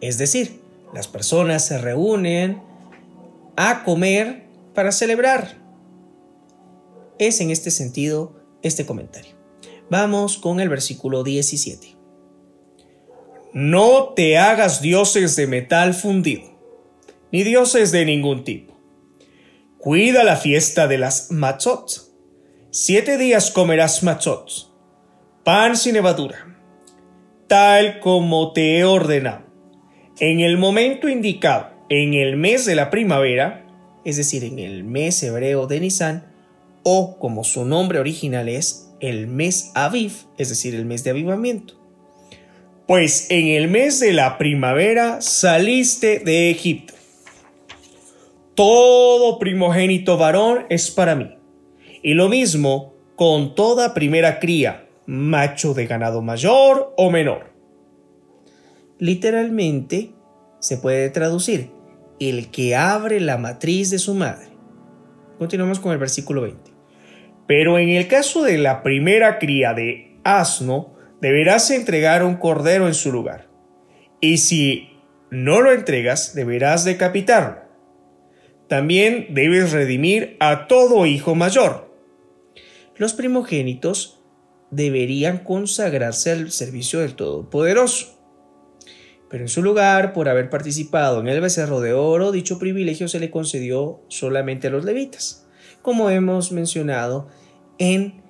Es 0.00 0.18
decir, 0.18 0.60
las 0.92 1.08
personas 1.08 1.64
se 1.64 1.78
reúnen 1.78 2.60
a 3.56 3.84
comer 3.84 4.46
para 4.74 4.92
celebrar. 4.92 5.56
Es 7.18 7.40
en 7.40 7.50
este 7.50 7.70
sentido 7.70 8.34
este 8.62 8.84
comentario. 8.84 9.41
Vamos 9.92 10.38
con 10.38 10.58
el 10.58 10.70
versículo 10.70 11.22
17. 11.22 11.98
No 13.52 14.14
te 14.16 14.38
hagas 14.38 14.80
dioses 14.80 15.36
de 15.36 15.46
metal 15.46 15.92
fundido, 15.92 16.44
ni 17.30 17.42
dioses 17.42 17.92
de 17.92 18.06
ningún 18.06 18.42
tipo. 18.42 18.72
Cuida 19.76 20.24
la 20.24 20.36
fiesta 20.36 20.88
de 20.88 20.96
las 20.96 21.30
matzot. 21.30 22.10
Siete 22.70 23.18
días 23.18 23.50
comerás 23.50 24.02
matzot, 24.02 24.72
pan 25.44 25.76
sin 25.76 25.92
levadura, 25.92 26.58
tal 27.46 28.00
como 28.00 28.54
te 28.54 28.78
he 28.78 28.84
ordenado. 28.86 29.44
En 30.20 30.40
el 30.40 30.56
momento 30.56 31.10
indicado, 31.10 31.68
en 31.90 32.14
el 32.14 32.38
mes 32.38 32.64
de 32.64 32.76
la 32.76 32.88
primavera, 32.88 33.66
es 34.06 34.16
decir, 34.16 34.42
en 34.42 34.58
el 34.58 34.84
mes 34.84 35.22
hebreo 35.22 35.66
de 35.66 35.80
Nisan, 35.80 36.32
o 36.82 37.18
como 37.18 37.44
su 37.44 37.66
nombre 37.66 37.98
original 37.98 38.48
es, 38.48 38.81
el 39.02 39.26
mes 39.26 39.72
Aviv, 39.74 40.12
es 40.38 40.48
decir, 40.48 40.74
el 40.74 40.86
mes 40.86 41.04
de 41.04 41.10
avivamiento. 41.10 41.74
Pues 42.86 43.30
en 43.30 43.48
el 43.48 43.68
mes 43.68 44.00
de 44.00 44.12
la 44.12 44.38
primavera 44.38 45.20
saliste 45.20 46.20
de 46.20 46.50
Egipto. 46.50 46.94
Todo 48.54 49.38
primogénito 49.38 50.16
varón 50.16 50.66
es 50.70 50.90
para 50.90 51.16
mí. 51.16 51.36
Y 52.02 52.14
lo 52.14 52.28
mismo 52.28 52.94
con 53.16 53.54
toda 53.54 53.92
primera 53.92 54.38
cría, 54.38 54.88
macho 55.06 55.74
de 55.74 55.86
ganado 55.86 56.22
mayor 56.22 56.94
o 56.96 57.10
menor. 57.10 57.52
Literalmente 58.98 60.12
se 60.60 60.76
puede 60.76 61.10
traducir 61.10 61.70
el 62.20 62.50
que 62.52 62.76
abre 62.76 63.18
la 63.18 63.36
matriz 63.36 63.90
de 63.90 63.98
su 63.98 64.14
madre. 64.14 64.46
Continuamos 65.38 65.80
con 65.80 65.90
el 65.92 65.98
versículo 65.98 66.42
20. 66.42 66.71
Pero 67.46 67.78
en 67.78 67.90
el 67.90 68.08
caso 68.08 68.42
de 68.42 68.58
la 68.58 68.82
primera 68.82 69.38
cría 69.38 69.74
de 69.74 70.18
asno, 70.24 70.96
deberás 71.20 71.70
entregar 71.70 72.24
un 72.24 72.36
cordero 72.36 72.86
en 72.86 72.94
su 72.94 73.12
lugar. 73.12 73.48
Y 74.20 74.38
si 74.38 74.90
no 75.30 75.60
lo 75.60 75.72
entregas, 75.72 76.34
deberás 76.34 76.84
decapitarlo. 76.84 77.62
También 78.68 79.28
debes 79.30 79.72
redimir 79.72 80.36
a 80.40 80.66
todo 80.66 81.06
hijo 81.06 81.34
mayor. 81.34 81.92
Los 82.96 83.12
primogénitos 83.12 84.22
deberían 84.70 85.38
consagrarse 85.38 86.32
al 86.32 86.50
servicio 86.50 87.00
del 87.00 87.14
Todopoderoso. 87.14 88.18
Pero 89.28 89.44
en 89.44 89.48
su 89.48 89.62
lugar, 89.62 90.12
por 90.12 90.28
haber 90.28 90.50
participado 90.50 91.20
en 91.20 91.28
el 91.28 91.40
becerro 91.40 91.80
de 91.80 91.92
oro, 91.92 92.32
dicho 92.32 92.58
privilegio 92.58 93.08
se 93.08 93.20
le 93.20 93.30
concedió 93.30 94.02
solamente 94.08 94.68
a 94.68 94.70
los 94.70 94.84
levitas, 94.84 95.46
como 95.82 96.10
hemos 96.10 96.52
mencionado 96.52 97.28
en 97.78 98.22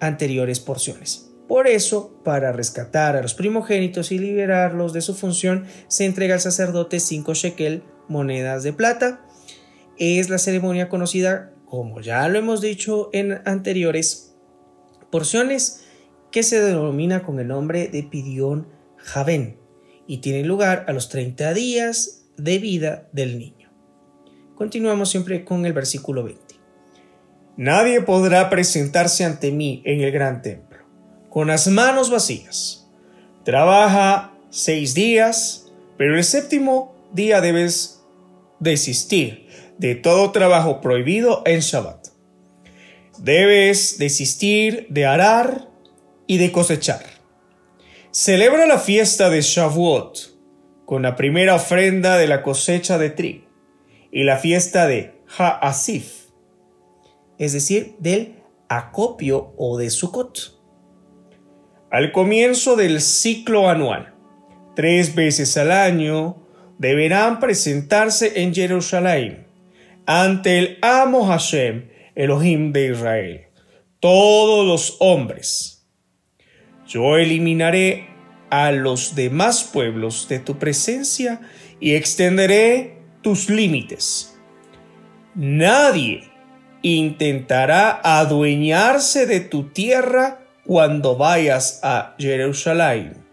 anteriores 0.00 0.60
porciones. 0.60 1.30
Por 1.48 1.68
eso, 1.68 2.20
para 2.24 2.52
rescatar 2.52 3.16
a 3.16 3.22
los 3.22 3.34
primogénitos 3.34 4.10
y 4.10 4.18
liberarlos 4.18 4.92
de 4.92 5.00
su 5.00 5.14
función, 5.14 5.66
se 5.88 6.04
entrega 6.04 6.34
al 6.34 6.40
sacerdote 6.40 6.98
cinco 6.98 7.34
shekel 7.34 7.82
monedas 8.08 8.62
de 8.62 8.72
plata. 8.72 9.24
Es 9.96 10.28
la 10.28 10.38
ceremonia 10.38 10.88
conocida, 10.88 11.52
como 11.66 12.00
ya 12.00 12.28
lo 12.28 12.38
hemos 12.38 12.60
dicho 12.60 13.10
en 13.12 13.40
anteriores 13.44 14.34
porciones, 15.10 15.84
que 16.32 16.42
se 16.42 16.60
denomina 16.60 17.22
con 17.22 17.38
el 17.38 17.48
nombre 17.48 17.88
de 17.88 18.02
Pidión 18.02 18.68
Javén 18.98 19.58
y 20.06 20.18
tiene 20.18 20.44
lugar 20.44 20.84
a 20.88 20.92
los 20.92 21.08
30 21.08 21.54
días 21.54 22.26
de 22.36 22.58
vida 22.58 23.08
del 23.12 23.38
niño. 23.38 23.70
Continuamos 24.54 25.10
siempre 25.10 25.44
con 25.44 25.64
el 25.64 25.72
versículo 25.72 26.24
20. 26.24 26.45
Nadie 27.56 28.02
podrá 28.02 28.50
presentarse 28.50 29.24
ante 29.24 29.50
mí 29.50 29.82
en 29.86 30.02
el 30.02 30.12
gran 30.12 30.42
templo 30.42 30.66
con 31.30 31.48
las 31.48 31.68
manos 31.68 32.10
vacías. 32.10 32.86
Trabaja 33.44 34.32
seis 34.50 34.94
días, 34.94 35.70
pero 35.96 36.16
el 36.16 36.24
séptimo 36.24 36.94
día 37.12 37.40
debes 37.40 38.02
desistir 38.58 39.46
de 39.78 39.94
todo 39.94 40.32
trabajo 40.32 40.80
prohibido 40.80 41.42
en 41.44 41.60
Shabbat. 41.60 42.08
Debes 43.18 43.98
desistir 43.98 44.86
de 44.90 45.06
arar 45.06 45.68
y 46.26 46.38
de 46.38 46.52
cosechar. 46.52 47.04
Celebra 48.10 48.66
la 48.66 48.78
fiesta 48.78 49.30
de 49.30 49.40
Shavuot 49.40 50.36
con 50.84 51.02
la 51.02 51.16
primera 51.16 51.54
ofrenda 51.54 52.16
de 52.16 52.28
la 52.28 52.42
cosecha 52.42 52.98
de 52.98 53.10
trigo 53.10 53.46
y 54.10 54.24
la 54.24 54.38
fiesta 54.38 54.86
de 54.86 55.20
Ha'asif 55.36 56.25
es 57.38 57.52
decir, 57.52 57.96
del 57.98 58.36
acopio 58.68 59.54
o 59.56 59.78
de 59.78 59.90
Sukkot. 59.90 60.56
Al 61.90 62.12
comienzo 62.12 62.76
del 62.76 63.00
ciclo 63.00 63.68
anual, 63.68 64.14
tres 64.74 65.14
veces 65.14 65.56
al 65.56 65.70
año, 65.70 66.42
deberán 66.78 67.40
presentarse 67.40 68.42
en 68.42 68.54
Jerusalén 68.54 69.46
ante 70.04 70.58
el 70.58 70.78
Amo 70.82 71.26
Hashem, 71.26 71.88
Elohim 72.14 72.72
de 72.72 72.92
Israel, 72.92 73.46
todos 74.00 74.66
los 74.66 74.96
hombres. 75.00 75.88
Yo 76.86 77.16
eliminaré 77.16 78.08
a 78.50 78.70
los 78.70 79.14
demás 79.14 79.64
pueblos 79.64 80.28
de 80.28 80.38
tu 80.38 80.58
presencia 80.58 81.40
y 81.80 81.94
extenderé 81.94 82.98
tus 83.22 83.50
límites. 83.50 84.38
Nadie 85.34 86.22
intentará 86.82 88.00
adueñarse 88.02 89.26
de 89.26 89.40
tu 89.40 89.70
tierra 89.70 90.46
cuando 90.64 91.16
vayas 91.16 91.80
a 91.82 92.14
Jerusalén, 92.18 93.24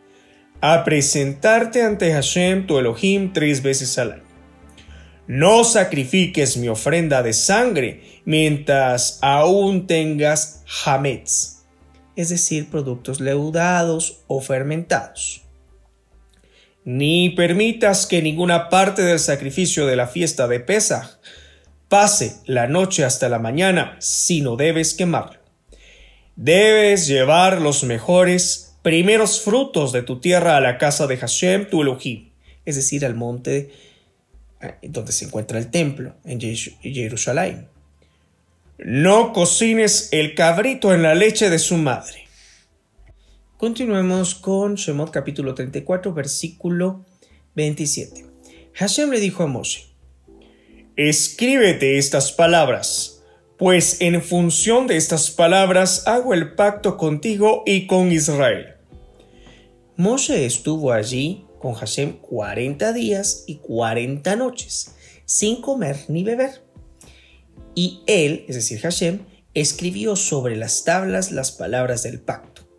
a 0.62 0.84
presentarte 0.84 1.82
ante 1.82 2.14
Hashem 2.14 2.68
tu 2.68 2.78
Elohim 2.78 3.34
tres 3.34 3.62
veces 3.62 3.98
al 3.98 4.14
año. 4.14 4.24
No 5.28 5.64
sacrifiques 5.64 6.58
mi 6.58 6.68
ofrenda 6.68 7.24
de 7.24 7.34
sangre 7.34 8.22
mientras 8.26 9.20
aún 9.22 9.88
tengas 9.88 10.64
hametz, 10.86 11.64
es 12.16 12.30
decir, 12.30 12.70
productos 12.70 13.20
leudados 13.22 14.24
o 14.28 14.42
fermentados. 14.42 15.44
Ni 16.86 17.30
permitas 17.30 18.06
que 18.06 18.22
ninguna 18.22 18.68
parte 18.68 19.02
del 19.02 19.20
sacrificio 19.20 19.88
de 19.88 19.96
la 19.96 20.08
fiesta 20.08 20.50
de 20.50 20.60
Pesach 20.60 21.18
pase 21.94 22.38
la 22.48 22.66
noche 22.66 23.04
hasta 23.04 23.30
la 23.30 23.38
mañana 23.38 23.98
si 24.00 24.42
no 24.42 24.56
debes 24.56 24.96
quemarlo. 24.96 25.40
Debes 26.36 27.06
llevar 27.06 27.62
los 27.62 27.84
mejores 27.84 28.74
primeros 28.82 29.42
frutos 29.42 29.92
de 29.92 30.02
tu 30.02 30.20
tierra 30.20 30.58
a 30.58 30.60
la 30.60 30.80
casa 30.80 31.06
de 31.06 31.18
Hashem, 31.18 31.70
tu 31.70 31.84
Elohim, 31.84 32.32
es 32.66 32.78
decir, 32.78 33.06
al 33.06 33.14
monte 33.14 33.70
eh, 34.60 34.74
donde 34.82 35.12
se 35.12 35.26
encuentra 35.26 35.60
el 35.60 35.70
templo, 35.70 36.16
en 36.26 36.40
Jerusalén. 36.42 37.68
No 38.80 39.32
cocines 39.32 40.10
el 40.14 40.34
cabrito 40.34 40.96
en 40.96 41.04
la 41.04 41.14
leche 41.14 41.52
de 41.52 41.60
su 41.60 41.78
madre. 41.78 42.26
Continuemos 43.56 44.34
con 44.34 44.74
Shemot 44.74 45.12
capítulo 45.12 45.54
34, 45.54 46.12
versículo 46.12 47.06
27. 47.54 48.26
Hashem 48.74 49.12
le 49.12 49.20
dijo 49.20 49.44
a 49.44 49.46
Moshe, 49.46 49.93
Escríbete 50.96 51.98
estas 51.98 52.32
palabras, 52.32 53.24
pues 53.58 54.00
en 54.00 54.22
función 54.22 54.86
de 54.86 54.96
estas 54.96 55.32
palabras 55.32 56.08
hago 56.08 56.36
el 56.36 56.54
pacto 56.54 56.98
contigo 56.98 57.64
y 57.66 57.88
con 57.88 58.12
Israel. 58.12 58.76
Moshe 59.98 60.46
estuvo 60.46 60.92
allí 60.92 61.48
con 61.58 61.74
Hashem 61.74 62.18
40 62.18 62.94
días 62.94 63.44
y 63.48 63.56
40 63.56 64.36
noches, 64.36 64.94
sin 65.26 65.62
comer 65.62 65.98
ni 66.10 66.24
beber. 66.24 66.62
Y 67.74 68.04
él, 68.06 68.46
es 68.48 68.54
decir, 68.54 68.80
Hashem, 68.82 69.22
escribió 69.56 70.16
sobre 70.16 70.56
las 70.56 70.84
tablas 70.84 71.32
las 71.32 71.52
palabras 71.52 72.04
del 72.04 72.22
pacto, 72.22 72.70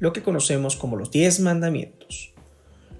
lo 0.00 0.12
que 0.12 0.24
conocemos 0.24 0.74
como 0.74 0.96
los 0.96 1.12
diez 1.12 1.38
mandamientos. 1.38 2.34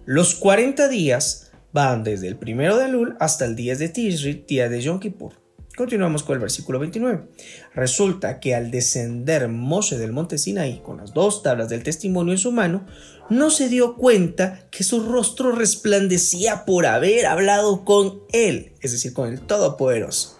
Los 0.04 0.36
40 0.36 0.86
días 0.86 1.51
van 1.72 2.04
desde 2.04 2.28
el 2.28 2.36
primero 2.36 2.76
de 2.76 2.88
Lul 2.88 3.16
hasta 3.18 3.44
el 3.44 3.56
10 3.56 3.78
de 3.78 3.88
Tishri, 3.88 4.44
día 4.46 4.68
de 4.68 4.80
Yom 4.80 5.00
Kippur. 5.00 5.32
Continuamos 5.74 6.22
con 6.22 6.34
el 6.34 6.40
versículo 6.40 6.78
29. 6.78 7.28
Resulta 7.74 8.40
que 8.40 8.54
al 8.54 8.70
descender 8.70 9.48
Moshe 9.48 9.96
del 9.96 10.12
monte 10.12 10.36
Sinaí 10.36 10.80
con 10.80 10.98
las 10.98 11.14
dos 11.14 11.42
tablas 11.42 11.70
del 11.70 11.82
testimonio 11.82 12.34
en 12.34 12.38
su 12.38 12.52
mano, 12.52 12.84
no 13.30 13.48
se 13.48 13.70
dio 13.70 13.96
cuenta 13.96 14.68
que 14.70 14.84
su 14.84 15.02
rostro 15.02 15.52
resplandecía 15.52 16.66
por 16.66 16.84
haber 16.84 17.24
hablado 17.24 17.86
con 17.86 18.20
él, 18.32 18.74
es 18.82 18.92
decir, 18.92 19.14
con 19.14 19.30
el 19.30 19.40
Todopoderoso. 19.40 20.38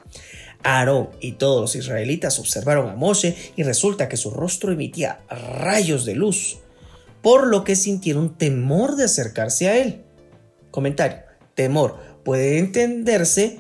Aarón 0.65 1.09
y 1.19 1.33
todos 1.33 1.63
los 1.63 1.77
israelitas 1.77 2.39
observaron 2.39 2.91
a 2.91 2.95
Moshe 2.95 3.35
y 3.57 3.63
resulta 3.63 4.11
que 4.11 4.19
su 4.19 4.31
rostro 4.31 4.71
emitía 4.71 5.23
rayos 5.31 6.05
de 6.05 6.15
luz, 6.15 6.59
por 7.23 7.47
lo 7.47 7.65
que 7.65 7.75
sintieron 7.75 8.37
temor 8.37 8.97
de 8.97 9.05
acercarse 9.05 9.69
a 9.71 9.79
él. 9.79 10.05
Comentario. 10.73 11.19
Temor 11.55 11.99
puede 12.25 12.59
entenderse 12.59 13.59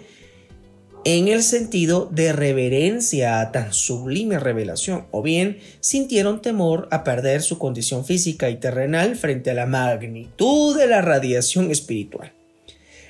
en 1.04 1.28
el 1.28 1.42
sentido 1.42 2.08
de 2.12 2.32
reverencia 2.32 3.40
a 3.40 3.52
tan 3.52 3.72
sublime 3.72 4.38
revelación, 4.38 5.06
o 5.10 5.22
bien 5.22 5.58
sintieron 5.80 6.42
temor 6.42 6.88
a 6.90 7.02
perder 7.04 7.42
su 7.42 7.58
condición 7.58 8.04
física 8.04 8.50
y 8.50 8.56
terrenal 8.56 9.16
frente 9.16 9.50
a 9.50 9.54
la 9.54 9.66
magnitud 9.66 10.76
de 10.76 10.86
la 10.86 11.02
radiación 11.02 11.70
espiritual. 11.70 12.32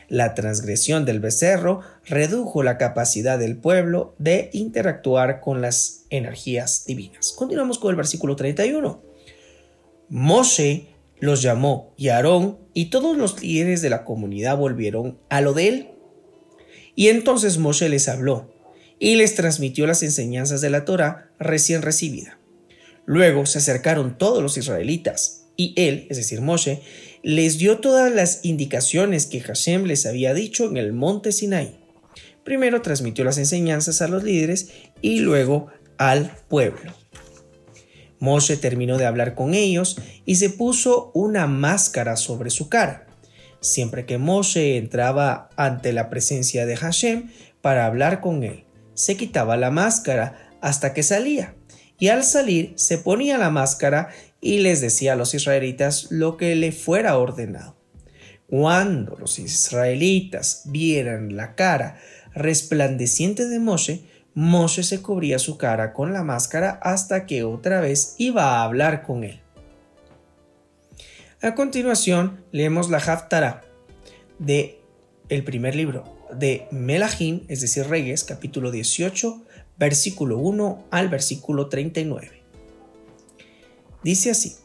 La 0.09 0.35
transgresión 0.35 1.05
del 1.05 1.21
becerro 1.21 1.81
redujo 2.05 2.63
la 2.63 2.77
capacidad 2.77 3.39
del 3.39 3.57
pueblo 3.57 4.15
de 4.19 4.51
interactuar 4.53 5.41
con 5.41 5.63
las 5.63 6.05
energías 6.11 6.85
divinas. 6.87 7.33
Continuamos 7.33 7.79
con 7.79 7.91
el 7.91 7.97
versículo 7.97 8.37
31. 8.37 9.01
Moshe 10.11 10.92
los 11.23 11.41
llamó 11.41 11.95
y 11.97 12.09
Aarón 12.09 12.59
y 12.75 12.87
todos 12.87 13.17
los 13.17 13.41
líderes 13.41 13.81
de 13.81 13.91
la 13.91 14.05
comunidad 14.05 14.57
volvieron 14.57 15.21
a 15.29 15.41
lo 15.41 15.55
de 15.55 15.69
él 15.69 15.89
y 16.97 17.11
entonces 17.11 17.59
Moshe 17.59 17.89
les 17.89 18.09
habló 18.09 18.53
y 18.99 19.15
les 19.15 19.37
transmitió 19.37 19.87
las 19.87 20.03
enseñanzas 20.03 20.61
de 20.61 20.71
la 20.71 20.85
Torah 20.85 21.31
recién 21.39 21.83
recibida. 21.83 22.41
Luego 23.07 23.47
se 23.47 23.59
acercaron 23.59 24.19
todos 24.19 24.43
los 24.43 24.59
israelitas 24.59 25.45
y 25.57 25.75
él, 25.77 26.09
es 26.11 26.17
decir, 26.17 26.41
Moshe, 26.41 26.83
les 27.23 27.57
dio 27.57 27.79
todas 27.79 28.13
las 28.13 28.45
indicaciones 28.45 29.27
que 29.27 29.41
Hashem 29.41 29.85
les 29.85 30.07
había 30.07 30.35
dicho 30.35 30.69
en 30.69 30.77
el 30.77 30.93
monte 30.93 31.31
Sinaí. 31.31 31.79
Primero 32.43 32.83
transmitió 32.83 33.25
las 33.25 33.39
enseñanzas 33.39 34.03
a 34.03 34.09
los 34.09 34.25
líderes 34.25 34.71
y 35.01 35.21
luego 35.21 35.69
al 35.99 36.33
pueblo. 36.49 37.02
Moshe 38.23 38.57
terminó 38.57 38.99
de 38.99 39.07
hablar 39.07 39.35
con 39.35 39.53
ellos 39.53 39.99
y 40.25 40.37
se 40.37 40.49
puso 40.49 41.11
una 41.13 41.49
máscara 41.49 42.15
sobre 42.15 42.51
su 42.51 42.69
cara. 42.69 43.05
Siempre 43.59 44.07
que 44.07 44.17
Moshe 44.17 44.77
entraba 44.77 45.51
ante 45.57 45.93
la 45.93 46.09
presencia 46.09 46.65
de 46.65 46.77
Hashem 46.77 47.33
para 47.63 47.85
hablar 47.85 48.21
con 48.21 48.45
él, 48.45 48.65
se 48.95 49.17
quitaba 49.17 49.57
la 49.57 49.73
máscara 49.73 50.53
hasta 50.61 50.95
que 50.95 51.03
salía, 51.03 51.57
y 51.99 52.11
al 52.11 52.23
salir 52.23 52.75
se 52.77 52.97
ponía 52.97 53.39
la 53.39 53.51
máscara 53.51 54.11
y 54.41 54.59
les 54.61 54.81
decía 54.81 55.15
a 55.15 55.17
los 55.17 55.35
israelitas 55.35 56.07
lo 56.13 56.37
que 56.37 56.55
le 56.55 56.71
fuera 56.71 57.19
ordenado. 57.19 57.77
Cuando 58.47 59.17
los 59.17 59.41
israelitas 59.41 60.63
vieran 60.67 61.35
la 61.35 61.57
cara 61.57 61.99
resplandeciente 62.35 63.49
de 63.49 63.59
Moshe, 63.59 64.05
Moshe 64.35 64.83
se 64.83 65.03
cubría 65.03 65.39
su 65.39 65.59
cara 65.59 65.93
con 65.93 66.13
la 66.13 66.23
máscara 66.23 66.79
hasta 66.83 67.27
que 67.27 67.45
otra 67.45 67.81
vez 67.81 68.15
iba 68.19 68.45
a 68.45 68.65
hablar 68.65 69.03
con 69.03 69.25
él. 69.25 69.41
A 71.43 71.55
continuación, 71.55 72.45
leemos 72.53 72.89
la 72.89 72.99
Haftarah 72.99 73.63
de 74.39 74.81
el 75.29 75.45
primer 75.45 75.75
libro 75.75 76.05
de 76.33 76.67
Melahim, 76.71 77.45
es 77.49 77.61
decir, 77.61 77.87
Reyes, 77.89 78.25
capítulo 78.25 78.71
18, 78.71 79.43
versículo 79.77 80.39
1 80.39 80.85
al 80.91 81.09
versículo 81.09 81.69
39. 81.69 82.43
Dice 84.03 84.31
así: 84.31 84.57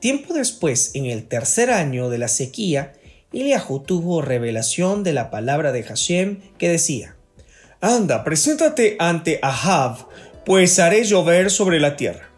Tiempo 0.00 0.34
después, 0.34 0.94
en 0.94 1.06
el 1.06 1.26
tercer 1.26 1.70
año 1.70 2.08
de 2.08 2.18
la 2.18 2.28
sequía, 2.28 2.94
Eliahu 3.32 3.80
tuvo 3.80 4.22
revelación 4.22 5.02
de 5.04 5.12
la 5.12 5.30
palabra 5.30 5.72
de 5.72 5.82
Hashem 5.82 6.40
que 6.58 6.68
decía: 6.68 7.13
Anda, 7.84 8.24
preséntate 8.24 8.96
ante 8.98 9.38
Ahab, 9.42 10.08
pues 10.46 10.78
haré 10.78 11.04
llover 11.04 11.50
sobre 11.50 11.78
la 11.80 11.96
tierra. 11.96 12.30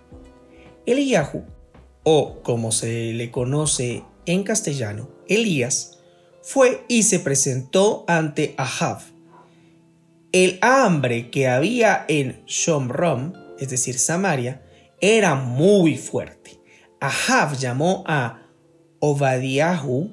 Eliahu 0.86 1.44
o 2.02 2.42
como 2.42 2.72
se 2.72 3.12
le 3.12 3.30
conoce 3.30 4.02
en 4.26 4.42
castellano, 4.42 5.08
Elías, 5.28 6.00
fue 6.42 6.84
y 6.88 7.04
se 7.04 7.20
presentó 7.20 8.04
ante 8.08 8.56
Ahab. 8.58 9.02
El 10.32 10.58
hambre 10.62 11.30
que 11.30 11.46
había 11.46 12.04
en 12.08 12.44
Shomrom, 12.46 13.32
es 13.60 13.70
decir, 13.70 14.00
Samaria, 14.00 14.66
era 15.00 15.36
muy 15.36 15.96
fuerte. 15.96 16.60
Ahab 17.00 17.56
llamó 17.56 18.02
a 18.08 18.42
Obadiahu, 18.98 20.10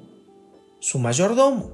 su 0.78 1.00
mayordomo. 1.00 1.72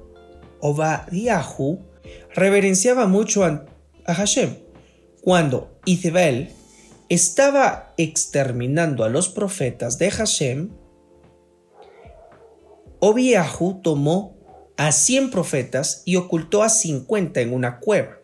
Obadiahu 0.61 1.90
reverenciaba 2.33 3.07
mucho 3.07 3.43
a 3.43 4.13
Hashem. 4.13 4.57
Cuando 5.21 5.79
Izebel, 5.85 6.49
estaba 7.09 7.93
exterminando 7.97 9.03
a 9.03 9.09
los 9.09 9.27
profetas 9.27 9.97
de 9.97 10.11
Hashem, 10.11 10.69
Obiahu 12.99 13.81
tomó 13.81 14.37
a 14.77 14.91
100 14.91 15.29
profetas 15.29 16.03
y 16.05 16.15
ocultó 16.15 16.63
a 16.63 16.69
50 16.69 17.41
en 17.41 17.53
una 17.53 17.79
cueva 17.79 18.19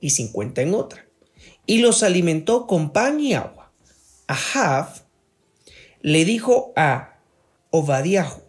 y 0.00 0.10
50 0.10 0.62
en 0.62 0.74
otra, 0.74 1.06
y 1.66 1.78
los 1.78 2.02
alimentó 2.02 2.66
con 2.66 2.92
pan 2.92 3.20
y 3.20 3.34
agua. 3.34 3.72
Ahab 4.26 4.88
le 6.00 6.24
dijo 6.24 6.72
a 6.76 7.20
Obadiahu, 7.70 8.42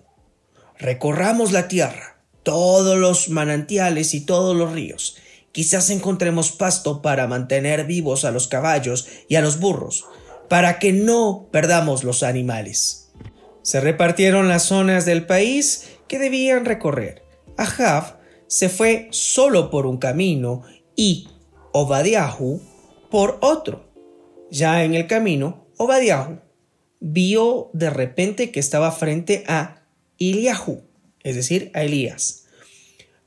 recorramos 0.78 1.52
la 1.52 1.68
tierra, 1.68 2.09
todos 2.50 2.98
los 2.98 3.30
manantiales 3.30 4.14
y 4.14 4.22
todos 4.22 4.56
los 4.56 4.72
ríos, 4.72 5.18
Quizás 5.52 5.90
encontremos 5.90 6.52
pasto 6.52 7.02
para 7.02 7.28
mantener 7.28 7.86
vivos 7.86 8.24
a 8.24 8.32
los 8.32 8.48
caballos 8.48 9.08
y 9.28 9.36
a 9.36 9.42
los 9.42 9.60
burros, 9.60 10.06
para 10.48 10.80
que 10.80 10.94
no 10.94 11.48
perdamos 11.52 12.04
los 12.04 12.24
animales. 12.24 13.12
Se 13.62 13.82
repartieron 13.82 14.48
las 14.48 14.64
zonas 14.64 15.06
del 15.06 15.26
país 15.26 15.90
que 16.08 16.20
debían 16.20 16.66
recorrer. 16.66 17.24
Ahab 17.58 18.20
se 18.48 18.70
fue 18.70 19.08
solo 19.12 19.70
por 19.70 19.86
un 19.86 19.98
camino 19.98 20.64
y 20.96 21.28
Obadiahu 21.72 22.62
por 23.10 23.38
otro. 23.42 23.92
Ya 24.52 24.84
en 24.84 24.94
el 24.94 25.08
camino, 25.08 25.68
Obadiahu 25.78 26.40
vio 27.00 27.70
de 27.74 27.90
repente 27.90 28.52
que 28.52 28.60
estaba 28.60 28.92
frente 28.92 29.44
a 29.48 29.84
Iliahu, 30.18 30.84
es 31.24 31.36
decir, 31.36 31.72
a 31.74 31.84
Elías. 31.84 32.39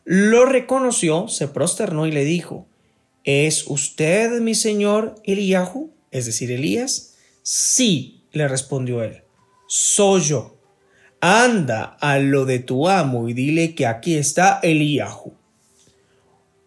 Lo 0.04 0.44
reconoció, 0.46 1.28
se 1.28 1.48
prosternó 1.48 2.06
y 2.06 2.12
le 2.12 2.24
dijo, 2.24 2.66
¿Es 3.24 3.66
usted 3.68 4.40
mi 4.40 4.54
señor 4.54 5.14
Eliahu? 5.24 5.92
Es 6.10 6.26
decir, 6.26 6.50
Elías. 6.50 7.14
Sí, 7.42 8.24
le 8.32 8.48
respondió 8.48 9.02
él, 9.02 9.22
soy 9.68 10.22
yo. 10.22 10.56
Anda 11.20 11.96
a 12.00 12.18
lo 12.18 12.44
de 12.46 12.58
tu 12.58 12.88
amo 12.88 13.28
y 13.28 13.32
dile 13.32 13.74
que 13.76 13.86
aquí 13.86 14.16
está 14.16 14.58
Eliahu. 14.62 15.34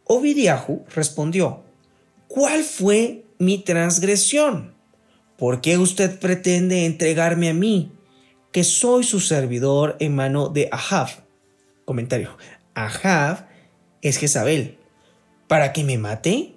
Ovidiahu 0.05 0.85
respondió, 0.93 1.63
¿cuál 2.27 2.63
fue 2.63 3.25
mi 3.37 3.57
transgresión? 3.57 4.75
¿Por 5.37 5.59
qué 5.59 5.77
usted 5.77 6.19
pretende 6.19 6.85
entregarme 6.85 7.49
a 7.49 7.53
mí, 7.53 7.91
que 8.53 8.63
soy 8.63 9.03
su 9.03 9.19
servidor 9.19 9.97
en 9.99 10.15
mano 10.15 10.47
de 10.47 10.69
Ahab? 10.71 11.09
Comentario. 11.83 12.37
Ahab 12.75 13.47
es 14.01 14.17
Jezabel. 14.17 14.77
¿Para 15.47 15.73
que 15.73 15.83
me 15.83 15.97
mate? 15.97 16.53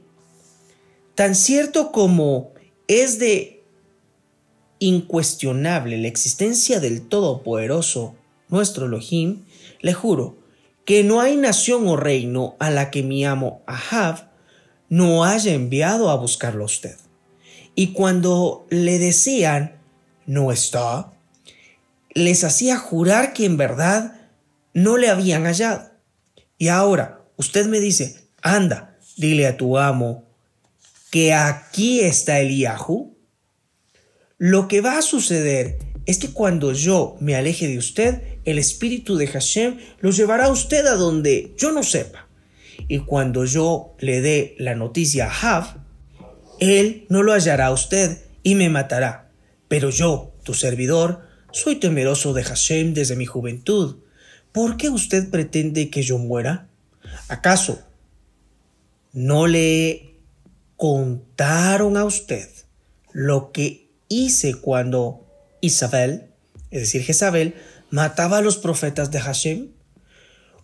Tan 1.14 1.34
cierto 1.34 1.90
como 1.92 2.52
es 2.86 3.18
de 3.18 3.62
incuestionable 4.78 5.98
la 5.98 6.08
existencia 6.08 6.80
del 6.80 7.08
Todopoderoso, 7.08 8.14
nuestro 8.48 8.86
Elohim, 8.86 9.44
le 9.80 9.92
juro 9.92 10.36
que 10.84 11.04
no 11.04 11.20
hay 11.20 11.36
nación 11.36 11.86
o 11.86 11.96
reino 11.96 12.56
a 12.58 12.70
la 12.70 12.90
que 12.90 13.02
mi 13.02 13.24
amo 13.24 13.62
Ahab 13.66 14.30
no 14.88 15.24
haya 15.24 15.52
enviado 15.52 16.10
a 16.10 16.16
buscarlo 16.16 16.62
a 16.62 16.66
usted. 16.66 16.96
Y 17.74 17.92
cuando 17.92 18.66
le 18.70 18.98
decían, 18.98 19.80
no 20.26 20.50
está, 20.50 21.12
les 22.14 22.42
hacía 22.42 22.78
jurar 22.78 23.32
que 23.32 23.44
en 23.44 23.56
verdad 23.56 24.30
no 24.72 24.96
le 24.96 25.10
habían 25.10 25.44
hallado. 25.44 25.87
Y 26.58 26.68
ahora 26.68 27.24
usted 27.36 27.66
me 27.66 27.80
dice, 27.80 28.28
anda, 28.42 28.98
dile 29.16 29.46
a 29.46 29.56
tu 29.56 29.78
amo 29.78 30.28
que 31.10 31.32
aquí 31.32 32.00
está 32.00 32.40
Eliahu. 32.40 33.16
Lo 34.36 34.68
que 34.68 34.80
va 34.80 34.98
a 34.98 35.02
suceder 35.02 35.78
es 36.06 36.18
que 36.18 36.32
cuando 36.32 36.72
yo 36.72 37.16
me 37.20 37.34
aleje 37.34 37.68
de 37.68 37.78
usted, 37.78 38.22
el 38.44 38.58
espíritu 38.58 39.16
de 39.16 39.26
Hashem 39.26 39.78
lo 40.00 40.10
llevará 40.10 40.46
a 40.46 40.52
usted 40.52 40.86
a 40.86 40.94
donde 40.94 41.54
yo 41.56 41.72
no 41.72 41.82
sepa. 41.82 42.28
Y 42.88 43.00
cuando 43.00 43.44
yo 43.44 43.94
le 43.98 44.20
dé 44.20 44.54
la 44.58 44.74
noticia 44.74 45.26
a 45.26 45.58
Hav, 45.58 45.84
él 46.60 47.06
no 47.08 47.22
lo 47.22 47.32
hallará 47.32 47.66
a 47.66 47.72
usted 47.72 48.18
y 48.42 48.54
me 48.54 48.68
matará. 48.70 49.30
Pero 49.68 49.90
yo, 49.90 50.34
tu 50.44 50.54
servidor, 50.54 51.22
soy 51.52 51.76
temeroso 51.76 52.32
de 52.32 52.42
Hashem 52.42 52.94
desde 52.94 53.16
mi 53.16 53.26
juventud. 53.26 53.98
¿Por 54.58 54.76
qué 54.76 54.88
usted 54.90 55.30
pretende 55.30 55.88
que 55.88 56.02
yo 56.02 56.18
muera? 56.18 56.66
¿Acaso 57.28 57.80
no 59.12 59.46
le 59.46 60.16
contaron 60.76 61.96
a 61.96 62.04
usted 62.04 62.48
lo 63.12 63.52
que 63.52 63.88
hice 64.08 64.56
cuando 64.56 65.24
Isabel, 65.60 66.30
es 66.72 66.80
decir, 66.80 67.04
Jezabel, 67.04 67.54
mataba 67.90 68.38
a 68.38 68.40
los 68.40 68.56
profetas 68.56 69.12
de 69.12 69.20
Hashem? 69.20 69.68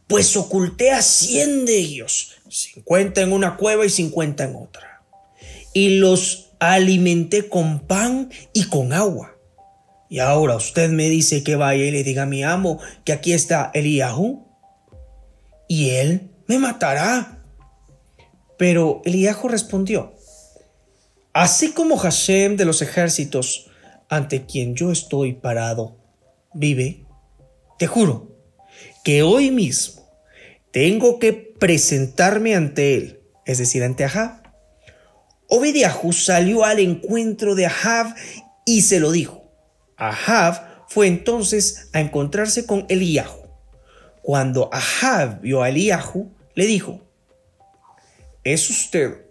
Pues 0.09 0.37
oculté 0.37 0.91
a 0.91 1.01
cien 1.01 1.65
de 1.65 1.79
ellos, 1.79 2.33
cincuenta 2.51 3.21
en 3.21 3.33
una 3.33 3.57
cueva 3.57 3.87
y 3.87 3.91
cincuenta 3.91 4.43
en 4.43 4.57
otra. 4.57 5.05
Y 5.73 5.99
los 5.99 6.51
alimenté 6.59 7.49
con 7.49 7.79
pan 7.87 8.29
y 8.53 8.65
con 8.65 8.93
agua. 8.93 9.34
Y 10.15 10.21
ahora 10.21 10.55
usted 10.55 10.91
me 10.91 11.09
dice 11.11 11.43
que 11.43 11.57
vaya 11.57 11.85
y 11.85 11.91
le 11.91 12.05
diga 12.05 12.23
a 12.23 12.27
mi 12.27 12.45
amo 12.45 12.79
que 13.05 13.13
aquí 13.13 13.33
está 13.33 13.73
Eliahu. 13.75 14.47
Y 15.67 15.91
él 15.91 16.31
me 16.47 16.61
matará. 16.61 17.43
Pero 18.57 19.03
Eliahu 19.05 19.49
respondió, 19.49 20.15
así 21.33 21.73
como 21.73 21.97
Hashem 21.97 22.57
de 22.57 22.65
los 22.65 22.81
ejércitos, 22.81 23.69
ante 24.09 24.47
quien 24.47 24.77
yo 24.77 24.93
estoy 24.93 25.33
parado, 25.33 25.97
vive, 26.53 27.07
te 27.81 27.89
juro 27.89 28.39
que 29.03 29.25
hoy 29.25 29.51
mismo 29.51 30.09
tengo 30.71 31.19
que 31.19 31.33
presentarme 31.33 32.55
ante 32.55 32.95
él, 32.95 33.21
es 33.47 33.59
decir, 33.59 33.83
ante 33.83 34.05
Ahab. 34.05 34.45
Obediahu 35.49 36.13
salió 36.13 36.65
al 36.65 36.79
encuentro 36.79 37.57
de 37.57 37.67
Ahab 37.67 38.15
y 38.65 38.83
se 38.83 39.01
lo 39.01 39.11
dijo. 39.11 39.44
Ahab 39.97 40.87
fue 40.89 41.07
entonces 41.07 41.91
a 41.93 42.01
encontrarse 42.01 42.67
con 42.67 42.87
Eliahu. 42.89 43.45
Cuando 44.23 44.71
Ahab 44.73 45.41
vio 45.41 45.63
a 45.63 45.69
Eliahu, 45.69 46.33
le 46.55 46.67
dijo, 46.67 47.01
¿Es 48.45 48.69
usted 48.69 49.23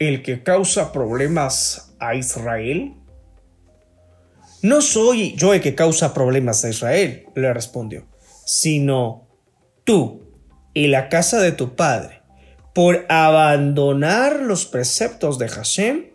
el 0.00 0.22
que 0.22 0.42
causa 0.42 0.90
problemas 0.90 1.94
a 2.00 2.16
Israel? 2.16 2.94
No 4.62 4.82
soy 4.82 5.36
yo 5.36 5.54
el 5.54 5.60
que 5.60 5.76
causa 5.76 6.12
problemas 6.12 6.64
a 6.64 6.70
Israel, 6.70 7.26
le 7.36 7.54
respondió, 7.54 8.08
sino 8.44 9.28
tú 9.84 10.28
y 10.74 10.88
la 10.88 11.08
casa 11.08 11.40
de 11.40 11.52
tu 11.52 11.76
padre, 11.76 12.22
por 12.74 13.06
abandonar 13.08 14.40
los 14.40 14.66
preceptos 14.66 15.38
de 15.38 15.48
Hashem 15.48 16.06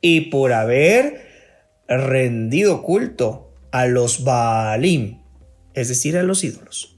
y 0.00 0.22
por 0.30 0.52
haber 0.52 1.29
rendido 1.98 2.82
culto 2.82 3.52
a 3.72 3.86
los 3.86 4.24
Baalim, 4.24 5.20
es 5.74 5.88
decir, 5.88 6.16
a 6.16 6.22
los 6.22 6.44
ídolos. 6.44 6.96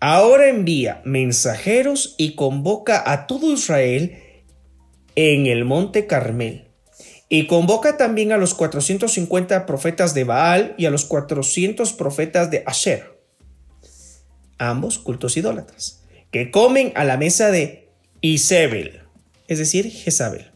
Ahora 0.00 0.48
envía 0.48 1.02
mensajeros 1.04 2.14
y 2.18 2.34
convoca 2.34 3.10
a 3.10 3.26
todo 3.26 3.52
Israel 3.52 4.22
en 5.16 5.46
el 5.46 5.64
monte 5.64 6.06
Carmel. 6.06 6.68
Y 7.28 7.48
convoca 7.48 7.96
también 7.96 8.30
a 8.30 8.36
los 8.36 8.54
450 8.54 9.66
profetas 9.66 10.14
de 10.14 10.22
Baal 10.22 10.76
y 10.78 10.86
a 10.86 10.90
los 10.90 11.04
400 11.06 11.92
profetas 11.94 12.52
de 12.52 12.62
Asher, 12.66 13.18
ambos 14.58 15.00
cultos 15.00 15.36
idólatras, 15.36 16.04
que 16.30 16.52
comen 16.52 16.92
a 16.94 17.04
la 17.04 17.16
mesa 17.16 17.50
de 17.50 17.88
Isabel, 18.20 19.00
es 19.48 19.58
decir, 19.58 19.90
Jezabel. 19.90 20.52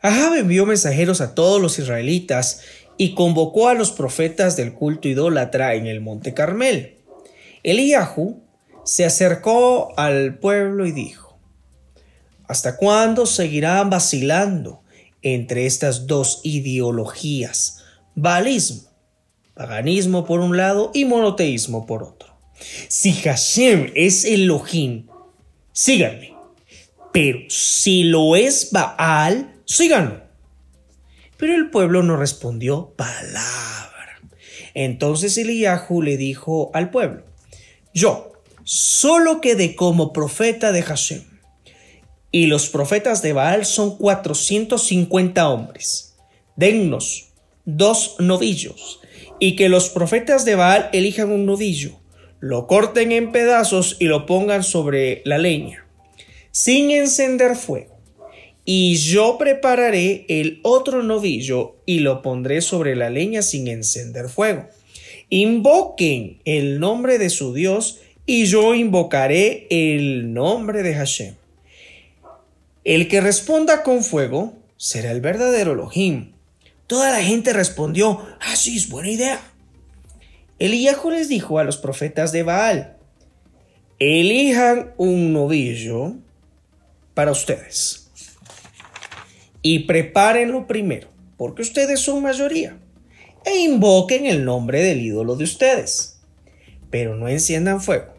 Ahab 0.00 0.34
envió 0.34 0.64
mensajeros 0.64 1.20
a 1.20 1.34
todos 1.34 1.60
los 1.60 1.78
israelitas 1.78 2.60
y 2.96 3.14
convocó 3.14 3.68
a 3.68 3.74
los 3.74 3.90
profetas 3.90 4.56
del 4.56 4.74
culto 4.74 5.08
idólatra 5.08 5.74
en 5.74 5.86
el 5.86 6.00
monte 6.00 6.34
Carmel. 6.34 6.96
Eliahu 7.62 8.42
se 8.84 9.04
acercó 9.04 9.92
al 9.98 10.38
pueblo 10.38 10.86
y 10.86 10.92
dijo, 10.92 11.38
¿Hasta 12.46 12.76
cuándo 12.76 13.26
seguirán 13.26 13.90
vacilando 13.90 14.82
entre 15.20 15.66
estas 15.66 16.06
dos 16.06 16.40
ideologías? 16.44 17.84
Baalismo, 18.14 18.88
paganismo 19.54 20.24
por 20.24 20.40
un 20.40 20.56
lado 20.56 20.90
y 20.94 21.04
monoteísmo 21.04 21.86
por 21.86 22.02
otro. 22.02 22.28
Si 22.88 23.12
Hashem 23.12 23.92
es 23.94 24.24
Elohim, 24.24 25.06
síganme. 25.72 26.34
Pero 27.12 27.40
si 27.48 28.04
lo 28.04 28.34
es 28.34 28.70
Baal, 28.72 29.57
síganlo. 29.68 30.22
Pero 31.36 31.54
el 31.54 31.70
pueblo 31.70 32.02
no 32.02 32.16
respondió 32.16 32.94
palabra. 32.96 34.20
Entonces 34.74 35.38
Eliyahu 35.38 36.02
le 36.02 36.16
dijo 36.16 36.70
al 36.74 36.90
pueblo, 36.90 37.22
yo, 37.94 38.32
solo 38.64 39.40
quedé 39.40 39.76
como 39.76 40.12
profeta 40.12 40.72
de 40.72 40.82
Hashem. 40.82 41.22
Y 42.32 42.46
los 42.46 42.68
profetas 42.68 43.22
de 43.22 43.32
Baal 43.32 43.64
son 43.64 43.96
450 43.96 45.48
hombres. 45.48 46.16
Dennos 46.56 47.28
dos 47.70 48.16
novillos, 48.18 49.00
y 49.38 49.54
que 49.54 49.68
los 49.68 49.90
profetas 49.90 50.46
de 50.46 50.54
Baal 50.54 50.88
elijan 50.94 51.30
un 51.30 51.44
novillo, 51.44 52.00
lo 52.40 52.66
corten 52.66 53.12
en 53.12 53.30
pedazos 53.30 53.96
y 54.00 54.06
lo 54.06 54.24
pongan 54.24 54.64
sobre 54.64 55.20
la 55.26 55.36
leña, 55.36 55.86
sin 56.50 56.90
encender 56.90 57.56
fuego. 57.56 57.97
Y 58.70 58.96
yo 58.96 59.38
prepararé 59.38 60.26
el 60.28 60.60
otro 60.62 61.02
novillo 61.02 61.76
y 61.86 62.00
lo 62.00 62.20
pondré 62.20 62.60
sobre 62.60 62.96
la 62.96 63.08
leña 63.08 63.40
sin 63.40 63.66
encender 63.66 64.28
fuego. 64.28 64.68
Invoquen 65.30 66.42
el 66.44 66.78
nombre 66.78 67.16
de 67.16 67.30
su 67.30 67.54
Dios 67.54 68.00
y 68.26 68.44
yo 68.44 68.74
invocaré 68.74 69.66
el 69.70 70.34
nombre 70.34 70.82
de 70.82 70.94
Hashem. 70.94 71.34
El 72.84 73.08
que 73.08 73.22
responda 73.22 73.82
con 73.82 74.04
fuego 74.04 74.52
será 74.76 75.12
el 75.12 75.22
verdadero 75.22 75.72
Elohim. 75.72 76.32
Toda 76.86 77.10
la 77.10 77.22
gente 77.22 77.54
respondió, 77.54 78.20
así 78.38 78.72
ah, 78.74 78.76
es 78.76 78.90
buena 78.90 79.08
idea. 79.08 79.40
Eliyahu 80.58 81.10
les 81.10 81.30
dijo 81.30 81.58
a 81.58 81.64
los 81.64 81.78
profetas 81.78 82.32
de 82.32 82.42
Baal, 82.42 82.98
elijan 83.98 84.92
un 84.98 85.32
novillo 85.32 86.16
para 87.14 87.32
ustedes 87.32 88.07
y 89.62 89.80
prepárenlo 89.80 90.66
primero, 90.66 91.08
porque 91.36 91.62
ustedes 91.62 92.00
son 92.00 92.22
mayoría, 92.22 92.78
e 93.44 93.58
invoquen 93.58 94.26
el 94.26 94.44
nombre 94.44 94.82
del 94.82 95.00
ídolo 95.00 95.36
de 95.36 95.44
ustedes, 95.44 96.20
pero 96.90 97.16
no 97.16 97.28
enciendan 97.28 97.80
fuego. 97.80 98.14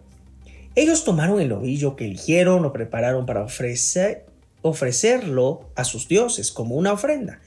Ellos 0.76 1.04
tomaron 1.04 1.42
el 1.42 1.50
novillo 1.50 1.96
que 1.96 2.06
eligieron, 2.06 2.62
lo 2.62 2.72
prepararon 2.72 3.26
para 3.26 3.44
ofrecer, 3.44 4.26
ofrecerlo 4.62 5.70
a 5.76 5.84
sus 5.84 6.08
dioses 6.08 6.52
como 6.52 6.76
una 6.76 6.94
ofrenda, 6.94 7.42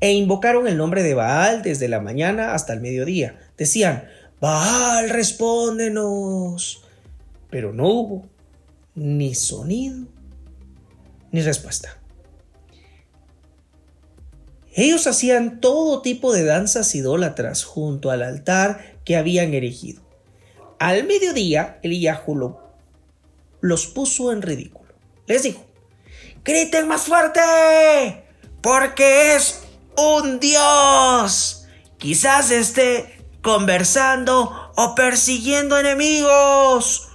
e 0.00 0.12
invocaron 0.12 0.66
el 0.66 0.76
nombre 0.76 1.02
de 1.02 1.14
Baal 1.14 1.62
desde 1.62 1.88
la 1.88 2.00
mañana 2.00 2.54
hasta 2.54 2.72
el 2.72 2.80
mediodía. 2.80 3.38
Decían, 3.56 4.04
Baal, 4.40 5.10
respóndenos. 5.10 6.82
Pero 7.50 7.72
no 7.72 7.88
hubo 7.88 8.26
ni 8.96 9.36
sonido 9.36 10.08
ni 11.30 11.40
respuesta. 11.42 12.01
Ellos 14.74 15.06
hacían 15.06 15.60
todo 15.60 16.00
tipo 16.00 16.32
de 16.32 16.44
danzas 16.44 16.94
idólatras 16.94 17.64
junto 17.64 18.10
al 18.10 18.22
altar 18.22 18.96
que 19.04 19.16
habían 19.16 19.52
erigido. 19.52 20.02
Al 20.78 21.04
mediodía, 21.04 21.78
Eliyahu 21.82 22.56
los 23.60 23.86
puso 23.86 24.32
en 24.32 24.42
ridículo. 24.42 24.92
Les 25.26 25.42
dijo, 25.42 25.64
griten 26.44 26.88
más 26.88 27.02
fuerte, 27.02 28.24
porque 28.60 29.36
es 29.36 29.60
un 29.96 30.40
dios. 30.40 31.66
Quizás 31.98 32.50
esté 32.50 33.24
conversando 33.42 34.72
o 34.76 34.94
persiguiendo 34.94 35.78
enemigos, 35.78 37.08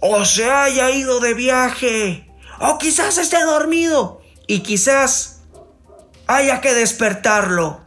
o 0.00 0.24
se 0.24 0.50
haya 0.50 0.90
ido 0.90 1.20
de 1.20 1.34
viaje, 1.34 2.30
o 2.60 2.78
quizás 2.78 3.18
esté 3.18 3.42
dormido 3.44 4.20
y 4.46 4.60
quizás 4.60 5.37
haya 6.28 6.60
que 6.60 6.74
despertarlo. 6.74 7.80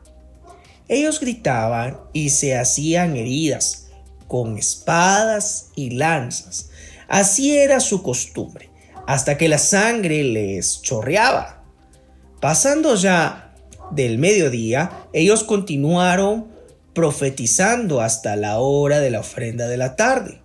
Ellos 0.90 1.22
gritaban 1.22 2.02
y 2.12 2.32
se 2.32 2.58
hacían 2.58 3.16
heridas 3.16 3.88
con 4.28 4.58
espadas 4.58 5.70
y 5.76 5.92
lanzas. 5.92 6.70
Así 7.08 7.58
era 7.58 7.80
su 7.80 8.04
costumbre, 8.04 8.70
hasta 9.08 9.38
que 9.38 9.48
la 9.48 9.58
sangre 9.58 10.24
les 10.24 10.82
chorreaba. 10.82 11.64
Pasando 12.42 12.96
ya 12.96 13.54
del 13.92 14.18
mediodía, 14.18 15.08
ellos 15.14 15.44
continuaron 15.44 16.48
profetizando 16.94 18.02
hasta 18.02 18.36
la 18.36 18.60
hora 18.60 19.00
de 19.00 19.12
la 19.12 19.20
ofrenda 19.20 19.68
de 19.68 19.78
la 19.78 19.96
tarde. 19.96 20.42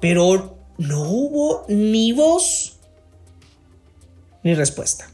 Pero 0.00 0.58
no 0.78 1.02
hubo 1.02 1.64
ni 1.68 2.12
voz 2.12 2.78
ni 4.42 4.54
respuesta, 4.54 5.11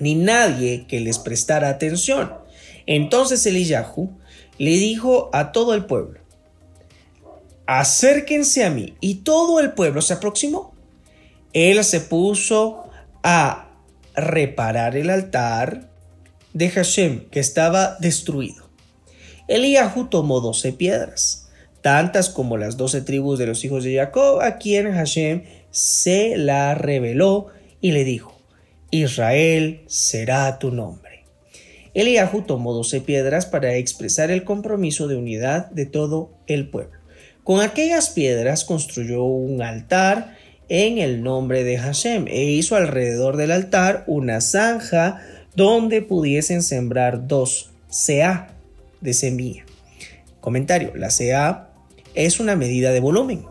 ni 0.00 0.14
nadie 0.14 0.86
que 0.86 1.00
les 1.00 1.18
prestara 1.18 1.68
atención. 1.68 2.32
Entonces 2.86 3.46
Eliyahu 3.46 4.18
le 4.58 4.70
dijo 4.70 5.30
a 5.32 5.52
todo 5.52 5.74
el 5.74 5.84
pueblo, 5.84 6.20
acérquense 7.66 8.64
a 8.64 8.70
mí. 8.70 8.94
Y 9.00 9.16
todo 9.16 9.60
el 9.60 9.72
pueblo 9.72 10.02
se 10.02 10.14
aproximó. 10.14 10.74
Él 11.52 11.82
se 11.84 12.00
puso 12.00 12.84
a 13.22 13.70
reparar 14.14 14.96
el 14.96 15.10
altar 15.10 15.88
de 16.52 16.68
Hashem 16.68 17.28
que 17.30 17.40
estaba 17.40 17.96
destruido. 18.00 18.68
Eliyahu 19.46 20.08
tomó 20.08 20.40
doce 20.40 20.72
piedras, 20.72 21.48
tantas 21.80 22.28
como 22.28 22.56
las 22.56 22.76
doce 22.76 23.02
tribus 23.02 23.38
de 23.38 23.46
los 23.46 23.64
hijos 23.64 23.84
de 23.84 23.96
Jacob, 23.96 24.40
a 24.40 24.58
quien 24.58 24.92
Hashem 24.92 25.44
se 25.70 26.36
la 26.36 26.74
reveló 26.74 27.48
y 27.80 27.92
le 27.92 28.04
dijo, 28.04 28.39
Israel 28.90 29.82
será 29.86 30.58
tu 30.58 30.70
nombre. 30.70 31.24
Eliahu 31.94 32.42
tomó 32.42 32.72
doce 32.72 33.00
piedras 33.00 33.46
para 33.46 33.74
expresar 33.74 34.30
el 34.30 34.44
compromiso 34.44 35.08
de 35.08 35.16
unidad 35.16 35.70
de 35.70 35.86
todo 35.86 36.30
el 36.46 36.68
pueblo. 36.68 36.98
Con 37.44 37.60
aquellas 37.60 38.10
piedras 38.10 38.64
construyó 38.64 39.24
un 39.24 39.62
altar 39.62 40.36
en 40.68 40.98
el 40.98 41.22
nombre 41.22 41.64
de 41.64 41.78
Hashem 41.78 42.26
e 42.28 42.44
hizo 42.44 42.76
alrededor 42.76 43.36
del 43.36 43.50
altar 43.50 44.04
una 44.06 44.40
zanja 44.40 45.20
donde 45.56 46.00
pudiesen 46.00 46.62
sembrar 46.62 47.26
dos 47.26 47.72
CA 47.88 48.54
de 49.00 49.12
semilla. 49.14 49.64
Comentario, 50.40 50.92
la 50.94 51.08
CA 51.08 51.70
es 52.14 52.38
una 52.38 52.54
medida 52.54 52.92
de 52.92 53.00
volumen. 53.00 53.44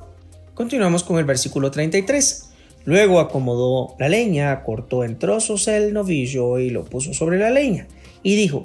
Continuamos 0.53 1.03
con 1.03 1.19
el 1.19 1.25
versículo 1.25 1.71
33. 1.71 2.48
Luego 2.89 3.19
acomodó 3.19 3.95
la 3.99 4.09
leña, 4.09 4.63
cortó 4.63 5.03
en 5.03 5.19
trozos 5.19 5.67
el 5.67 5.93
novillo 5.93 6.57
y 6.57 6.71
lo 6.71 6.85
puso 6.85 7.13
sobre 7.13 7.37
la 7.37 7.51
leña. 7.51 7.87
Y 8.23 8.35
dijo, 8.35 8.63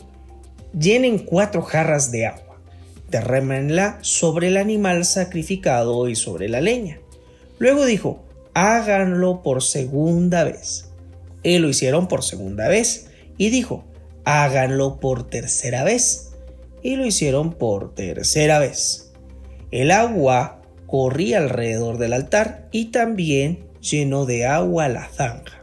llenen 0.72 1.18
cuatro 1.18 1.60
jarras 1.60 2.10
de 2.10 2.24
agua, 2.24 2.58
derrémenla 3.10 3.98
sobre 4.00 4.48
el 4.48 4.56
animal 4.56 5.04
sacrificado 5.04 6.08
y 6.08 6.16
sobre 6.16 6.48
la 6.48 6.62
leña. 6.62 7.00
Luego 7.58 7.84
dijo, 7.84 8.24
háganlo 8.54 9.42
por 9.42 9.62
segunda 9.62 10.42
vez. 10.42 10.88
Y 11.42 11.58
lo 11.58 11.68
hicieron 11.68 12.08
por 12.08 12.24
segunda 12.24 12.66
vez. 12.66 13.10
Y 13.36 13.50
dijo, 13.50 13.84
háganlo 14.24 15.00
por 15.00 15.28
tercera 15.28 15.84
vez. 15.84 16.32
Y 16.82 16.96
lo 16.96 17.04
hicieron 17.04 17.52
por 17.52 17.94
tercera 17.94 18.58
vez. 18.58 19.12
El 19.70 19.90
agua 19.90 20.62
corría 20.86 21.36
alrededor 21.36 21.98
del 21.98 22.14
altar 22.14 22.70
y 22.72 22.86
también 22.86 23.73
llenó 23.85 24.24
de 24.24 24.47
agua 24.47 24.89
la 24.89 25.09
zanja. 25.09 25.62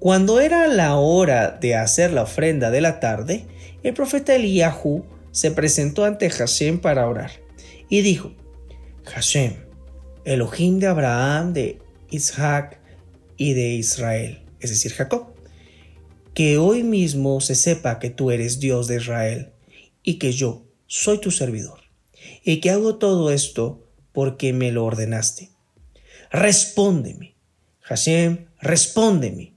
Cuando 0.00 0.40
era 0.40 0.66
la 0.66 0.96
hora 0.96 1.50
de 1.50 1.76
hacer 1.76 2.12
la 2.12 2.22
ofrenda 2.22 2.70
de 2.70 2.80
la 2.80 3.00
tarde, 3.00 3.46
el 3.82 3.94
profeta 3.94 4.34
Eliyahu 4.34 5.04
se 5.30 5.50
presentó 5.50 6.04
ante 6.04 6.28
Hashem 6.28 6.80
para 6.80 7.08
orar 7.08 7.30
y 7.88 8.02
dijo, 8.02 8.32
Hashem, 9.04 9.54
Elohim 10.24 10.78
de 10.78 10.88
Abraham, 10.88 11.52
de 11.52 11.78
Isaac 12.10 12.80
y 13.36 13.54
de 13.54 13.70
Israel, 13.70 14.42
es 14.60 14.70
decir, 14.70 14.92
Jacob, 14.92 15.28
que 16.34 16.58
hoy 16.58 16.82
mismo 16.82 17.40
se 17.40 17.54
sepa 17.54 17.98
que 17.98 18.10
tú 18.10 18.30
eres 18.30 18.58
Dios 18.58 18.88
de 18.88 18.96
Israel 18.96 19.52
y 20.02 20.18
que 20.18 20.32
yo 20.32 20.66
soy 20.86 21.18
tu 21.18 21.30
servidor, 21.30 21.80
y 22.42 22.60
que 22.60 22.70
hago 22.70 22.96
todo 22.96 23.30
esto 23.30 23.88
porque 24.12 24.52
me 24.52 24.70
lo 24.70 24.84
ordenaste 24.84 25.53
respóndeme. 26.34 27.36
Hashem, 27.80 28.46
respóndeme. 28.60 29.54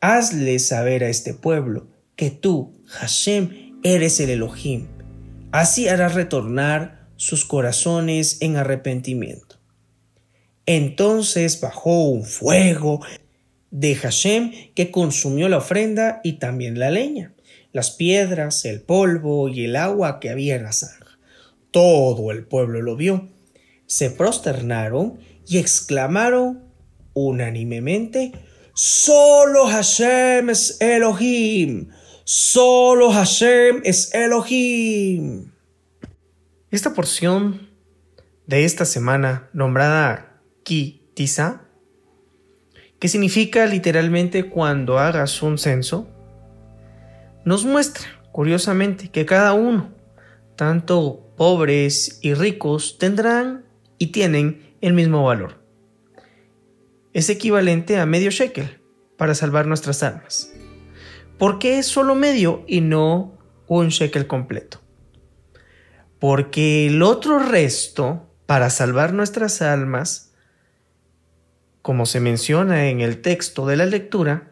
Hazle 0.00 0.58
saber 0.58 1.02
a 1.02 1.08
este 1.08 1.32
pueblo 1.32 1.88
que 2.16 2.30
tú, 2.30 2.82
Hashem, 2.86 3.80
eres 3.82 4.20
el 4.20 4.30
Elohim. 4.30 4.88
Así 5.52 5.88
harás 5.88 6.14
retornar 6.14 7.08
sus 7.16 7.46
corazones 7.46 8.42
en 8.42 8.56
arrepentimiento. 8.56 9.56
Entonces 10.66 11.60
bajó 11.62 12.10
un 12.10 12.24
fuego 12.24 13.00
de 13.70 13.94
Hashem 13.94 14.52
que 14.74 14.90
consumió 14.90 15.48
la 15.48 15.58
ofrenda 15.58 16.20
y 16.22 16.34
también 16.34 16.78
la 16.78 16.90
leña, 16.90 17.34
las 17.72 17.90
piedras, 17.90 18.66
el 18.66 18.82
polvo 18.82 19.48
y 19.48 19.64
el 19.64 19.76
agua 19.76 20.20
que 20.20 20.28
había 20.28 20.56
en 20.56 20.64
la 20.64 20.72
zanja. 20.72 21.18
Todo 21.70 22.32
el 22.32 22.44
pueblo 22.44 22.82
lo 22.82 22.96
vio. 22.96 23.30
Se 23.86 24.10
prosternaron 24.10 25.20
y 25.46 25.58
exclamaron 25.58 26.64
unánimemente, 27.14 28.32
Solo 28.78 29.68
Hashem 29.68 30.50
es 30.50 30.78
Elohim, 30.82 31.88
solo 32.24 33.10
Hashem 33.10 33.80
es 33.84 34.12
Elohim. 34.12 35.50
Esta 36.70 36.92
porción 36.92 37.70
de 38.46 38.66
esta 38.66 38.84
semana 38.84 39.48
nombrada 39.54 40.42
Ki 40.62 41.08
Tisa, 41.14 41.62
que 42.98 43.08
significa 43.08 43.64
literalmente 43.64 44.50
cuando 44.50 44.98
hagas 44.98 45.42
un 45.42 45.56
censo, 45.56 46.06
nos 47.46 47.64
muestra, 47.64 48.04
curiosamente, 48.30 49.08
que 49.08 49.24
cada 49.24 49.54
uno, 49.54 49.90
tanto 50.54 51.32
pobres 51.38 52.18
y 52.20 52.34
ricos, 52.34 52.98
tendrán 52.98 53.64
y 53.96 54.08
tienen 54.08 54.65
el 54.80 54.92
mismo 54.92 55.24
valor. 55.24 55.62
Es 57.12 57.30
equivalente 57.30 57.98
a 57.98 58.06
medio 58.06 58.30
shekel 58.30 58.80
para 59.16 59.34
salvar 59.34 59.66
nuestras 59.66 60.02
almas. 60.02 60.52
¿Por 61.38 61.58
qué 61.58 61.78
es 61.78 61.86
solo 61.86 62.14
medio 62.14 62.64
y 62.66 62.80
no 62.80 63.38
un 63.66 63.88
shekel 63.88 64.26
completo? 64.26 64.80
Porque 66.18 66.86
el 66.86 67.02
otro 67.02 67.38
resto, 67.38 68.26
para 68.46 68.70
salvar 68.70 69.12
nuestras 69.12 69.60
almas, 69.60 70.34
como 71.82 72.06
se 72.06 72.20
menciona 72.20 72.88
en 72.88 73.00
el 73.00 73.20
texto 73.20 73.66
de 73.66 73.76
la 73.76 73.86
lectura, 73.86 74.50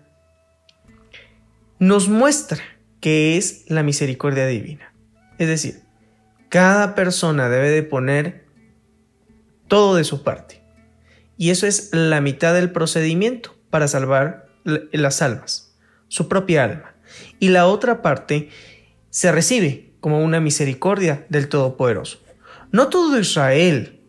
nos 1.79 2.09
muestra 2.09 2.63
que 3.01 3.37
es 3.37 3.65
la 3.69 3.83
misericordia 3.83 4.47
divina. 4.47 4.95
Es 5.39 5.49
decir, 5.49 5.83
cada 6.49 6.95
persona 6.95 7.49
debe 7.49 7.71
de 7.71 7.83
poner 7.83 8.44
todo 9.69 9.97
de 9.97 10.05
su 10.05 10.23
parte. 10.23 10.63
Y 11.37 11.51
eso 11.51 11.67
es 11.67 11.91
la 11.93 12.21
mitad 12.21 12.55
del 12.55 12.71
procedimiento 12.71 13.55
para 13.71 13.89
salvar 13.89 14.49
las 14.65 15.21
almas, 15.23 15.75
su 16.09 16.29
propia 16.29 16.65
alma. 16.65 16.95
Y 17.39 17.49
la 17.49 17.67
otra 17.67 18.03
parte 18.03 18.51
se 19.11 19.33
recibe 19.33 19.95
como 20.01 20.23
una 20.23 20.41
misericordia 20.41 21.27
del 21.29 21.49
Todopoderoso. 21.49 22.19
No 22.73 22.89
todo 22.89 23.19
Israel 23.19 24.01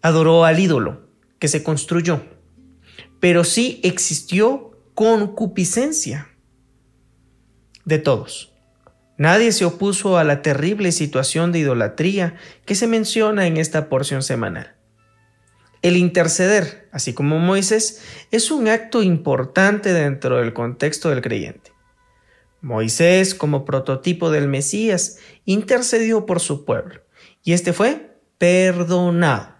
adoró 0.00 0.44
al 0.44 0.58
ídolo 0.58 1.08
que 1.38 1.48
se 1.48 1.62
construyó, 1.62 2.22
pero 3.20 3.44
sí 3.44 3.80
existió 3.84 4.78
concupiscencia 4.94 6.28
de 7.84 7.98
todos. 7.98 8.51
Nadie 9.16 9.52
se 9.52 9.64
opuso 9.64 10.18
a 10.18 10.24
la 10.24 10.42
terrible 10.42 10.90
situación 10.92 11.52
de 11.52 11.60
idolatría 11.60 12.36
que 12.64 12.74
se 12.74 12.86
menciona 12.86 13.46
en 13.46 13.56
esta 13.56 13.88
porción 13.88 14.22
semanal. 14.22 14.74
El 15.82 15.96
interceder, 15.96 16.88
así 16.92 17.12
como 17.12 17.38
Moisés, 17.38 18.00
es 18.30 18.50
un 18.50 18.68
acto 18.68 19.02
importante 19.02 19.92
dentro 19.92 20.38
del 20.38 20.52
contexto 20.52 21.10
del 21.10 21.20
creyente. 21.20 21.72
Moisés, 22.60 23.34
como 23.34 23.64
prototipo 23.64 24.30
del 24.30 24.46
Mesías, 24.46 25.18
intercedió 25.44 26.24
por 26.24 26.38
su 26.38 26.64
pueblo, 26.64 27.02
y 27.42 27.52
este 27.52 27.72
fue 27.72 28.16
perdonado. 28.38 29.56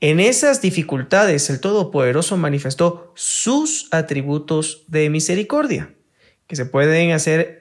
En 0.00 0.18
esas 0.18 0.62
dificultades 0.62 1.50
el 1.50 1.60
Todopoderoso 1.60 2.38
manifestó 2.38 3.12
sus 3.14 3.88
atributos 3.90 4.84
de 4.88 5.10
misericordia, 5.10 5.94
que 6.46 6.56
se 6.56 6.64
pueden 6.64 7.12
hacer 7.12 7.59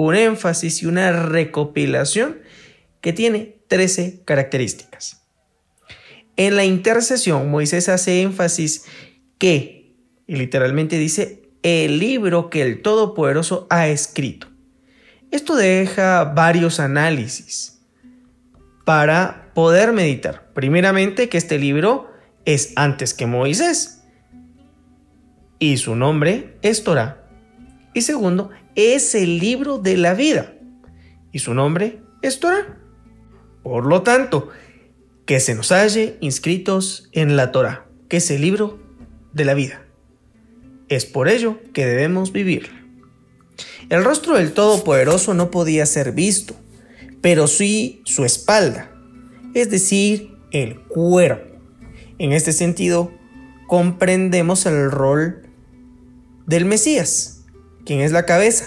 un 0.00 0.14
énfasis 0.14 0.82
y 0.82 0.86
una 0.86 1.12
recopilación 1.12 2.38
que 3.02 3.12
tiene 3.12 3.58
13 3.68 4.22
características. 4.24 5.26
En 6.36 6.56
la 6.56 6.64
intercesión, 6.64 7.50
Moisés 7.50 7.90
hace 7.90 8.22
énfasis 8.22 8.86
que, 9.36 9.94
y 10.26 10.36
literalmente 10.36 10.96
dice, 10.96 11.42
el 11.62 11.98
libro 11.98 12.48
que 12.48 12.62
el 12.62 12.80
Todopoderoso 12.80 13.66
ha 13.68 13.88
escrito. 13.88 14.46
Esto 15.30 15.54
deja 15.54 16.24
varios 16.24 16.80
análisis 16.80 17.82
para 18.86 19.52
poder 19.54 19.92
meditar. 19.92 20.50
Primeramente 20.54 21.28
que 21.28 21.36
este 21.36 21.58
libro 21.58 22.10
es 22.46 22.72
antes 22.76 23.12
que 23.12 23.26
Moisés 23.26 24.02
y 25.58 25.76
su 25.76 25.94
nombre 25.94 26.56
es 26.62 26.84
Torah. 26.84 27.19
Y 27.94 28.02
segundo, 28.02 28.50
es 28.74 29.14
el 29.14 29.38
libro 29.38 29.78
de 29.78 29.96
la 29.96 30.14
vida 30.14 30.54
y 31.32 31.38
su 31.40 31.54
nombre 31.54 32.00
es 32.22 32.40
Torah. 32.40 32.78
Por 33.62 33.86
lo 33.86 34.02
tanto, 34.02 34.48
que 35.26 35.40
se 35.40 35.54
nos 35.54 35.70
halle 35.70 36.16
inscritos 36.20 37.08
en 37.12 37.36
la 37.36 37.52
Torah, 37.52 37.86
que 38.08 38.18
es 38.18 38.30
el 38.30 38.40
libro 38.40 38.80
de 39.32 39.44
la 39.44 39.54
vida. 39.54 39.84
Es 40.88 41.06
por 41.06 41.28
ello 41.28 41.60
que 41.72 41.86
debemos 41.86 42.32
vivir. 42.32 42.70
El 43.90 44.04
rostro 44.04 44.36
del 44.36 44.52
Todopoderoso 44.52 45.34
no 45.34 45.50
podía 45.50 45.86
ser 45.86 46.12
visto, 46.12 46.54
pero 47.20 47.46
sí 47.46 48.02
su 48.04 48.24
espalda, 48.24 48.90
es 49.54 49.70
decir, 49.70 50.36
el 50.52 50.80
cuerpo. 50.80 51.58
En 52.18 52.32
este 52.32 52.52
sentido, 52.52 53.12
comprendemos 53.66 54.66
el 54.66 54.90
rol 54.90 55.42
del 56.46 56.64
Mesías, 56.64 57.39
quien 57.84 58.00
es 58.00 58.12
la 58.12 58.26
cabeza, 58.26 58.66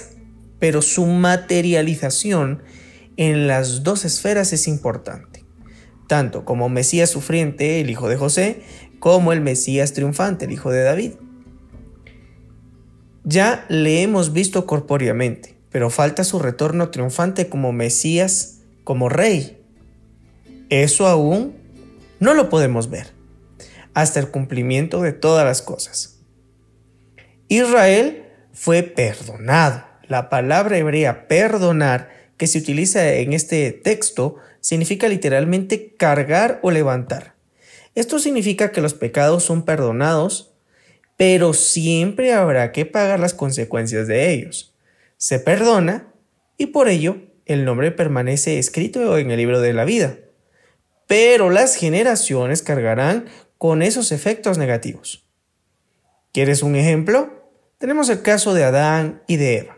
pero 0.60 0.82
su 0.82 1.06
materialización 1.06 2.64
en 3.18 3.48
las 3.48 3.84
dos 3.84 4.06
esferas 4.06 4.54
es 4.54 4.68
importante, 4.68 5.46
tanto 6.08 6.46
como 6.46 6.70
Mesías 6.70 7.10
sufriente, 7.10 7.82
el 7.82 7.90
hijo 7.90 8.10
de 8.10 8.18
José, 8.18 8.64
como 9.00 9.34
el 9.34 9.42
Mesías 9.42 9.94
triunfante, 9.94 10.46
el 10.46 10.52
hijo 10.52 10.72
de 10.72 10.84
David. 10.84 11.12
Ya 13.24 13.66
le 13.70 14.02
hemos 14.02 14.34
visto 14.34 14.66
corpóreamente, 14.66 15.58
pero 15.70 15.90
falta 15.90 16.24
su 16.24 16.40
retorno 16.40 16.90
triunfante 16.90 17.50
como 17.50 17.72
Mesías, 17.72 18.62
como 18.84 19.10
rey. 19.10 19.62
Eso 20.70 21.08
aún 21.08 21.56
no 22.20 22.34
lo 22.34 22.50
podemos 22.50 22.90
ver, 22.90 23.08
hasta 23.94 24.20
el 24.20 24.30
cumplimiento 24.30 25.02
de 25.02 25.14
todas 25.14 25.46
las 25.46 25.62
cosas. 25.62 26.20
Israel 27.48 28.23
fue 28.64 28.82
perdonado. 28.82 29.84
La 30.08 30.30
palabra 30.30 30.78
hebrea 30.78 31.28
perdonar 31.28 32.32
que 32.38 32.48
se 32.48 32.60
utiliza 32.60 33.16
en 33.16 33.34
este 33.34 33.74
texto 33.74 34.38
significa 34.62 35.10
literalmente 35.10 35.96
cargar 35.98 36.62
o 36.64 36.72
levantar. 36.72 37.36
Esto 37.94 38.20
significa 38.20 38.72
que 38.72 38.80
los 38.80 38.94
pecados 38.94 39.44
son 39.44 39.66
perdonados, 39.66 40.54
pero 41.18 41.54
siempre 41.54 42.32
habrá 42.32 42.72
que 42.72 42.86
pagar 42.86 43.20
las 43.20 43.34
consecuencias 43.34 44.08
de 44.08 44.32
ellos. 44.32 44.74
Se 45.18 45.40
perdona 45.40 46.14
y 46.58 46.68
por 46.68 46.88
ello 46.88 47.18
el 47.46 47.66
nombre 47.66 47.92
permanece 47.92 48.60
escrito 48.60 49.18
en 49.18 49.30
el 49.30 49.38
libro 49.40 49.60
de 49.60 49.74
la 49.74 49.84
vida. 49.84 50.20
Pero 51.06 51.50
las 51.50 51.76
generaciones 51.76 52.62
cargarán 52.62 53.26
con 53.58 53.82
esos 53.82 54.14
efectos 54.14 54.58
negativos. 54.58 55.28
¿Quieres 56.32 56.64
un 56.64 56.78
ejemplo? 56.78 57.43
Tenemos 57.84 58.08
el 58.08 58.22
caso 58.22 58.54
de 58.54 58.64
Adán 58.64 59.24
y 59.28 59.36
de 59.36 59.58
Eva. 59.58 59.78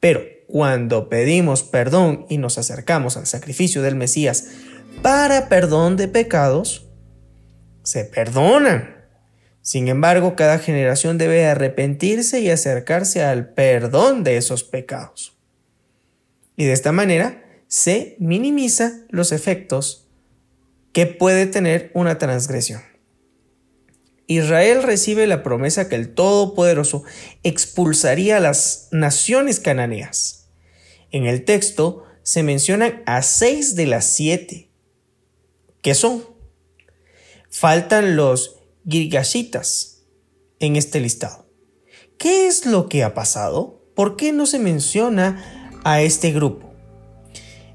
Pero 0.00 0.24
cuando 0.48 1.08
pedimos 1.08 1.62
perdón 1.62 2.26
y 2.28 2.38
nos 2.38 2.58
acercamos 2.58 3.16
al 3.16 3.28
sacrificio 3.28 3.80
del 3.80 3.94
Mesías 3.94 4.48
para 5.02 5.48
perdón 5.48 5.96
de 5.96 6.08
pecados, 6.08 6.88
se 7.84 8.04
perdonan. 8.06 9.06
Sin 9.62 9.86
embargo, 9.86 10.34
cada 10.34 10.58
generación 10.58 11.16
debe 11.16 11.46
arrepentirse 11.46 12.40
y 12.40 12.50
acercarse 12.50 13.22
al 13.22 13.50
perdón 13.50 14.24
de 14.24 14.36
esos 14.36 14.64
pecados. 14.64 15.38
Y 16.56 16.64
de 16.64 16.72
esta 16.72 16.90
manera 16.90 17.40
se 17.68 18.16
minimiza 18.18 19.04
los 19.10 19.30
efectos 19.30 20.08
que 20.92 21.06
puede 21.06 21.46
tener 21.46 21.92
una 21.94 22.18
transgresión. 22.18 22.95
Israel 24.26 24.82
recibe 24.82 25.26
la 25.26 25.42
promesa 25.42 25.88
que 25.88 25.94
el 25.94 26.14
Todopoderoso 26.14 27.04
expulsaría 27.42 28.38
a 28.38 28.40
las 28.40 28.88
naciones 28.90 29.60
cananeas. 29.60 30.48
En 31.12 31.26
el 31.26 31.44
texto 31.44 32.04
se 32.22 32.42
mencionan 32.42 33.02
a 33.06 33.22
seis 33.22 33.76
de 33.76 33.86
las 33.86 34.06
siete, 34.06 34.70
que 35.80 35.94
son 35.94 36.24
faltan 37.50 38.16
los 38.16 38.56
Girgashitas 38.88 40.02
en 40.58 40.76
este 40.76 41.00
listado. 41.00 41.46
¿Qué 42.18 42.46
es 42.46 42.66
lo 42.66 42.88
que 42.88 43.04
ha 43.04 43.14
pasado? 43.14 43.82
¿Por 43.94 44.16
qué 44.16 44.32
no 44.32 44.46
se 44.46 44.58
menciona 44.58 45.70
a 45.84 46.02
este 46.02 46.32
grupo? 46.32 46.72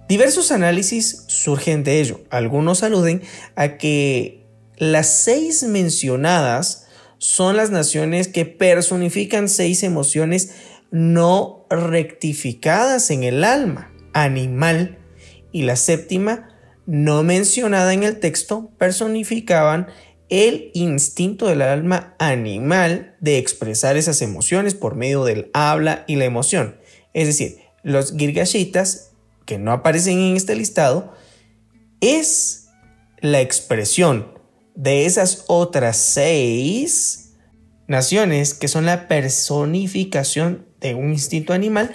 Diversos 0.07 0.51
análisis 0.51 1.23
surgen 1.27 1.83
de 1.83 2.01
ello. 2.01 2.21
Algunos 2.29 2.83
aluden 2.83 3.21
a 3.55 3.77
que 3.77 4.40
las 4.81 5.13
seis 5.13 5.61
mencionadas 5.61 6.87
son 7.19 7.55
las 7.55 7.69
naciones 7.69 8.27
que 8.27 8.45
personifican 8.45 9.47
seis 9.47 9.83
emociones 9.83 10.55
no 10.89 11.67
rectificadas 11.69 13.11
en 13.11 13.21
el 13.21 13.43
alma 13.43 13.93
animal 14.13 14.97
y 15.51 15.61
la 15.61 15.75
séptima 15.75 16.49
no 16.87 17.21
mencionada 17.21 17.93
en 17.93 18.01
el 18.01 18.19
texto 18.19 18.71
personificaban 18.79 19.85
el 20.29 20.71
instinto 20.73 21.45
del 21.45 21.61
alma 21.61 22.15
animal 22.17 23.15
de 23.19 23.37
expresar 23.37 23.97
esas 23.97 24.23
emociones 24.23 24.73
por 24.73 24.95
medio 24.95 25.25
del 25.25 25.51
habla 25.53 26.05
y 26.07 26.15
la 26.15 26.25
emoción. 26.25 26.77
Es 27.13 27.27
decir, 27.27 27.59
los 27.83 28.17
Girgashitas, 28.17 29.11
que 29.45 29.59
no 29.59 29.73
aparecen 29.73 30.17
en 30.17 30.35
este 30.35 30.55
listado, 30.55 31.13
es 31.99 32.69
la 33.19 33.41
expresión 33.41 34.40
de 34.75 35.05
esas 35.05 35.45
otras 35.47 35.97
seis 35.97 37.33
naciones 37.87 38.53
que 38.53 38.67
son 38.67 38.85
la 38.85 39.07
personificación 39.07 40.65
de 40.79 40.95
un 40.95 41.11
instinto 41.11 41.53
animal, 41.53 41.93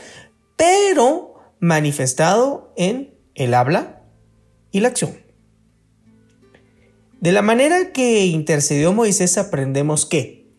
pero 0.56 1.34
manifestado 1.58 2.72
en 2.76 3.14
el 3.34 3.54
habla, 3.54 3.96
y 4.76 4.80
la 4.80 4.88
acción. 4.88 5.16
De 7.20 7.32
la 7.32 7.40
manera 7.40 7.92
que 7.92 8.26
intercedió 8.26 8.92
Moisés 8.92 9.38
aprendemos 9.38 10.04
que 10.04 10.50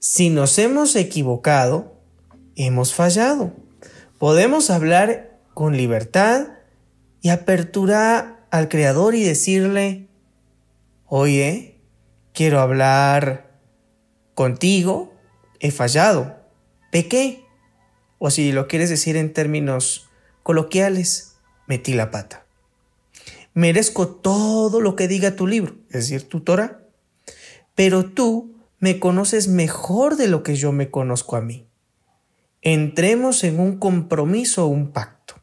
si 0.00 0.28
nos 0.28 0.58
hemos 0.58 0.96
equivocado, 0.96 1.98
hemos 2.56 2.92
fallado. 2.94 3.54
Podemos 4.18 4.68
hablar 4.68 5.40
con 5.54 5.78
libertad 5.78 6.48
y 7.22 7.30
apertura 7.30 8.46
al 8.50 8.68
Creador 8.68 9.14
y 9.14 9.22
decirle, 9.22 10.10
oye, 11.16 11.80
quiero 12.32 12.60
hablar 12.60 13.60
contigo, 14.34 15.12
he 15.60 15.70
fallado, 15.70 16.36
pequé. 16.90 17.44
O 18.18 18.30
si 18.30 18.52
lo 18.52 18.68
quieres 18.68 18.88
decir 18.90 19.16
en 19.16 19.32
términos 19.32 20.08
coloquiales, 20.42 21.36
metí 21.66 21.94
la 21.94 22.10
pata 22.10 22.44
merezco 23.54 24.08
todo 24.08 24.80
lo 24.80 24.96
que 24.96 25.08
diga 25.08 25.36
tu 25.36 25.46
libro, 25.46 25.76
es 25.88 26.08
decir, 26.08 26.28
tu 26.28 26.40
Torah. 26.40 26.80
Pero 27.74 28.04
tú 28.04 28.56
me 28.78 28.98
conoces 28.98 29.48
mejor 29.48 30.16
de 30.16 30.28
lo 30.28 30.42
que 30.42 30.56
yo 30.56 30.72
me 30.72 30.90
conozco 30.90 31.36
a 31.36 31.40
mí. 31.40 31.66
Entremos 32.60 33.44
en 33.44 33.60
un 33.60 33.78
compromiso 33.78 34.66
un 34.66 34.92
pacto. 34.92 35.34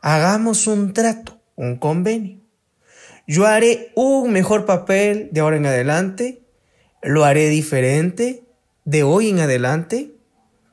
Hagamos 0.00 0.66
un 0.66 0.92
trato, 0.92 1.40
un 1.56 1.76
convenio. 1.76 2.40
Yo 3.28 3.46
haré 3.46 3.92
un 3.94 4.32
mejor 4.32 4.64
papel 4.64 5.28
de 5.32 5.40
ahora 5.40 5.58
en 5.58 5.66
adelante. 5.66 6.42
Lo 7.02 7.24
haré 7.24 7.50
diferente 7.50 8.42
de 8.86 9.02
hoy 9.02 9.28
en 9.28 9.40
adelante. 9.40 10.14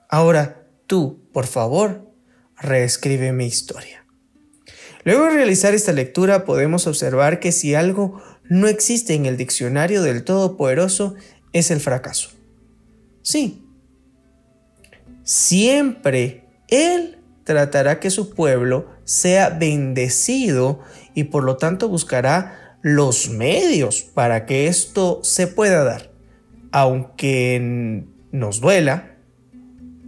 Ahora 0.10 0.65
tú, 0.88 1.19
por 1.34 1.48
favor, 1.48 2.10
reescribe 2.57 3.34
mi 3.34 3.45
historia. 3.45 4.06
Luego 5.03 5.26
de 5.26 5.32
realizar 5.32 5.73
esta 5.73 5.91
lectura 5.91 6.45
podemos 6.45 6.88
observar 6.88 7.41
que 7.41 7.52
si 7.52 7.76
algo 7.76 8.22
no 8.45 8.68
existe 8.68 9.15
en 9.15 9.26
el 9.26 9.36
diccionario 9.36 10.02
del 10.02 10.23
Todopoderoso 10.23 11.15
es 11.52 11.72
el 11.72 11.82
fracaso. 11.82 12.30
Sí, 13.22 13.65
siempre 15.23 16.45
Él 16.69 17.14
tratará 17.45 17.99
que 18.01 18.09
su 18.09 18.31
pueblo 18.31 18.88
sea 19.05 19.49
bendecido 19.49 20.81
y 21.13 21.26
por 21.26 21.43
lo 21.43 21.55
tanto 21.55 21.88
buscará 21.88 22.77
los 22.81 23.30
medios 23.30 24.01
para 24.01 24.45
que 24.45 24.67
esto 24.67 25.22
se 25.23 25.47
pueda 25.47 25.84
dar. 25.84 26.11
Aunque 26.72 28.03
nos 28.31 28.59
duela, 28.59 29.15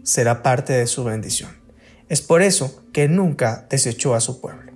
será 0.03 0.43
parte 0.43 0.73
de 0.73 0.87
su 0.87 1.03
bendición. 1.03 1.51
Es 2.09 2.21
por 2.21 2.41
eso 2.41 2.83
que 2.91 3.07
nunca 3.07 3.67
desechó 3.69 4.15
a 4.15 4.19
su 4.19 4.41
pueblo. 4.41 4.73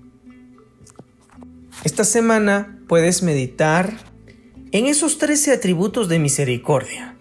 Esta 1.84 2.04
semana 2.04 2.80
puedes 2.88 3.24
meditar 3.24 3.92
en 4.72 4.86
esos 4.86 5.18
13 5.18 5.54
atributos 5.54 6.10
de 6.10 6.20
misericordia, 6.20 7.18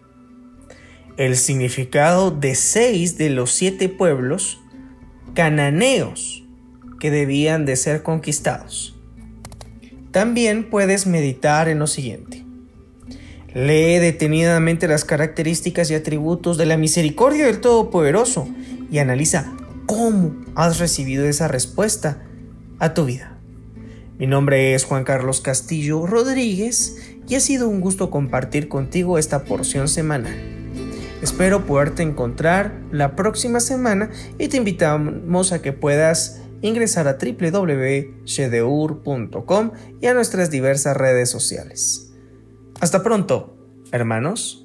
el 1.17 1.37
significado 1.37 2.31
de 2.31 2.55
seis 2.55 3.17
de 3.17 3.31
los 3.31 3.53
siete 3.53 3.89
pueblos 3.89 4.60
cananeos 5.35 6.45
que 6.99 7.11
debían 7.11 7.65
de 7.65 7.77
ser 7.77 8.03
conquistados. 8.03 8.97
También 10.11 10.69
puedes 10.69 11.07
meditar 11.07 11.69
en 11.69 11.79
lo 11.79 11.87
siguiente. 11.87 12.45
Lee 13.55 13.99
detenidamente 13.99 14.87
las 14.87 15.05
características 15.05 15.91
y 15.91 15.95
atributos 15.95 16.57
de 16.57 16.67
la 16.67 16.77
misericordia 16.77 17.47
del 17.47 17.61
Todopoderoso 17.61 18.49
y 18.91 18.99
analiza 18.99 19.53
cómo 19.87 20.37
has 20.55 20.79
recibido 20.79 21.27
esa 21.27 21.49
respuesta 21.49 22.23
a 22.79 22.95
tu 22.95 23.07
vida. 23.07 23.39
Mi 24.19 24.27
nombre 24.27 24.75
es 24.75 24.85
Juan 24.85 25.05
Carlos 25.05 25.41
Castillo 25.41 26.07
Rodríguez 26.07 26.97
y 27.27 27.37
ha 27.37 27.41
sido 27.41 27.69
un 27.69 27.81
gusto 27.81 28.11
compartir 28.11 28.69
contigo 28.69 29.19
esta 29.19 29.45
porción 29.45 29.89
semanal. 29.89 30.60
Espero 31.23 31.67
poderte 31.67 32.03
encontrar 32.03 32.81
la 32.91 33.15
próxima 33.15 33.61
semana 33.61 34.11
y 34.39 34.49
te 34.49 34.57
invitamos 34.57 35.53
a 35.53 35.61
que 35.61 35.73
puedas 35.73 36.41
ingresar 36.63 37.09
a 37.09 37.19
www.shedeur.com 37.19 39.71
y 40.01 40.07
a 40.07 40.15
nuestras 40.15 40.51
diversas 40.51 40.97
redes 40.97 41.29
sociales. 41.31 42.15
Hasta 42.81 43.03
pronto, 43.03 43.59
hermanos. 43.93 44.60